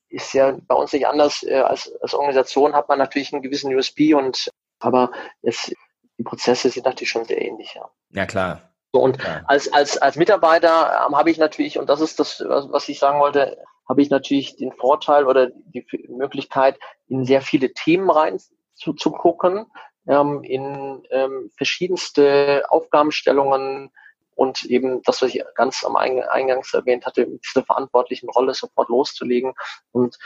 ist 0.09 0.33
ja 0.33 0.57
bei 0.67 0.75
uns 0.75 0.93
nicht 0.93 1.07
anders. 1.07 1.43
Äh, 1.43 1.61
als, 1.61 1.93
als 2.01 2.15
Organisation 2.15 2.75
hat 2.75 2.89
man 2.89 2.99
natürlich 2.99 3.33
einen 3.33 3.43
gewissen 3.43 3.75
USP 3.75 4.15
und 4.15 4.51
aber 4.81 5.11
jetzt 5.43 5.75
die 6.19 6.23
Prozesse 6.25 6.71
sind 6.71 6.87
natürlich 6.87 7.11
schon 7.11 7.25
sehr 7.25 7.41
ähnlich. 7.41 7.75
Ja, 7.75 7.91
ja 8.11 8.27
klar. 8.27 8.63
So, 8.93 9.01
und 9.01 9.23
ja. 9.23 9.43
als, 9.47 9.73
als, 9.73 9.99
als 9.99 10.17
Mitarbeiter 10.17 11.07
ähm, 11.07 11.17
habe 11.17 11.31
ich 11.31 11.39
natürlich, 11.39 11.79
und 11.79 11.89
das 11.89 12.01
ist 12.01 12.19
das, 12.19 12.43
was 12.47 12.89
ich 12.89 12.99
sagen 12.99 13.21
wollte, 13.21 13.59
habe 13.89 14.03
ich 14.03 14.11
natürlich 14.11 14.57
den 14.57 14.73
Vorteil 14.73 15.27
oder 15.27 15.51
die 15.51 15.87
Möglichkeit, 16.09 16.79
in 17.07 17.25
sehr 17.25 17.41
viele 17.41 17.73
Themen 17.73 18.11
rein 18.11 18.39
zu, 18.75 18.93
zu 18.93 19.11
gucken, 19.11 19.67
ähm, 20.07 20.43
in 20.43 21.03
ähm, 21.11 21.51
verschiedenste 21.57 22.65
Aufgabenstellungen, 22.69 23.91
und 24.39 24.65
eben 24.67 25.03
das, 25.03 25.21
was 25.21 25.35
ich 25.35 25.43
ganz 25.57 25.85
am 25.85 25.97
Eingangs 25.97 26.73
erwähnt 26.73 27.05
hatte, 27.05 27.27
mit 27.27 27.45
dieser 27.45 27.65
verantwortlichen 27.65 28.29
Rolle 28.31 28.55
sofort 28.55 28.89
loszulegen. 28.89 29.53
Und 29.91 30.17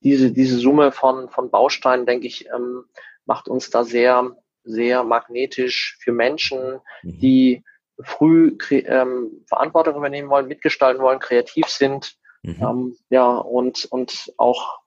diese, 0.00 0.30
diese 0.30 0.58
Summe 0.58 0.92
von, 0.92 1.28
von 1.30 1.50
Bausteinen, 1.50 2.06
denke 2.06 2.28
ich, 2.28 2.48
ähm, 2.48 2.84
macht 3.24 3.48
uns 3.48 3.68
da 3.70 3.82
sehr, 3.82 4.36
sehr 4.62 5.02
magnetisch 5.02 5.98
für 6.00 6.12
Menschen, 6.12 6.80
mhm. 7.02 7.18
die 7.18 7.64
früh 8.00 8.56
ähm, 8.70 9.44
Verantwortung 9.48 9.96
übernehmen 9.96 10.30
wollen, 10.30 10.46
mitgestalten 10.46 11.02
wollen, 11.02 11.18
kreativ 11.18 11.66
sind, 11.66 12.16
mhm. 12.42 12.56
ähm, 12.60 12.96
ja, 13.10 13.36
und, 13.36 13.84
und 13.86 14.32
auch 14.36 14.78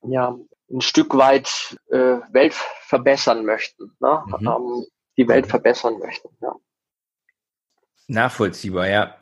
ja, 0.00 0.34
ein 0.70 0.80
Stück 0.80 1.14
weit 1.14 1.76
äh, 1.90 2.20
Welt 2.32 2.54
verbessern 2.54 3.44
möchten, 3.44 3.94
ne? 4.00 4.24
Mhm. 4.26 4.48
Ähm, 4.48 4.86
die 5.18 5.28
Welt 5.28 5.46
verbessern 5.46 5.98
möchten. 5.98 6.30
Ja. 6.40 6.54
Nachvollziehbar, 8.08 8.88
ja. 8.88 9.16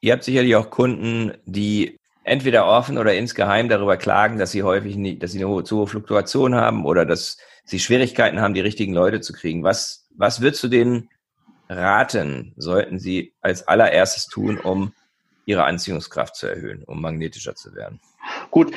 Ihr 0.00 0.12
habt 0.12 0.24
sicherlich 0.24 0.54
auch 0.56 0.70
Kunden, 0.70 1.32
die 1.46 1.98
entweder 2.22 2.66
offen 2.66 2.98
oder 2.98 3.14
insgeheim 3.14 3.68
darüber 3.68 3.96
klagen, 3.96 4.38
dass 4.38 4.52
sie 4.52 4.62
häufig 4.62 4.96
nie, 4.96 5.18
dass 5.18 5.32
sie 5.32 5.38
eine 5.38 5.48
hohe, 5.48 5.64
zu 5.64 5.78
hohe 5.78 5.86
Fluktuation 5.86 6.54
haben 6.54 6.84
oder 6.84 7.06
dass 7.06 7.38
sie 7.64 7.80
Schwierigkeiten 7.80 8.40
haben, 8.40 8.54
die 8.54 8.60
richtigen 8.60 8.92
Leute 8.92 9.20
zu 9.20 9.32
kriegen. 9.32 9.64
Was, 9.64 10.06
was 10.16 10.40
würdest 10.40 10.62
du 10.62 10.68
denen 10.68 11.08
raten, 11.68 12.52
sollten 12.56 12.98
sie 12.98 13.32
als 13.40 13.66
allererstes 13.66 14.26
tun, 14.26 14.58
um 14.58 14.92
ihre 15.46 15.64
Anziehungskraft 15.64 16.36
zu 16.36 16.46
erhöhen, 16.46 16.84
um 16.84 17.00
magnetischer 17.00 17.54
zu 17.54 17.74
werden? 17.74 18.00
Gut, 18.50 18.72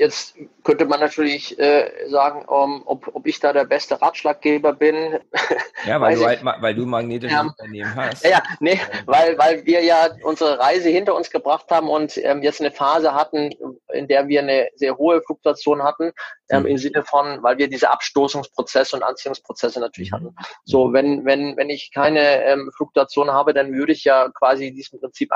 Jetzt 0.00 0.34
könnte 0.64 0.86
man 0.86 0.98
natürlich 0.98 1.58
äh, 1.58 2.08
sagen, 2.08 2.46
um, 2.46 2.82
ob, 2.86 3.14
ob 3.14 3.26
ich 3.26 3.38
da 3.38 3.52
der 3.52 3.66
beste 3.66 4.00
Ratschlaggeber 4.00 4.72
bin. 4.72 5.18
Ja, 5.86 5.98
weil, 5.98 6.14
du, 6.14 6.26
halt, 6.26 6.44
weil 6.44 6.74
du 6.74 6.84
magnetische 6.84 7.34
ähm, 7.34 7.48
Unternehmen 7.48 7.94
hast. 7.94 8.22
Ja, 8.22 8.42
nee, 8.60 8.78
weil, 9.06 9.38
weil 9.38 9.64
wir 9.64 9.82
ja 9.82 10.10
unsere 10.22 10.58
Reise 10.58 10.90
hinter 10.90 11.14
uns 11.14 11.30
gebracht 11.30 11.70
haben 11.70 11.88
und 11.88 12.18
ähm, 12.18 12.42
jetzt 12.42 12.60
eine 12.60 12.70
Phase 12.70 13.14
hatten, 13.14 13.50
in 13.94 14.06
der 14.06 14.28
wir 14.28 14.40
eine 14.40 14.68
sehr 14.74 14.98
hohe 14.98 15.22
Fluktuation 15.22 15.82
hatten, 15.82 16.12
ähm, 16.50 16.64
mhm. 16.64 16.68
im 16.68 16.78
Sinne 16.78 17.02
von, 17.02 17.42
weil 17.42 17.56
wir 17.56 17.68
diese 17.68 17.90
Abstoßungsprozesse 17.90 18.94
und 18.94 19.02
Anziehungsprozesse 19.02 19.80
natürlich 19.80 20.10
mhm. 20.10 20.16
hatten. 20.16 20.36
So, 20.64 20.92
wenn, 20.92 21.24
wenn, 21.24 21.56
wenn 21.56 21.70
ich 21.70 21.90
keine 21.94 22.44
ähm, 22.44 22.70
Fluktuation 22.76 23.30
habe, 23.30 23.54
dann 23.54 23.72
würde 23.72 23.92
ich 23.92 24.04
ja 24.04 24.28
quasi 24.30 24.72
diesem 24.72 25.00
Prinzip 25.00 25.30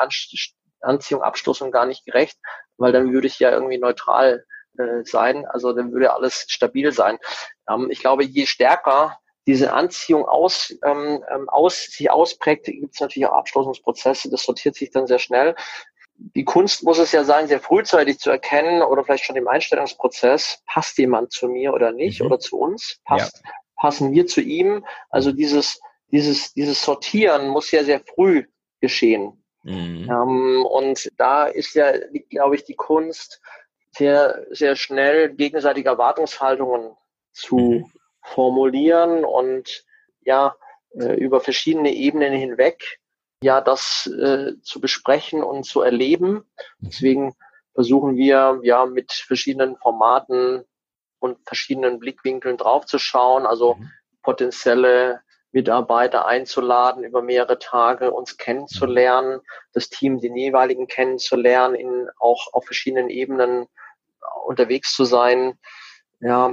Anziehung, 0.80 1.22
Abstoßung 1.22 1.70
gar 1.70 1.86
nicht 1.86 2.04
gerecht, 2.04 2.38
weil 2.76 2.92
dann 2.92 3.12
würde 3.12 3.26
ich 3.26 3.38
ja 3.38 3.50
irgendwie 3.50 3.78
neutral 3.78 4.44
äh, 4.78 5.04
sein. 5.04 5.46
Also 5.46 5.72
dann 5.72 5.92
würde 5.92 6.12
alles 6.12 6.46
stabil 6.48 6.92
sein. 6.92 7.18
Ähm, 7.68 7.88
ich 7.90 8.00
glaube, 8.00 8.24
je 8.24 8.46
stärker 8.46 9.18
diese 9.46 9.72
Anziehung 9.72 10.24
aus, 10.24 10.74
ähm, 10.84 11.22
ähm 11.30 11.48
aus 11.48 11.84
sich 11.84 12.10
ausprägt, 12.10 12.66
gibt 12.66 12.94
es 12.94 13.00
natürlich 13.00 13.28
auch 13.28 13.36
Abstoßungsprozesse. 13.36 14.30
Das 14.30 14.42
sortiert 14.42 14.74
sich 14.74 14.90
dann 14.90 15.06
sehr 15.06 15.18
schnell. 15.18 15.54
Die 16.16 16.44
Kunst 16.44 16.84
muss 16.84 16.98
es 16.98 17.12
ja 17.12 17.24
sein, 17.24 17.48
sehr 17.48 17.60
frühzeitig 17.60 18.18
zu 18.18 18.30
erkennen 18.30 18.82
oder 18.82 19.04
vielleicht 19.04 19.24
schon 19.24 19.36
im 19.36 19.48
Einstellungsprozess, 19.48 20.62
passt 20.66 20.96
jemand 20.98 21.32
zu 21.32 21.48
mir 21.48 21.74
oder 21.74 21.92
nicht 21.92 22.20
mhm. 22.20 22.26
oder 22.26 22.38
zu 22.38 22.56
uns? 22.56 23.00
Passt, 23.04 23.42
ja. 23.44 23.50
Passen 23.76 24.12
wir 24.12 24.26
zu 24.26 24.40
ihm? 24.40 24.84
Also 25.10 25.32
dieses, 25.32 25.80
dieses, 26.12 26.54
dieses 26.54 26.82
Sortieren 26.82 27.48
muss 27.48 27.70
ja 27.72 27.82
sehr 27.82 28.00
früh 28.00 28.46
geschehen. 28.80 29.44
Mhm. 29.64 30.08
Ähm, 30.10 30.66
und 30.66 31.10
da 31.16 31.46
ist 31.46 31.74
ja, 31.74 31.92
glaube 32.30 32.54
ich, 32.54 32.64
die 32.64 32.76
Kunst, 32.76 33.40
sehr, 33.96 34.46
sehr 34.50 34.76
schnell 34.76 35.34
gegenseitige 35.34 35.88
Erwartungshaltungen 35.88 36.96
zu 37.32 37.56
mhm. 37.56 37.92
formulieren 38.22 39.24
und 39.24 39.84
ja, 40.22 40.56
äh, 40.98 41.14
über 41.14 41.40
verschiedene 41.40 41.92
Ebenen 41.92 42.32
hinweg 42.32 43.00
ja, 43.44 43.60
das 43.60 44.06
äh, 44.06 44.54
zu 44.62 44.80
besprechen 44.80 45.42
und 45.42 45.64
zu 45.64 45.82
erleben. 45.82 46.32
Mhm. 46.32 46.44
Deswegen 46.80 47.34
versuchen 47.74 48.16
wir 48.16 48.60
ja 48.62 48.86
mit 48.86 49.12
verschiedenen 49.12 49.76
Formaten 49.76 50.64
und 51.18 51.38
verschiedenen 51.46 51.98
Blickwinkeln 51.98 52.56
draufzuschauen, 52.56 53.44
also 53.46 53.74
mhm. 53.74 53.90
potenzielle 54.22 55.20
Mitarbeiter 55.52 56.26
einzuladen, 56.26 57.04
über 57.04 57.22
mehrere 57.22 57.58
Tage 57.58 58.10
uns 58.10 58.38
kennenzulernen, 58.38 59.40
das 59.72 59.88
Team, 59.88 60.20
den 60.20 60.36
jeweiligen 60.36 60.86
kennenzulernen, 60.86 61.74
in 61.74 62.08
auch 62.18 62.52
auf 62.52 62.64
verschiedenen 62.64 63.10
Ebenen 63.10 63.66
unterwegs 64.46 64.94
zu 64.94 65.04
sein. 65.04 65.58
Ja, 66.20 66.52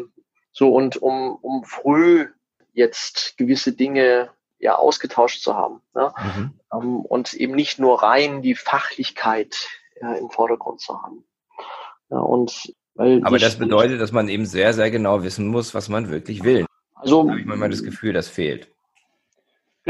so 0.51 0.73
und 0.73 0.97
um, 0.97 1.37
um 1.41 1.63
früh 1.63 2.27
jetzt 2.73 3.37
gewisse 3.37 3.73
Dinge 3.73 4.29
ja 4.59 4.75
ausgetauscht 4.75 5.41
zu 5.41 5.55
haben. 5.55 5.81
Ne? 5.93 6.13
Mhm. 6.17 6.59
Um, 6.69 7.05
und 7.05 7.33
eben 7.33 7.55
nicht 7.55 7.79
nur 7.79 8.01
rein 8.01 8.41
die 8.41 8.55
Fachlichkeit 8.55 9.67
ja, 10.01 10.13
im 10.13 10.29
Vordergrund 10.29 10.79
zu 10.79 11.01
haben. 11.01 11.23
Ja, 12.09 12.19
und 12.19 12.73
weil 12.95 13.23
Aber 13.23 13.39
das 13.39 13.57
bedeutet, 13.57 14.01
dass 14.01 14.11
man 14.11 14.27
eben 14.27 14.45
sehr, 14.45 14.73
sehr 14.73 14.91
genau 14.91 15.23
wissen 15.23 15.47
muss, 15.47 15.73
was 15.73 15.89
man 15.89 16.09
wirklich 16.09 16.43
will. 16.43 16.65
Also 16.93 17.23
da 17.23 17.31
habe 17.31 17.39
ich 17.39 17.45
manchmal 17.45 17.69
das 17.69 17.83
Gefühl, 17.83 18.13
das 18.13 18.27
fehlt. 18.27 18.69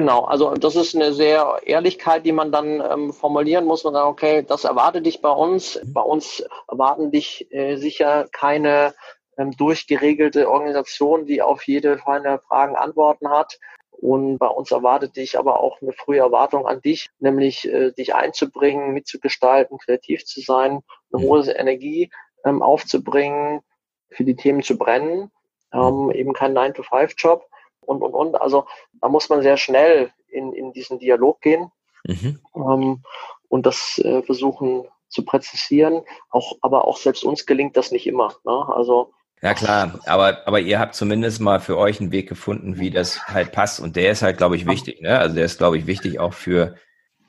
Genau, 0.01 0.23
also 0.23 0.55
das 0.55 0.75
ist 0.75 0.95
eine 0.95 1.13
sehr 1.13 1.59
Ehrlichkeit, 1.63 2.25
die 2.25 2.31
man 2.31 2.51
dann 2.51 2.81
ähm, 2.81 3.13
formulieren 3.13 3.65
muss 3.65 3.85
und 3.85 3.93
sagen, 3.93 4.09
okay, 4.09 4.41
das 4.41 4.63
erwartet 4.63 5.05
dich 5.05 5.21
bei 5.21 5.29
uns. 5.29 5.79
Bei 5.85 6.01
uns 6.01 6.43
erwarten 6.67 7.11
dich 7.11 7.53
äh, 7.53 7.75
sicher 7.75 8.27
keine 8.31 8.95
ähm, 9.37 9.51
durchgeregelte 9.51 10.49
Organisation, 10.49 11.27
die 11.27 11.43
auf 11.43 11.67
jede 11.67 11.99
feine 11.99 12.39
Fragen 12.39 12.75
Antworten 12.75 13.29
hat. 13.29 13.59
Und 13.91 14.39
bei 14.39 14.47
uns 14.47 14.71
erwartet 14.71 15.17
dich 15.17 15.37
aber 15.37 15.59
auch 15.59 15.79
eine 15.83 15.93
frühe 15.93 16.17
Erwartung 16.17 16.65
an 16.65 16.81
dich, 16.81 17.11
nämlich 17.19 17.71
äh, 17.71 17.91
dich 17.91 18.15
einzubringen, 18.15 18.93
mitzugestalten, 18.93 19.77
kreativ 19.77 20.25
zu 20.25 20.41
sein, 20.41 20.81
eine 21.13 21.21
hohe 21.21 21.43
Energie 21.51 22.09
ähm, 22.43 22.63
aufzubringen, 22.63 23.61
für 24.09 24.23
die 24.23 24.35
Themen 24.35 24.63
zu 24.63 24.79
brennen, 24.79 25.29
ähm, 25.71 26.09
eben 26.09 26.33
kein 26.33 26.57
9-to-5-Job 26.57 27.50
und, 27.82 28.01
und, 28.01 28.13
und. 28.13 28.41
Also 28.41 28.65
da 29.01 29.09
muss 29.09 29.29
man 29.29 29.41
sehr 29.41 29.57
schnell 29.57 30.11
in, 30.27 30.53
in 30.53 30.73
diesen 30.73 30.99
Dialog 30.99 31.41
gehen 31.41 31.71
mhm. 32.05 32.39
ähm, 32.55 33.03
und 33.49 33.65
das 33.65 33.99
äh, 34.03 34.21
versuchen 34.23 34.88
zu 35.09 35.25
präzisieren. 35.25 36.03
Auch, 36.29 36.53
aber 36.61 36.88
auch 36.88 36.97
selbst 36.97 37.23
uns 37.23 37.45
gelingt 37.45 37.77
das 37.77 37.91
nicht 37.91 38.07
immer. 38.07 38.34
Ne? 38.45 38.65
Also 38.73 39.13
ja 39.41 39.55
klar, 39.55 39.99
aber, 40.05 40.47
aber 40.47 40.59
ihr 40.59 40.79
habt 40.79 40.93
zumindest 40.93 41.41
mal 41.41 41.59
für 41.59 41.75
euch 41.75 41.99
einen 41.99 42.11
Weg 42.11 42.29
gefunden, 42.29 42.77
wie 42.77 42.91
das 42.91 43.27
halt 43.27 43.51
passt. 43.51 43.79
Und 43.79 43.95
der 43.95 44.11
ist 44.11 44.21
halt, 44.21 44.38
glaube 44.38 44.55
ich, 44.55 44.67
wichtig. 44.67 45.01
Ne? 45.01 45.17
Also 45.17 45.36
der 45.36 45.45
ist, 45.45 45.57
glaube 45.57 45.79
ich, 45.79 45.88
wichtig 45.88 46.19
auch 46.19 46.34
für, 46.34 46.75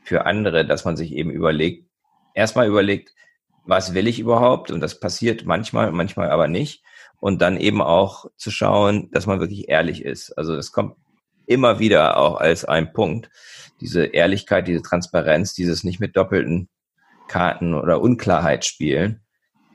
für 0.03 0.27
andere, 0.27 0.67
dass 0.67 0.85
man 0.85 0.97
sich 0.97 1.13
eben 1.13 1.31
überlegt, 1.31 1.89
erstmal 2.35 2.67
überlegt, 2.67 3.15
was 3.65 3.95
will 3.95 4.07
ich 4.09 4.19
überhaupt? 4.19 4.71
Und 4.71 4.81
das 4.81 5.01
passiert 5.01 5.47
manchmal, 5.47 5.91
manchmal 5.93 6.31
aber 6.31 6.49
nicht 6.49 6.83
und 7.23 7.41
dann 7.41 7.57
eben 7.57 7.81
auch 7.81 8.27
zu 8.37 8.51
schauen, 8.51 9.09
dass 9.13 9.27
man 9.27 9.39
wirklich 9.39 9.69
ehrlich 9.69 10.05
ist. 10.05 10.37
Also 10.37 10.57
das 10.57 10.73
kommt 10.73 10.97
immer 11.47 11.79
wieder 11.79 12.17
auch 12.17 12.41
als 12.41 12.65
ein 12.65 12.93
Punkt. 12.93 13.31
Diese 13.81 14.07
Ehrlichkeit, 14.07 14.67
diese 14.67 14.83
Transparenz, 14.83 15.55
dieses 15.55 15.85
nicht 15.85 16.01
mit 16.01 16.17
doppelten 16.17 16.69
Karten 17.29 17.75
oder 17.75 18.01
Unklarheit 18.01 18.65
spielen, 18.65 19.21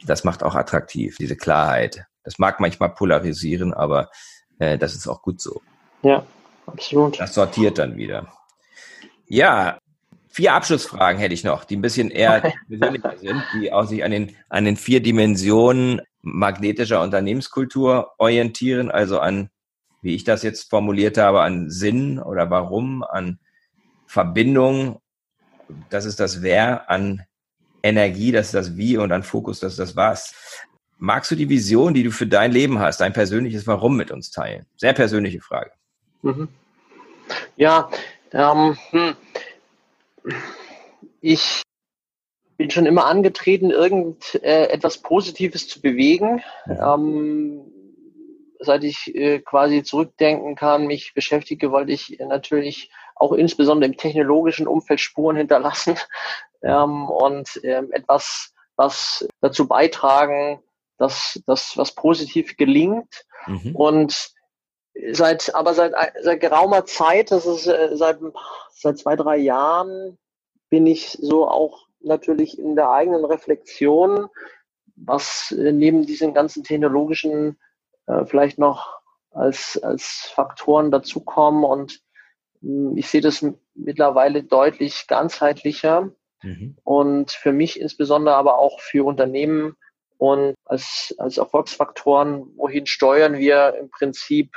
das 0.06 0.26
macht 0.26 0.44
auch 0.44 0.56
attraktiv, 0.56 1.16
diese 1.22 1.38
Klarheit. 1.38 2.04
Das 2.26 2.38
mag 2.38 2.60
manchmal 2.60 2.90
polarisieren, 2.90 3.74
aber 3.74 4.10
äh, 4.60 4.78
das 4.78 4.94
ist 4.94 5.08
auch 5.08 5.22
gut 5.22 5.40
so. 5.40 5.62
Ja, 6.02 6.26
absolut. 6.66 7.18
Das 7.18 7.34
sortiert 7.34 7.78
dann 7.78 7.96
wieder. 7.96 8.28
Ja, 9.26 9.80
vier 10.28 10.54
Abschlussfragen 10.54 11.18
hätte 11.18 11.34
ich 11.34 11.46
noch, 11.46 11.64
die 11.64 11.78
ein 11.78 11.82
bisschen 11.82 12.12
eher 12.12 12.54
persönlicher 12.68 13.18
sind, 13.20 13.42
die 13.54 13.72
auch 13.72 13.86
sich 13.86 14.04
an 14.04 14.12
den, 14.12 14.36
an 14.50 14.66
den 14.66 14.76
vier 14.76 15.02
Dimensionen 15.02 16.02
magnetischer 16.22 17.02
Unternehmenskultur 17.02 18.14
orientieren, 18.18 18.92
also 18.92 19.20
an, 19.20 19.50
wie 20.02 20.16
ich 20.16 20.24
das 20.24 20.44
jetzt 20.44 20.70
formuliert 20.70 21.18
habe, 21.18 21.42
an 21.42 21.70
Sinn 21.70 22.20
oder 22.20 22.50
Warum, 22.50 23.04
an 23.04 23.40
Verbindung, 24.06 25.02
das 25.90 26.06
ist 26.06 26.20
das 26.20 26.42
Wer, 26.42 26.90
an 26.90 27.24
Energie, 27.84 28.32
das 28.32 28.48
ist 28.48 28.54
das 28.54 28.78
Wie 28.78 28.98
und 28.98 29.12
an 29.12 29.24
Fokus, 29.24 29.60
das 29.60 29.74
ist 29.74 29.80
das 29.80 29.96
Was. 29.96 30.64
Magst 30.98 31.30
du 31.30 31.36
die 31.36 31.50
Vision, 31.50 31.94
die 31.94 32.04
du 32.04 32.12
für 32.12 32.28
dein 32.28 32.52
Leben 32.52 32.80
hast, 32.80 33.02
dein 33.02 33.14
persönliches 33.14 33.68
Warum 33.68 33.96
mit 33.96 34.12
uns 34.12 34.32
teilen? 34.32 34.66
Sehr 34.78 34.94
persönliche 34.94 35.42
Frage. 35.42 35.72
Mhm. 36.24 36.48
Ja, 37.56 37.90
ähm, 38.32 38.78
hm. 38.92 39.16
ich 41.22 41.62
bin 42.58 42.72
schon 42.72 42.86
immer 42.86 43.06
angetreten, 43.06 43.72
irgendetwas 43.72 44.96
äh, 44.98 45.02
Positives 45.02 45.68
zu 45.68 45.82
bewegen. 45.82 46.44
Ähm, 46.68 47.72
seit 48.60 48.84
ich 48.84 49.14
äh, 49.16 49.40
quasi 49.40 49.84
zurückdenken 49.84 50.56
kann, 50.56 50.88
mich 50.88 51.14
beschäftige, 51.14 51.72
wollte 51.72 51.92
ich 51.92 52.18
natürlich 52.20 52.92
auch 53.16 53.32
insbesondere 53.34 53.92
im 53.92 53.98
technologischen 53.98 54.68
Umfeld 54.68 55.00
Spuren 55.00 55.36
hinterlassen 55.36 55.98
ähm, 56.64 57.10
und 57.10 57.60
ähm, 57.64 57.92
etwas, 57.92 58.54
was 58.76 59.28
dazu 59.42 59.68
beitragen, 59.68 60.62
dass 60.98 61.40
das 61.46 61.78
was 61.78 61.94
positiv 61.94 62.58
gelingt. 62.58 63.26
Mhm. 63.46 63.76
Und 63.76 64.32
seit, 65.12 65.54
aber 65.54 65.74
seit, 65.74 65.94
seit 66.22 66.40
geraumer 66.40 66.86
Zeit, 66.86 67.32
das 67.32 67.46
ist 67.46 67.68
äh, 67.68 67.96
seit, 67.96 68.20
seit 68.72 68.98
zwei, 68.98 69.16
drei 69.16 69.38
Jahren, 69.38 70.18
bin 70.70 70.86
ich 70.86 71.12
so 71.12 71.48
auch 71.48 71.87
natürlich 72.08 72.58
in 72.60 72.76
der 72.76 72.90
eigenen 72.90 73.26
Reflexion, 73.26 74.28
was 74.96 75.56
äh, 75.58 75.72
neben 75.72 76.06
diesen 76.06 76.34
ganzen 76.34 76.64
technologischen 76.64 77.58
äh, 78.08 78.26
vielleicht 78.26 78.58
noch 78.58 79.00
als, 79.32 79.80
als 79.84 80.32
Faktoren 80.34 80.92
dazukommen. 80.92 81.64
Und 81.64 82.02
mh, 82.62 82.90
hm, 82.92 82.98
ich 82.98 83.08
sehe 83.08 83.22
das 83.22 83.46
mittlerweile 83.76 84.44
deutlich 84.44 85.06
ganzheitlicher. 85.08 86.12
Mhm. 86.44 86.78
Und 86.84 87.32
für 87.32 87.52
mich 87.52 87.80
insbesondere 87.80 88.36
aber 88.36 88.58
auch 88.58 88.80
für 88.80 89.06
Unternehmen 89.06 89.76
und 90.18 90.56
als, 90.66 91.16
als 91.20 91.38
Erfolgsfaktoren, 91.38 92.56
wohin 92.56 92.86
steuern 92.86 93.38
wir 93.38 93.76
im 93.80 93.90
Prinzip 93.90 94.52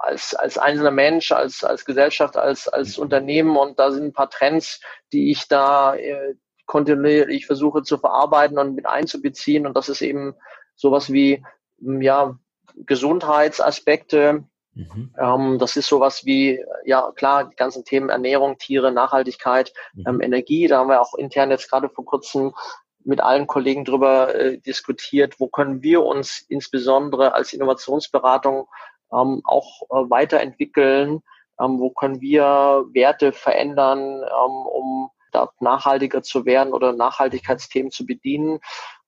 als, 0.00 0.34
als 0.34 0.58
einzelner 0.58 0.90
Mensch, 0.90 1.32
als, 1.32 1.62
als 1.62 1.84
Gesellschaft, 1.84 2.36
als, 2.36 2.68
als 2.68 2.96
mhm. 2.96 3.04
Unternehmen. 3.04 3.56
Und 3.56 3.78
da 3.78 3.90
sind 3.90 4.04
ein 4.04 4.12
paar 4.12 4.30
Trends, 4.30 4.80
die 5.12 5.30
ich 5.30 5.46
da 5.48 5.94
äh, 5.94 6.34
kontinuierlich 6.66 7.46
versuche 7.46 7.82
zu 7.82 7.98
verarbeiten 7.98 8.58
und 8.58 8.74
mit 8.74 8.86
einzubeziehen. 8.86 9.66
Und 9.66 9.76
das 9.76 9.88
ist 9.88 10.02
eben 10.02 10.34
sowas 10.76 11.12
wie, 11.12 11.44
hm, 11.80 12.00
ja, 12.00 12.38
Gesundheitsaspekte. 12.76 14.44
Mhm. 14.74 15.14
Ähm, 15.18 15.58
das 15.58 15.76
ist 15.76 15.88
sowas 15.88 16.24
wie, 16.24 16.64
ja 16.84 17.10
klar, 17.16 17.50
die 17.50 17.56
ganzen 17.56 17.84
Themen 17.84 18.08
Ernährung, 18.08 18.56
Tiere, 18.56 18.92
Nachhaltigkeit, 18.92 19.72
mhm. 19.94 20.04
ähm, 20.06 20.20
Energie. 20.20 20.68
Da 20.68 20.78
haben 20.78 20.88
wir 20.88 21.00
auch 21.00 21.14
intern 21.14 21.50
jetzt 21.50 21.68
gerade 21.68 21.88
vor 21.88 22.04
kurzem 22.04 22.54
mit 23.02 23.20
allen 23.20 23.46
Kollegen 23.46 23.84
darüber 23.84 24.34
äh, 24.34 24.58
diskutiert, 24.58 25.40
wo 25.40 25.48
können 25.48 25.82
wir 25.82 26.04
uns 26.04 26.44
insbesondere 26.48 27.34
als 27.34 27.52
Innovationsberatung 27.52 28.68
ähm, 29.12 29.42
auch 29.44 29.82
äh, 29.90 30.10
weiterentwickeln, 30.10 31.22
ähm, 31.60 31.78
wo 31.78 31.90
können 31.90 32.20
wir 32.20 32.84
Werte 32.92 33.32
verändern, 33.32 34.22
ähm, 34.22 34.66
um 34.66 35.10
da 35.32 35.50
nachhaltiger 35.60 36.22
zu 36.22 36.44
werden 36.44 36.72
oder 36.72 36.92
Nachhaltigkeitsthemen 36.92 37.90
zu 37.90 38.06
bedienen. 38.06 38.60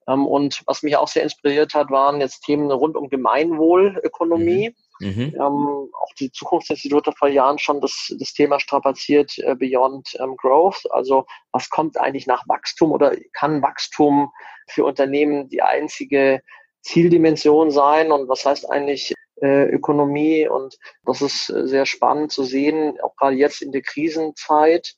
Ähm, 0.07 0.25
und 0.25 0.61
was 0.65 0.83
mich 0.83 0.95
auch 0.97 1.07
sehr 1.07 1.23
inspiriert 1.23 1.73
hat, 1.73 1.89
waren 1.89 2.19
jetzt 2.19 2.41
Themen 2.41 2.71
rund 2.71 2.95
um 2.95 3.09
Gemeinwohlökonomie. 3.09 4.69
Mhm. 4.69 4.75
Mhm. 4.99 5.35
Ähm, 5.35 5.89
auch 6.01 6.13
die 6.19 6.31
Zukunftsinstitute 6.31 7.11
vor 7.13 7.27
Jahren 7.27 7.57
schon 7.57 7.81
das, 7.81 8.13
das 8.19 8.33
Thema 8.33 8.59
strapaziert, 8.59 9.37
äh, 9.39 9.55
Beyond 9.55 10.17
ähm, 10.19 10.37
Growth. 10.37 10.85
Also 10.91 11.25
was 11.51 11.69
kommt 11.69 11.99
eigentlich 11.99 12.27
nach 12.27 12.47
Wachstum 12.47 12.91
oder 12.91 13.15
kann 13.33 13.61
Wachstum 13.61 14.31
für 14.67 14.85
Unternehmen 14.85 15.49
die 15.49 15.61
einzige 15.61 16.41
Zieldimension 16.81 17.71
sein 17.71 18.11
und 18.11 18.29
was 18.29 18.45
heißt 18.45 18.69
eigentlich 18.69 19.13
Ökonomie 19.41 20.47
und 20.47 20.77
das 21.05 21.21
ist 21.21 21.49
äh, 21.49 21.67
sehr 21.67 21.85
spannend 21.85 22.31
zu 22.31 22.43
sehen, 22.43 22.99
auch 23.01 23.15
gerade 23.15 23.35
jetzt 23.35 23.61
in 23.61 23.71
der 23.71 23.81
Krisenzeit, 23.81 24.95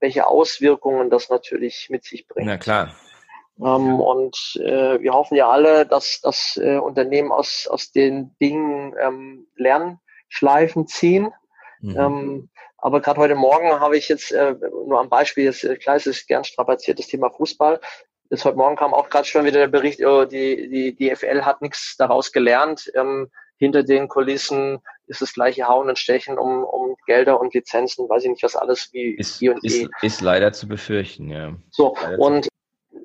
welche 0.00 0.26
Auswirkungen 0.26 1.10
das 1.10 1.30
natürlich 1.30 1.88
mit 1.90 2.04
sich 2.04 2.26
bringt. 2.26 2.46
Na 2.46 2.58
klar. 2.58 2.94
Ähm, 3.58 4.00
und 4.00 4.36
äh, 4.56 5.00
wir 5.00 5.12
hoffen 5.14 5.36
ja 5.36 5.48
alle, 5.48 5.86
dass 5.86 6.20
das 6.20 6.58
äh, 6.62 6.76
Unternehmen 6.76 7.32
aus, 7.32 7.66
aus 7.70 7.90
den 7.90 8.36
Dingen 8.40 8.94
ähm, 9.00 9.46
Lernschleifen 9.56 10.86
ziehen. 10.86 11.32
Mhm. 11.80 11.96
Ähm, 11.96 12.50
aber 12.76 13.00
gerade 13.00 13.20
heute 13.20 13.34
Morgen 13.34 13.80
habe 13.80 13.96
ich 13.96 14.08
jetzt 14.08 14.30
äh, 14.32 14.54
nur 14.60 15.00
am 15.00 15.08
Beispiel, 15.08 15.44
jetzt, 15.44 15.64
äh, 15.64 15.76
klar, 15.76 15.96
es 15.96 16.06
ist 16.06 16.28
gern 16.28 16.44
strapaziert, 16.44 16.98
das 16.98 17.06
Thema 17.06 17.30
Fußball. 17.30 17.80
Jetzt 18.28 18.44
heute 18.44 18.58
Morgen 18.58 18.76
kam 18.76 18.92
auch 18.92 19.08
gerade 19.08 19.26
schon 19.26 19.44
wieder 19.44 19.60
der 19.60 19.68
Bericht, 19.68 20.04
oh, 20.04 20.24
die, 20.24 20.68
die, 20.68 20.94
die 20.94 21.14
FL 21.14 21.42
hat 21.42 21.62
nichts 21.62 21.96
daraus 21.96 22.32
gelernt. 22.32 22.90
Ähm, 22.94 23.30
hinter 23.58 23.82
den 23.82 24.08
Kulissen 24.08 24.78
ist 25.06 25.22
das 25.22 25.32
gleiche 25.32 25.66
Hauen 25.68 25.88
und 25.88 25.98
Stechen 25.98 26.38
um, 26.38 26.64
um 26.64 26.96
Gelder 27.06 27.40
und 27.40 27.54
Lizenzen, 27.54 28.08
weiß 28.08 28.24
ich 28.24 28.30
nicht, 28.30 28.42
was 28.42 28.56
alles 28.56 28.88
wie 28.92 29.14
ist, 29.16 29.40
und 29.42 29.64
ist, 29.64 29.88
ist 30.02 30.20
leider 30.20 30.52
zu 30.52 30.68
befürchten, 30.68 31.28
ja. 31.30 31.54
So, 31.70 31.96
und 32.18 32.48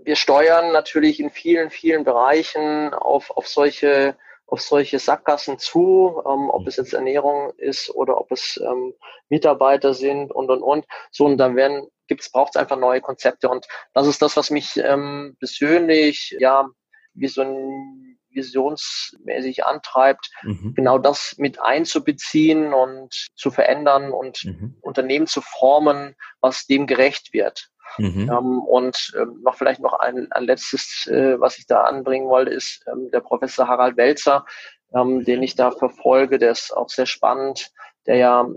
wir 0.04 0.16
steuern 0.16 0.72
natürlich 0.72 1.20
in 1.20 1.30
vielen, 1.30 1.70
vielen 1.70 2.04
Bereichen 2.04 2.94
auf, 2.94 3.30
auf 3.32 3.48
solche 3.48 4.16
auf 4.52 4.60
solche 4.60 5.00
Sackgassen 5.00 5.60
zu, 5.60 6.22
ähm, 6.28 6.50
ob 6.50 6.68
es 6.68 6.76
jetzt 6.76 6.94
Ernährung 6.94 7.54
ist 7.56 7.90
oder 7.90 8.20
ob 8.20 8.34
es 8.34 8.60
ähm, 8.62 8.94
Mitarbeiter 9.30 9.94
sind 9.94 10.30
und 10.30 10.50
und 10.50 10.62
und. 10.62 10.86
So 11.10 11.26
und 11.26 11.38
dann 11.38 11.56
werden 11.56 11.88
gibt's 12.08 12.30
braucht 12.30 12.56
es 12.56 12.62
einfach 12.62 12.78
neue 12.78 13.00
Konzepte 13.00 13.48
und 13.48 13.66
das 13.94 14.08
ist 14.08 14.22
das, 14.22 14.36
was 14.36 14.50
mich 14.50 14.76
ähm, 14.76 15.38
persönlich 15.40 16.36
ja 16.38 16.68
wie 17.14 17.30
so 17.30 17.44
ein 17.44 18.20
visionsmäßig 18.34 19.66
antreibt, 19.66 20.30
mhm. 20.44 20.74
genau 20.76 20.98
das 20.98 21.36
mit 21.38 21.62
einzubeziehen 21.62 22.74
und 22.74 23.30
zu 23.36 23.52
verändern 23.52 24.12
und 24.12 24.44
mhm. 24.44 24.78
Unternehmen 24.82 25.28
zu 25.28 25.42
formen, 25.42 26.16
was 26.40 26.66
dem 26.66 26.88
gerecht 26.88 27.34
wird. 27.34 27.70
Mhm. 27.98 28.30
Ähm, 28.32 28.60
und 28.62 29.14
ähm, 29.20 29.42
noch 29.44 29.56
vielleicht 29.56 29.82
noch 29.82 29.94
ein, 30.00 30.32
ein 30.32 30.44
letztes, 30.44 31.08
äh, 31.08 31.40
was 31.40 31.58
ich 31.58 31.68
da 31.68 31.82
anbringen 31.84 32.28
wollte, 32.28 32.52
ist 32.52 32.84
ähm, 32.88 33.10
der 33.12 33.20
Professor 33.20 33.68
Harald 33.68 33.98
Welzer, 33.98 34.46
ähm, 34.96 35.24
den 35.26 35.44
ich 35.44 35.56
da 35.56 35.72
verfolge, 35.72 36.38
der 36.38 36.52
ist 36.52 36.76
auch 36.76 36.90
sehr 36.90 37.06
spannend, 37.06 37.72
der 38.06 38.16
ja 38.16 38.48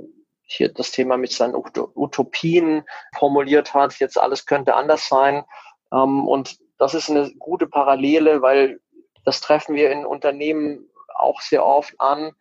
hier 0.47 0.73
das 0.73 0.91
Thema 0.91 1.17
mit 1.17 1.33
seinen 1.33 1.55
Utopien 1.55 2.85
formuliert 3.17 3.75
hat, 3.75 3.99
jetzt 3.99 4.19
alles 4.19 4.47
könnte 4.47 4.75
anders 4.75 5.09
sein. 5.09 5.45
Ähm, 5.93 6.29
und 6.29 6.57
das 6.79 6.95
ist 6.95 7.11
eine 7.11 7.33
gute 7.39 7.67
Parallele, 7.67 8.43
weil 8.43 8.81
das 9.25 9.41
treffen 9.41 9.75
wir 9.75 9.91
in 9.91 10.07
Unternehmen 10.07 10.89
auch 11.15 11.41
sehr 11.41 11.65
oft 11.65 11.95
an. 12.01 12.33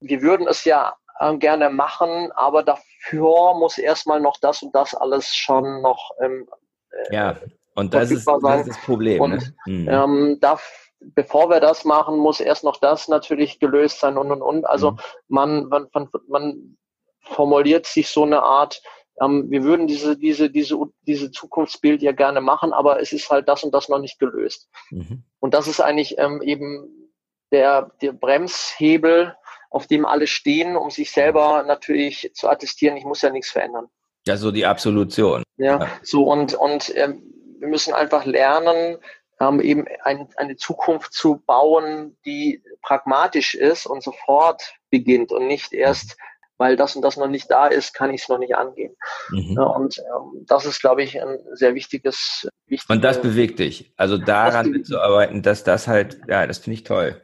Wir 0.00 0.22
würden 0.22 0.46
es 0.48 0.64
ja 0.64 0.94
äh, 1.18 1.36
gerne 1.36 1.70
machen, 1.70 2.32
aber 2.32 2.62
dafür 2.62 3.54
muss 3.54 3.78
erstmal 3.78 4.20
noch 4.20 4.38
das 4.40 4.62
und 4.62 4.74
das 4.74 4.94
alles 4.94 5.34
schon 5.34 5.82
noch 5.82 6.10
ähm, 6.20 6.48
äh, 6.90 7.14
ja 7.14 7.36
und 7.74 7.94
das 7.94 8.10
ist, 8.10 8.26
das 8.26 8.60
ist, 8.60 8.68
das 8.68 8.84
Problem 8.84 9.20
und 9.20 9.30
ne? 9.30 9.54
mhm. 9.66 9.88
ähm, 9.88 10.38
darf, 10.40 10.90
bevor 11.00 11.48
wir 11.50 11.60
das 11.60 11.84
machen 11.84 12.16
muss 12.16 12.40
erst 12.40 12.64
noch 12.64 12.78
das 12.78 13.08
natürlich 13.08 13.60
gelöst 13.60 14.00
sein 14.00 14.16
und 14.16 14.30
und 14.30 14.42
und 14.42 14.66
also 14.66 14.92
mhm. 14.92 14.98
man, 15.28 15.68
man, 15.68 15.86
man 15.92 16.08
man 16.28 16.76
formuliert 17.22 17.86
sich 17.86 18.08
so 18.08 18.24
eine 18.24 18.42
Art 18.42 18.82
ähm, 19.20 19.50
wir 19.50 19.62
würden 19.62 19.86
diese 19.86 20.16
diese 20.16 20.50
diese 20.50 20.76
diese 21.06 21.30
Zukunftsbild 21.30 22.02
ja 22.02 22.12
gerne 22.12 22.40
machen 22.40 22.72
aber 22.72 23.00
es 23.00 23.12
ist 23.12 23.30
halt 23.30 23.48
das 23.48 23.64
und 23.64 23.74
das 23.74 23.88
noch 23.88 23.98
nicht 23.98 24.18
gelöst 24.18 24.68
mhm. 24.90 25.24
und 25.38 25.54
das 25.54 25.68
ist 25.68 25.80
eigentlich 25.80 26.18
ähm, 26.18 26.42
eben 26.42 27.12
der 27.52 27.92
der 28.00 28.12
Bremshebel 28.12 29.34
auf 29.70 29.86
dem 29.86 30.04
alle 30.04 30.26
stehen, 30.26 30.76
um 30.76 30.90
sich 30.90 31.12
selber 31.12 31.62
natürlich 31.62 32.32
zu 32.34 32.48
attestieren, 32.48 32.96
ich 32.96 33.04
muss 33.04 33.22
ja 33.22 33.30
nichts 33.30 33.50
verändern. 33.50 33.86
Ja, 34.26 34.36
so 34.36 34.50
die 34.50 34.66
Absolution. 34.66 35.44
Ja, 35.56 35.80
ja. 35.80 35.88
so 36.02 36.24
und, 36.24 36.54
und 36.54 36.90
äh, 36.94 37.14
wir 37.58 37.68
müssen 37.68 37.94
einfach 37.94 38.24
lernen, 38.24 38.98
ähm, 39.40 39.60
eben 39.60 39.86
ein, 40.02 40.28
eine 40.36 40.56
Zukunft 40.56 41.12
zu 41.12 41.42
bauen, 41.46 42.18
die 42.26 42.62
pragmatisch 42.82 43.54
ist 43.54 43.86
und 43.86 44.02
sofort 44.02 44.74
beginnt 44.90 45.32
und 45.32 45.46
nicht 45.46 45.72
erst, 45.72 46.16
weil 46.60 46.76
das 46.76 46.94
und 46.94 47.00
das 47.00 47.16
noch 47.16 47.26
nicht 47.26 47.50
da 47.50 47.68
ist, 47.68 47.94
kann 47.94 48.12
ich 48.12 48.20
es 48.20 48.28
noch 48.28 48.38
nicht 48.38 48.54
angehen. 48.54 48.94
Mhm. 49.30 49.56
Und 49.56 49.98
ähm, 49.98 50.44
das 50.46 50.66
ist, 50.66 50.78
glaube 50.80 51.02
ich, 51.02 51.18
ein 51.20 51.38
sehr 51.54 51.74
wichtiges. 51.74 52.46
Wichtige, 52.66 52.92
und 52.92 53.02
das 53.02 53.22
bewegt 53.22 53.58
dich. 53.58 53.94
Also 53.96 54.18
daran 54.18 54.70
mitzuarbeiten, 54.70 55.42
dass 55.42 55.64
das 55.64 55.88
halt, 55.88 56.20
ja, 56.28 56.46
das 56.46 56.58
finde 56.58 56.74
ich 56.74 56.84
toll. 56.84 57.18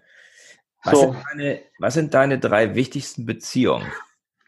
Was, 0.82 0.94
so. 0.94 1.00
sind 1.12 1.16
deine, 1.30 1.60
was 1.78 1.94
sind 1.94 2.14
deine 2.14 2.38
drei 2.38 2.74
wichtigsten 2.74 3.26
Beziehungen? 3.26 3.86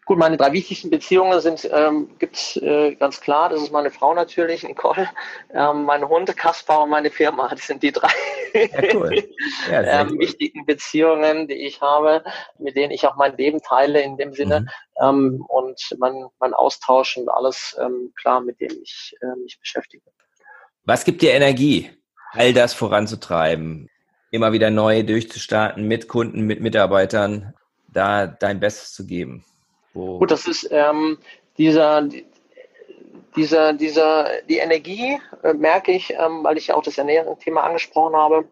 Gut, 0.09 0.17
meine 0.17 0.39
drei 0.39 0.53
wichtigsten 0.55 0.89
Beziehungen 0.89 1.39
sind, 1.43 1.69
ähm, 1.71 2.09
gibt 2.19 2.57
äh, 2.63 2.95
ganz 2.95 3.21
klar, 3.21 3.51
das 3.51 3.61
ist 3.61 3.73
meine 3.73 3.91
Frau 3.91 4.15
natürlich, 4.15 4.63
Nicole, 4.63 5.07
ähm, 5.53 5.85
meine 5.85 6.09
Hunde, 6.09 6.33
Kaspar 6.33 6.85
und 6.85 6.89
meine 6.89 7.11
Firma. 7.11 7.49
Das 7.51 7.67
sind 7.67 7.83
die 7.83 7.93
drei 7.93 8.09
ja, 8.55 8.95
cool. 8.95 9.29
ja, 9.71 9.83
ähm, 10.01 10.09
cool. 10.13 10.21
wichtigen 10.21 10.65
Beziehungen, 10.65 11.47
die 11.47 11.67
ich 11.67 11.83
habe, 11.83 12.25
mit 12.59 12.75
denen 12.75 12.91
ich 12.91 13.07
auch 13.07 13.17
mein 13.17 13.37
Leben 13.37 13.61
teile 13.61 14.01
in 14.01 14.17
dem 14.17 14.33
Sinne 14.33 14.61
mhm. 14.61 14.67
ähm, 15.03 15.45
und 15.47 15.79
mein, 15.99 16.25
mein 16.39 16.55
Austausch 16.55 17.19
und 17.19 17.29
alles 17.29 17.77
ähm, 17.79 18.15
klar, 18.19 18.41
mit 18.41 18.59
dem 18.63 18.73
ich 18.83 19.15
äh, 19.21 19.39
mich 19.43 19.61
beschäftige. 19.61 20.05
Was 20.85 21.05
gibt 21.05 21.21
dir 21.21 21.35
Energie, 21.35 21.91
all 22.33 22.55
das 22.55 22.73
voranzutreiben? 22.73 23.91
immer 24.31 24.53
wieder 24.53 24.71
neu 24.71 25.03
durchzustarten 25.03 25.87
mit 25.87 26.09
Kunden, 26.09 26.43
mit 26.43 26.61
Mitarbeitern, 26.61 27.55
da 27.89 28.27
dein 28.27 28.61
Bestes 28.61 28.93
zu 28.93 29.07
geben. 29.07 29.45
Wo 29.95 30.19
Gut, 30.19 30.31
das 30.31 30.47
ist 30.47 30.69
ähm, 30.71 31.19
dieser, 31.57 32.09
dieser, 33.37 33.73
dieser, 33.73 34.43
die 34.49 34.59
Energie 34.59 35.21
äh, 35.43 35.55
merke 35.55 35.93
ich, 35.93 36.13
ähm, 36.13 36.45
weil 36.45 36.59
ich 36.59 36.69
ja 36.69 36.75
auch 36.75 36.83
das 36.83 36.99
Ernährungsthema 36.99 37.63
angesprochen 37.63 38.17
habe. 38.17 38.49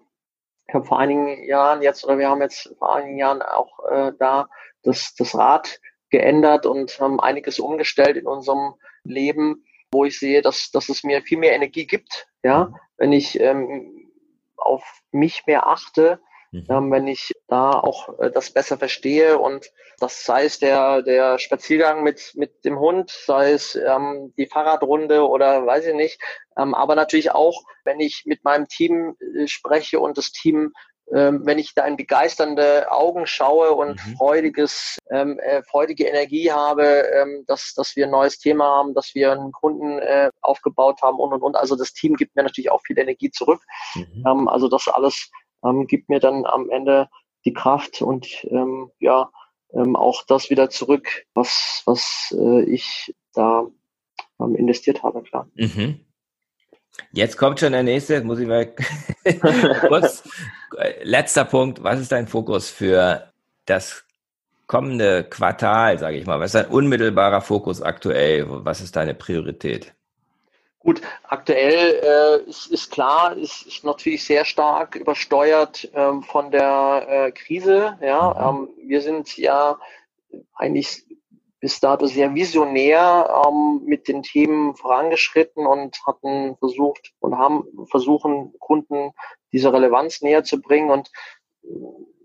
Ich 0.69 0.75
habe 0.75 0.85
vor 0.85 0.99
einigen 0.99 1.45
Jahren 1.45 1.83
jetzt, 1.83 2.05
oder 2.05 2.19
wir 2.19 2.29
haben 2.29 2.43
jetzt 2.43 2.75
vor 2.79 2.97
einigen 2.97 3.19
Jahren 3.19 3.43
auch 3.43 3.85
äh, 3.89 4.13
da 4.19 4.49
das, 4.83 5.15
das 5.15 5.35
Rad 5.37 5.81
geändert 6.11 6.67
und 6.67 6.99
haben 7.01 7.21
einiges 7.21 7.59
umgestellt 7.59 8.17
in 8.17 8.27
unserem 8.27 8.75
Leben, 9.05 9.65
wo 9.93 10.05
ich 10.05 10.19
sehe, 10.19 10.43
dass, 10.43 10.71
dass 10.71 10.89
es 10.89 11.05
mir 11.05 11.23
viel 11.23 11.39
mehr 11.39 11.55
Energie 11.55 11.87
gibt, 11.87 12.29
ja, 12.43 12.73
wenn 12.97 13.13
ich 13.13 13.39
ähm, 13.41 14.11
auf 14.57 15.03
mich 15.13 15.47
mehr 15.47 15.67
achte, 15.67 16.21
mhm. 16.69 16.91
wenn 16.91 17.07
ich 17.07 17.33
da 17.49 17.71
auch 17.71 18.19
äh, 18.19 18.31
das 18.31 18.51
besser 18.51 18.79
verstehe 18.79 19.39
und 19.39 19.71
das 19.99 20.25
sei 20.25 20.45
es 20.45 20.59
der, 20.59 21.03
der 21.03 21.39
Spaziergang 21.39 22.03
mit, 22.03 22.33
mit 22.35 22.65
dem 22.65 22.79
Hund, 22.79 23.11
sei 23.11 23.53
es 23.53 23.75
ähm, 23.75 24.33
die 24.37 24.47
Fahrradrunde 24.47 25.27
oder 25.27 25.67
weiß 25.67 25.87
ich 25.87 25.95
nicht, 25.95 26.21
ähm, 26.57 26.75
aber 26.75 26.95
natürlich 26.95 27.33
auch, 27.33 27.63
wenn 27.85 28.01
ich 28.01 28.25
mit 28.27 28.45
meinem 28.45 28.69
Team 28.69 29.17
äh, 29.21 29.47
spreche 29.47 30.01
und 30.01 30.19
das 30.19 30.33
Team 30.33 30.73
ähm, 31.15 31.43
wenn 31.45 31.59
ich 31.59 31.73
da 31.73 31.87
in 31.87 31.97
begeisternde 31.97 32.91
Augen 32.91 33.27
schaue 33.27 33.73
und 33.73 34.05
mhm. 34.05 34.17
freudiges, 34.17 34.99
ähm, 35.11 35.39
äh, 35.39 35.63
freudige 35.63 36.05
Energie 36.05 36.51
habe, 36.51 36.85
ähm, 36.85 37.45
dass, 37.47 37.75
dass 37.75 37.95
wir 37.95 38.07
ein 38.07 38.11
neues 38.11 38.39
Thema 38.39 38.65
haben, 38.65 38.93
dass 38.93 39.15
wir 39.15 39.31
einen 39.31 39.53
Kunden 39.53 40.01
äh, 40.01 40.31
aufgebaut 40.41 41.03
haben 41.03 41.19
und 41.19 41.33
und 41.33 41.43
und. 41.43 41.55
Also 41.55 41.77
das 41.77 41.93
Team 41.93 42.17
gibt 42.17 42.35
mir 42.35 42.43
natürlich 42.43 42.73
auch 42.73 42.83
viel 42.83 42.99
Energie 42.99 43.31
zurück. 43.31 43.63
Mhm. 43.95 44.25
Ähm, 44.27 44.49
also 44.49 44.69
das 44.69 44.89
alles 44.89 45.31
ähm, 45.67 45.87
gibt 45.87 46.09
mir 46.09 46.21
dann 46.21 46.45
am 46.45 46.71
Ende 46.71 47.09
die 47.45 47.53
Kraft 47.53 48.03
und 48.03 48.45
ähm, 48.51 48.91
ja 48.99 49.31
ähm, 49.75 49.97
auch 49.97 50.25
das 50.27 50.51
wieder 50.51 50.71
zurück, 50.71 51.27
was, 51.35 51.83
was 51.87 52.35
äh, 52.37 52.63
ich 52.63 53.15
da 53.35 53.67
ähm, 54.41 54.55
investiert 54.55 55.03
habe, 55.03 55.23
klar. 55.23 55.49
Mhm. 55.55 56.01
Jetzt 57.13 57.37
kommt 57.37 57.61
schon 57.61 57.73
der 57.73 57.83
nächste, 57.83 58.23
muss 58.23 58.39
ich 58.39 58.47
mal 58.47 58.75
kurz. 59.89 60.27
Letzter 61.03 61.45
Punkt, 61.45 61.83
was 61.83 62.01
ist 62.01 62.13
dein 62.13 62.27
Fokus 62.27 62.71
für 62.71 63.33
das 63.67 64.05
kommende 64.67 65.25
Quartal, 65.25 65.99
sage 65.99 66.17
ich 66.17 66.27
mal? 66.27 66.41
Was 66.41 66.55
ist 66.55 66.63
dein 66.63 66.73
unmittelbarer 66.73 67.43
Fokus 67.43 67.83
aktuell? 67.83 68.47
Was 68.49 68.81
ist 68.81 68.97
deine 68.97 69.15
Priorität? 69.15 69.95
Gut, 70.87 71.03
aktuell 71.25 72.01
äh, 72.01 72.49
ist, 72.49 72.69
ist 72.69 72.93
klar, 72.93 73.37
ist, 73.37 73.67
ist 73.67 73.83
natürlich 73.83 74.25
sehr 74.25 74.45
stark 74.45 74.95
übersteuert 74.95 75.91
ähm, 75.93 76.23
von 76.23 76.53
der 76.53 77.07
äh, 77.09 77.33
Krise. 77.33 77.99
Ja, 78.01 78.53
mhm. 78.53 78.69
ähm, 78.79 78.89
wir 78.89 79.01
sind 79.01 79.37
ja 79.37 79.81
eigentlich 80.55 81.05
bis 81.59 81.81
dato 81.81 82.07
sehr 82.07 82.37
visionär 82.37 83.45
ähm, 83.49 83.83
mit 83.85 84.07
den 84.07 84.23
Themen 84.23 84.77
vorangeschritten 84.77 85.67
und 85.67 85.99
hatten 86.07 86.57
versucht 86.59 87.13
und 87.19 87.37
haben 87.37 87.65
versuchen, 87.91 88.55
Kunden 88.61 89.11
diese 89.51 89.73
Relevanz 89.73 90.23
näher 90.23 90.45
zu 90.45 90.61
bringen. 90.61 90.93
Und 90.93 91.11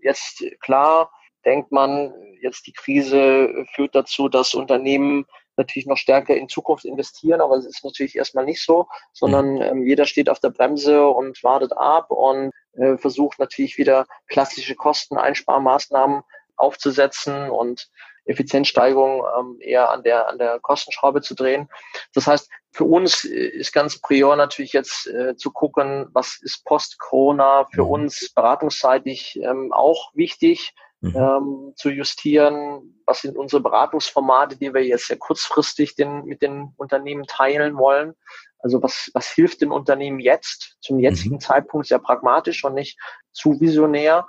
jetzt 0.02 0.44
klar 0.60 1.10
denkt 1.44 1.72
man, 1.72 2.14
jetzt 2.40 2.68
die 2.68 2.72
Krise 2.72 3.66
führt 3.74 3.96
dazu, 3.96 4.28
dass 4.28 4.54
Unternehmen 4.54 5.26
natürlich 5.56 5.86
noch 5.86 5.96
stärker 5.96 6.34
in 6.34 6.48
Zukunft 6.48 6.84
investieren, 6.84 7.40
aber 7.40 7.56
es 7.56 7.66
ist 7.66 7.84
natürlich 7.84 8.16
erstmal 8.16 8.44
nicht 8.44 8.64
so, 8.64 8.86
sondern 9.12 9.54
mhm. 9.54 9.62
ähm, 9.62 9.86
jeder 9.86 10.06
steht 10.06 10.28
auf 10.28 10.40
der 10.40 10.50
Bremse 10.50 11.06
und 11.06 11.42
wartet 11.42 11.72
ab 11.76 12.10
und 12.10 12.52
äh, 12.74 12.96
versucht 12.96 13.38
natürlich 13.38 13.78
wieder 13.78 14.06
klassische 14.28 14.74
Kosteneinsparmaßnahmen 14.74 16.22
aufzusetzen 16.56 17.50
und 17.50 17.90
Effizienzsteigerung 18.24 19.24
ähm, 19.38 19.58
eher 19.60 19.90
an 19.90 20.02
der, 20.02 20.28
an 20.28 20.38
der 20.38 20.60
Kostenschraube 20.60 21.22
zu 21.22 21.34
drehen. 21.34 21.68
Das 22.14 22.26
heißt, 22.26 22.48
für 22.70 22.84
uns 22.84 23.24
ist 23.24 23.72
ganz 23.72 24.00
prior 24.00 24.36
natürlich 24.36 24.72
jetzt 24.72 25.06
äh, 25.08 25.36
zu 25.36 25.50
gucken, 25.50 26.08
was 26.12 26.38
ist 26.40 26.64
post-Corona 26.64 27.66
für 27.72 27.84
mhm. 27.84 27.90
uns 27.90 28.32
beratungsseitig 28.32 29.40
ähm, 29.42 29.72
auch 29.72 30.12
wichtig 30.14 30.74
mhm. 31.02 31.16
ähm, 31.16 31.72
zu 31.76 31.90
justieren. 31.90 33.02
Was 33.04 33.20
sind 33.20 33.36
unsere 33.36 33.60
Beratungsformate, 33.60 34.56
die 34.56 34.72
wir 34.72 34.84
jetzt 34.84 35.08
sehr 35.08 35.18
kurzfristig 35.18 35.94
den, 35.96 36.24
mit 36.24 36.40
den 36.40 36.72
Unternehmen 36.76 37.24
teilen 37.24 37.76
wollen? 37.76 38.14
Also 38.60 38.82
was, 38.82 39.10
was 39.12 39.28
hilft 39.28 39.60
den 39.60 39.72
Unternehmen 39.72 40.20
jetzt, 40.20 40.76
zum 40.80 41.00
jetzigen 41.00 41.34
mhm. 41.34 41.40
Zeitpunkt 41.40 41.88
sehr 41.88 41.98
pragmatisch 41.98 42.64
und 42.64 42.74
nicht 42.74 42.98
zu 43.32 43.60
visionär? 43.60 44.28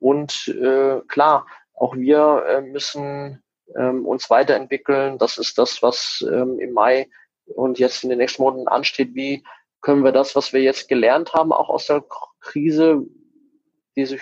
Und 0.00 0.48
äh, 0.48 1.00
klar, 1.08 1.46
auch 1.74 1.96
wir 1.96 2.44
äh, 2.48 2.60
müssen 2.60 3.42
ähm, 3.76 4.06
uns 4.06 4.30
weiterentwickeln. 4.30 5.18
Das 5.18 5.38
ist 5.38 5.58
das, 5.58 5.82
was 5.82 6.24
ähm, 6.28 6.58
im 6.58 6.72
Mai 6.72 7.08
und 7.46 7.78
jetzt 7.78 8.02
in 8.02 8.10
den 8.10 8.18
nächsten 8.18 8.42
Monaten 8.42 8.68
ansteht. 8.68 9.14
Wie 9.14 9.44
können 9.80 10.04
wir 10.04 10.12
das, 10.12 10.34
was 10.34 10.52
wir 10.52 10.60
jetzt 10.60 10.88
gelernt 10.88 11.32
haben, 11.34 11.52
auch 11.52 11.68
aus 11.68 11.86
der 11.86 12.04
Krise, 12.40 13.06
diese 13.96 14.18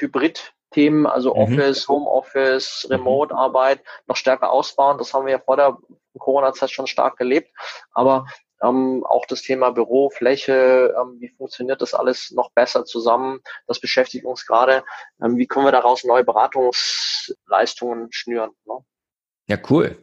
Hybrid-Themen, 0.77 1.07
also 1.07 1.35
mhm. 1.35 1.41
Office, 1.41 1.89
Homeoffice, 1.89 2.87
mhm. 2.89 2.97
Remote-Arbeit 2.97 3.81
noch 4.07 4.16
stärker 4.16 4.51
ausbauen? 4.51 4.99
Das 4.99 5.12
haben 5.14 5.27
wir 5.27 5.33
ja 5.33 5.39
vor 5.39 5.57
der 5.57 5.77
Corona-Zeit 6.18 6.70
schon 6.70 6.87
stark 6.87 7.16
gelebt. 7.16 7.51
Aber 7.93 8.27
ähm, 8.62 9.05
auch 9.05 9.27
das 9.27 9.43
Thema 9.43 9.70
Bürofläche, 9.70 10.95
ähm, 11.01 11.16
wie 11.20 11.29
funktioniert 11.29 11.83
das 11.83 11.95
alles 11.95 12.31
noch 12.31 12.51
besser 12.53 12.85
zusammen? 12.85 13.41
Das 13.66 13.81
beschäftigt 13.81 14.24
uns 14.24 14.47
gerade. 14.47 14.85
Ähm, 15.22 15.37
wie 15.37 15.47
können 15.47 15.66
wir 15.66 15.72
daraus 15.72 16.05
neue 16.05 16.24
Beratungsleistungen 16.24 18.09
schnüren? 18.11 18.51
Ne? 18.64 18.79
Ja, 19.49 19.59
cool. 19.70 19.99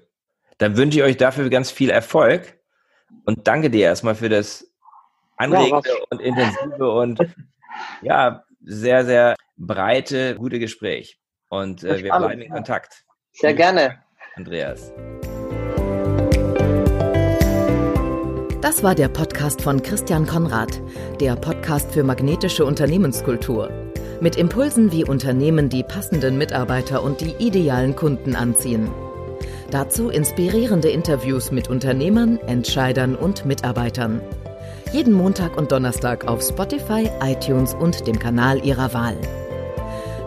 Dann 0.59 0.78
wünsche 0.78 0.99
ich 0.99 1.03
euch 1.03 1.17
dafür 1.17 1.49
ganz 1.49 1.71
viel 1.71 1.89
Erfolg 1.89 2.59
und 3.26 3.47
danke 3.47 3.69
dir 3.69 3.86
erstmal 3.86 4.15
für 4.15 4.30
das 4.30 4.69
anregende 5.36 5.89
ja, 5.89 5.95
und 6.11 6.21
intensive 6.21 6.91
und 6.91 7.19
ja, 8.03 8.45
sehr, 8.61 9.03
sehr 9.03 9.36
breite, 9.57 10.35
gute 10.35 10.59
Gespräch. 10.59 11.19
Und 11.49 11.83
äh, 11.83 12.03
wir 12.03 12.11
bleiben 12.11 12.41
in 12.41 12.51
Kontakt. 12.51 13.03
Sehr 13.31 13.53
gerne. 13.53 13.99
Andreas. 14.35 14.91
Das 18.61 18.81
war 18.81 18.95
der 18.95 19.09
Podcast 19.09 19.61
von 19.61 19.83
Christian 19.83 20.25
Konrad, 20.25 20.81
der 21.19 21.35
Podcast 21.35 21.91
für 21.91 22.03
magnetische 22.03 22.65
Unternehmenskultur. 22.65 23.69
Mit 24.21 24.37
Impulsen, 24.37 24.91
wie 24.91 25.03
Unternehmen 25.03 25.69
die 25.69 25.83
passenden 25.83 26.37
Mitarbeiter 26.37 27.03
und 27.03 27.21
die 27.21 27.35
idealen 27.39 27.95
Kunden 27.95 28.35
anziehen. 28.35 28.89
Dazu 29.69 30.09
inspirierende 30.09 30.89
Interviews 30.89 31.51
mit 31.51 31.69
Unternehmern, 31.69 32.37
Entscheidern 32.47 33.15
und 33.15 33.45
Mitarbeitern. 33.45 34.21
Jeden 34.93 35.13
Montag 35.13 35.57
und 35.57 35.71
Donnerstag 35.71 36.27
auf 36.27 36.41
Spotify, 36.41 37.09
iTunes 37.21 37.73
und 37.73 38.07
dem 38.07 38.17
Kanal 38.17 38.63
Ihrer 38.63 38.93
Wahl. 38.93 39.17